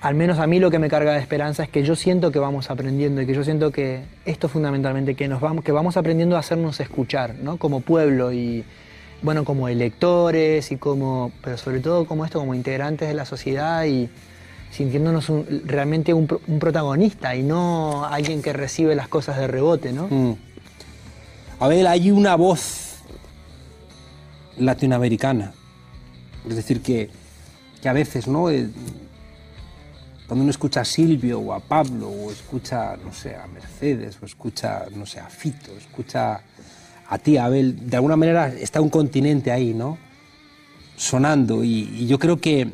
al 0.00 0.14
menos 0.14 0.38
a 0.38 0.46
mí 0.46 0.58
lo 0.58 0.70
que 0.70 0.78
me 0.78 0.88
carga 0.88 1.14
de 1.14 1.20
esperanza 1.20 1.64
es 1.64 1.68
que 1.68 1.82
yo 1.82 1.96
siento 1.96 2.30
que 2.30 2.38
vamos 2.38 2.70
aprendiendo 2.70 3.20
y 3.22 3.26
que 3.26 3.34
yo 3.34 3.44
siento 3.44 3.70
que 3.70 4.02
esto 4.24 4.48
fundamentalmente, 4.48 5.14
que, 5.14 5.28
nos 5.28 5.40
vamos, 5.40 5.64
que 5.64 5.72
vamos 5.72 5.96
aprendiendo 5.96 6.36
a 6.36 6.40
hacernos 6.40 6.80
escuchar, 6.80 7.34
¿no? 7.42 7.56
Como 7.56 7.80
pueblo 7.80 8.32
y, 8.32 8.64
bueno, 9.22 9.44
como 9.44 9.68
electores 9.68 10.72
y 10.72 10.76
como, 10.76 11.30
pero 11.42 11.56
sobre 11.56 11.80
todo 11.80 12.04
como 12.04 12.24
esto, 12.24 12.40
como 12.40 12.54
integrantes 12.54 13.08
de 13.08 13.14
la 13.14 13.24
sociedad 13.24 13.84
y 13.84 14.08
sintiéndonos 14.72 15.28
un- 15.28 15.62
realmente 15.64 16.12
un, 16.14 16.26
un 16.48 16.58
protagonista 16.58 17.36
y 17.36 17.42
no 17.42 18.04
alguien 18.06 18.42
que 18.42 18.52
recibe 18.52 18.94
las 18.96 19.06
cosas 19.06 19.36
de 19.36 19.46
rebote, 19.46 19.92
¿no? 19.92 20.08
Mm. 20.08 20.36
A 21.60 21.68
hay 21.86 22.10
una 22.10 22.34
voz 22.34 22.96
latinoamericana. 24.58 25.52
Es 26.48 26.56
decir, 26.56 26.82
que, 26.82 27.10
que 27.80 27.88
a 27.88 27.92
veces, 27.92 28.26
¿no? 28.26 28.50
Eh, 28.50 28.68
cuando 30.26 30.42
uno 30.42 30.50
escucha 30.50 30.80
a 30.80 30.84
Silvio 30.84 31.38
o 31.38 31.52
a 31.52 31.60
Pablo, 31.60 32.08
o 32.08 32.32
escucha, 32.32 32.96
no 32.96 33.12
sé, 33.12 33.36
a 33.36 33.46
Mercedes, 33.46 34.18
o 34.20 34.26
escucha, 34.26 34.86
no 34.96 35.06
sé, 35.06 35.20
a 35.20 35.28
Fito, 35.28 35.70
escucha 35.76 36.40
a 37.08 37.18
ti, 37.18 37.36
Abel, 37.36 37.88
de 37.90 37.96
alguna 37.96 38.16
manera 38.16 38.48
está 38.48 38.80
un 38.80 38.88
continente 38.88 39.52
ahí, 39.52 39.74
¿no? 39.74 39.98
Sonando. 40.96 41.62
Y 41.62 42.06
yo 42.06 42.18
creo 42.18 42.40
que, 42.40 42.72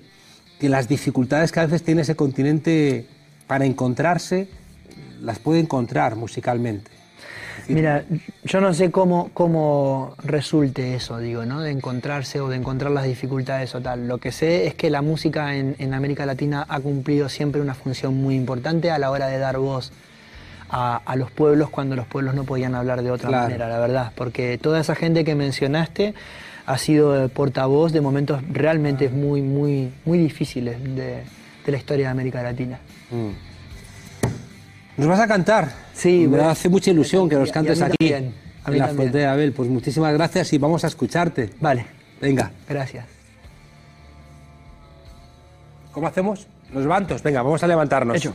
que 0.59 0.69
las 0.69 0.89
dificultades 0.89 1.53
que 1.53 1.61
a 1.61 1.65
veces 1.67 1.83
tiene 1.83 2.03
ese 2.03 2.17
continente 2.17 3.07
para 3.47 3.65
encontrarse, 3.65 4.49
las 5.21 5.39
puede 5.39 5.61
encontrar 5.61 6.17
musicalmente. 6.17 6.91
Mira, 7.69 8.05
yo 8.45 8.61
no 8.63 8.73
sé 8.73 8.91
cómo, 8.91 9.31
cómo 9.35 10.15
resulte 10.23 10.95
eso, 10.95 11.19
digo, 11.19 11.45
¿no? 11.45 11.61
De 11.61 11.71
encontrarse 11.71 12.41
o 12.41 12.49
de 12.49 12.57
encontrar 12.57 12.91
las 12.93 13.05
dificultades 13.05 13.75
o 13.75 13.81
tal. 13.83 14.09
Lo 14.09 14.19
que 14.19 14.33
sé 14.33 14.67
es 14.67 14.75
que 14.75 14.89
la 14.89 15.03
música 15.03 15.55
en, 15.55 15.77
en 15.79 15.93
América 15.93 16.25
Latina 16.25 16.65
ha 16.69 16.81
cumplido 16.81 17.29
siempre 17.29 17.61
una 17.61 17.75
función 17.75 18.15
muy 18.17 18.37
importante 18.37 18.91
a 18.91 18.99
la 18.99 19.11
hora 19.11 19.27
de 19.27 19.39
dar 19.39 19.59
voz 19.59 19.93
a, 20.71 20.97
a 21.05 21.17
los 21.17 21.31
pueblos 21.31 21.69
cuando 21.69 21.95
los 21.95 22.07
pueblos 22.07 22.35
no 22.35 22.45
podían 22.45 22.75
hablar 22.75 23.03
de 23.03 23.11
otra 23.11 23.29
Claro. 23.29 23.45
manera, 23.45 23.69
la 23.69 23.79
verdad. 23.81 24.13
Porque 24.15 24.57
toda 24.57 24.81
esa 24.81 24.95
gente 24.95 25.25
que 25.25 25.35
mencionaste 25.35 26.15
ha 26.69 26.77
sido 26.77 27.25
eh, 27.25 27.29
portavoz 27.31 27.93
de 27.93 28.01
momentos 28.03 28.43
realmente 28.51 29.09
muy, 29.09 29.41
muy, 29.41 29.91
muy 30.05 30.19
difíciles 30.19 30.83
de, 30.83 31.23
de 31.65 31.73
la 31.73 31.77
historia 31.79 32.07
de 32.07 32.11
América 32.11 32.43
Latina. 32.43 32.79
¿Nos 34.99 35.07
vas 35.09 35.21
a 35.21 35.27
cantar? 35.27 35.73
Sí, 35.95 36.21
Me 36.23 36.27
bueno. 36.37 36.51
hace 36.51 36.69
mucha 36.69 36.91
ilusión 36.91 37.29
que 37.29 37.37
nos 37.37 37.51
cantes 37.51 37.81
aquí 37.81 37.97
también, 37.97 38.35
a 38.65 38.71
mí 38.71 38.77
en 38.77 38.81
la 38.81 38.87
también. 38.89 38.97
frontera, 39.09 39.33
Abel. 39.33 39.53
Pues 39.53 39.69
muchísimas 39.71 40.13
gracias 40.13 40.53
y 40.53 40.59
vamos 40.59 40.85
a 40.85 40.89
escucharte. 40.89 41.51
Vale. 41.61 41.87
Venga. 42.21 42.51
Gracias. 42.69 43.07
¿Cómo 45.93 46.07
hacemos? 46.07 46.47
Los 46.73 46.83
levantos. 46.83 47.23
Venga, 47.23 47.43
vamos 47.43 47.63
a 47.63 47.67
levantarnos. 47.67 48.17
Hecho. 48.17 48.35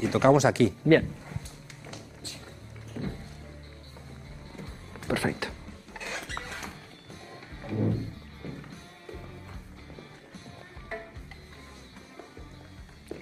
Y 0.00 0.06
tocamos 0.06 0.44
aquí. 0.46 0.72
Bien. 0.84 1.04
Perfecto. 5.06 5.48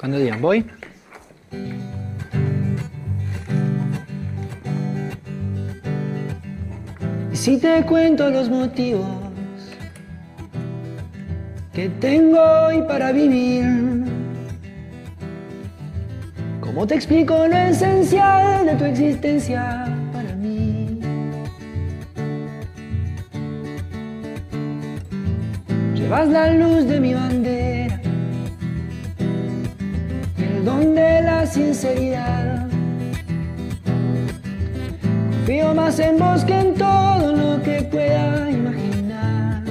Cuando 0.05 0.19
digan, 0.19 0.43
voy. 0.43 0.67
Y 7.33 7.37
si 7.37 7.57
te 7.57 7.83
cuento 7.85 8.29
los 8.29 8.51
motivos 8.51 9.07
que 11.73 11.89
tengo 11.89 12.39
hoy 12.39 12.83
para 12.83 13.13
vivir, 13.13 13.65
¿cómo 16.61 16.87
te 16.87 16.97
explico 16.97 17.47
lo 17.47 17.57
esencial 17.57 18.67
de 18.67 18.75
tu 18.75 18.85
existencia 18.85 19.87
para 20.13 20.35
mí? 20.35 21.01
Llevas 25.95 26.29
la 26.29 26.51
luz 26.51 26.85
de 26.85 27.01
mi 27.01 27.15
bandera, 27.15 27.74
el 30.65 30.71
don 30.71 30.95
de 30.95 31.21
la 31.21 31.45
sinceridad. 31.45 32.67
Confío 35.31 35.75
más 35.75 35.99
en 35.99 36.19
vos 36.19 36.43
que 36.45 36.59
en 36.59 36.75
todo 36.75 37.33
lo 37.33 37.63
que 37.63 37.83
pueda 37.83 38.51
imaginar. 38.51 39.63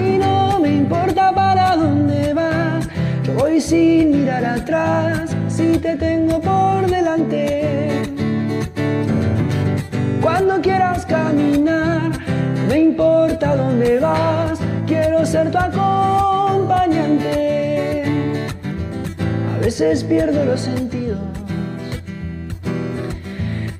Y 0.00 0.18
no 0.18 0.58
me 0.58 0.70
importa 0.76 1.34
para 1.34 1.76
dónde 1.76 2.32
vas, 2.32 2.88
yo 3.24 3.34
voy 3.34 3.60
sin 3.60 4.12
mirar 4.12 4.44
atrás, 4.44 5.36
si 5.48 5.76
te 5.76 5.96
tengo 5.96 6.40
por 6.40 6.86
delante. 6.90 8.02
Cuando 10.22 10.62
quieras 10.62 11.04
caminar, 11.04 12.10
no 12.56 12.66
me 12.70 12.78
importa 12.80 13.54
dónde 13.54 14.00
vas, 14.00 14.58
quiero 14.86 15.26
ser 15.26 15.50
tu 15.50 15.58
acompañante. 15.58 16.15
Veces 19.66 20.04
pierdo 20.04 20.44
los 20.44 20.60
sentidos, 20.60 21.18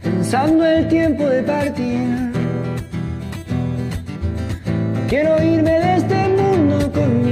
pensando 0.03 0.66
el 0.66 0.89
tiempo 0.89 1.28
de 1.28 1.45
partir. 1.45 2.32
Quiero 5.09 5.41
irme 5.41 5.70
de 5.70 5.97
este 5.97 6.28
mundo 6.30 6.91
con 6.91 7.24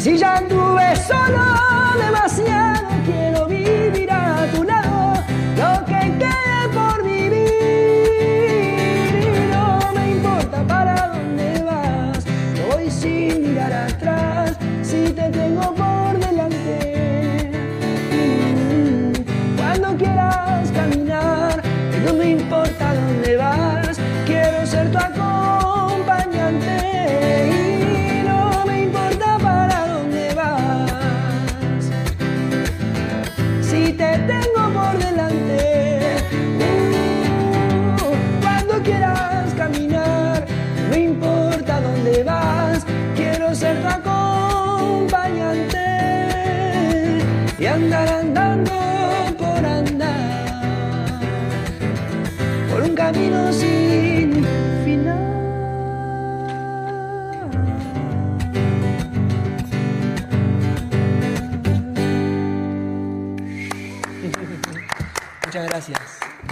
Y 0.00 0.02
si 0.02 0.16
ya 0.16 0.36
anduve 0.36 0.69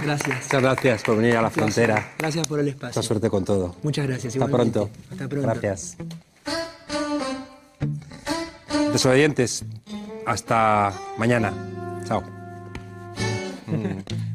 Gracias. 0.09 0.43
Muchas 0.45 0.61
gracias 0.63 1.03
por 1.03 1.17
venir 1.17 1.37
a 1.37 1.41
la 1.43 1.51
frontera. 1.51 2.13
Gracias, 2.17 2.47
por 2.47 2.59
el 2.59 2.69
espacio. 2.69 2.99
Mucha 2.99 3.07
suerte 3.07 3.29
con 3.29 3.45
todo. 3.45 3.75
Muchas 3.83 4.07
gracias. 4.07 4.33
Hasta 4.35 4.45
igualmente. 4.47 4.79
pronto. 4.79 4.99
Hasta 5.11 5.27
pronto. 5.27 5.47
Gracias. 5.47 5.97
Desobedientes. 8.91 9.63
Hasta 10.25 10.93
mañana. 11.17 11.53
Chao. 12.05 12.23
Mm. 13.67 13.99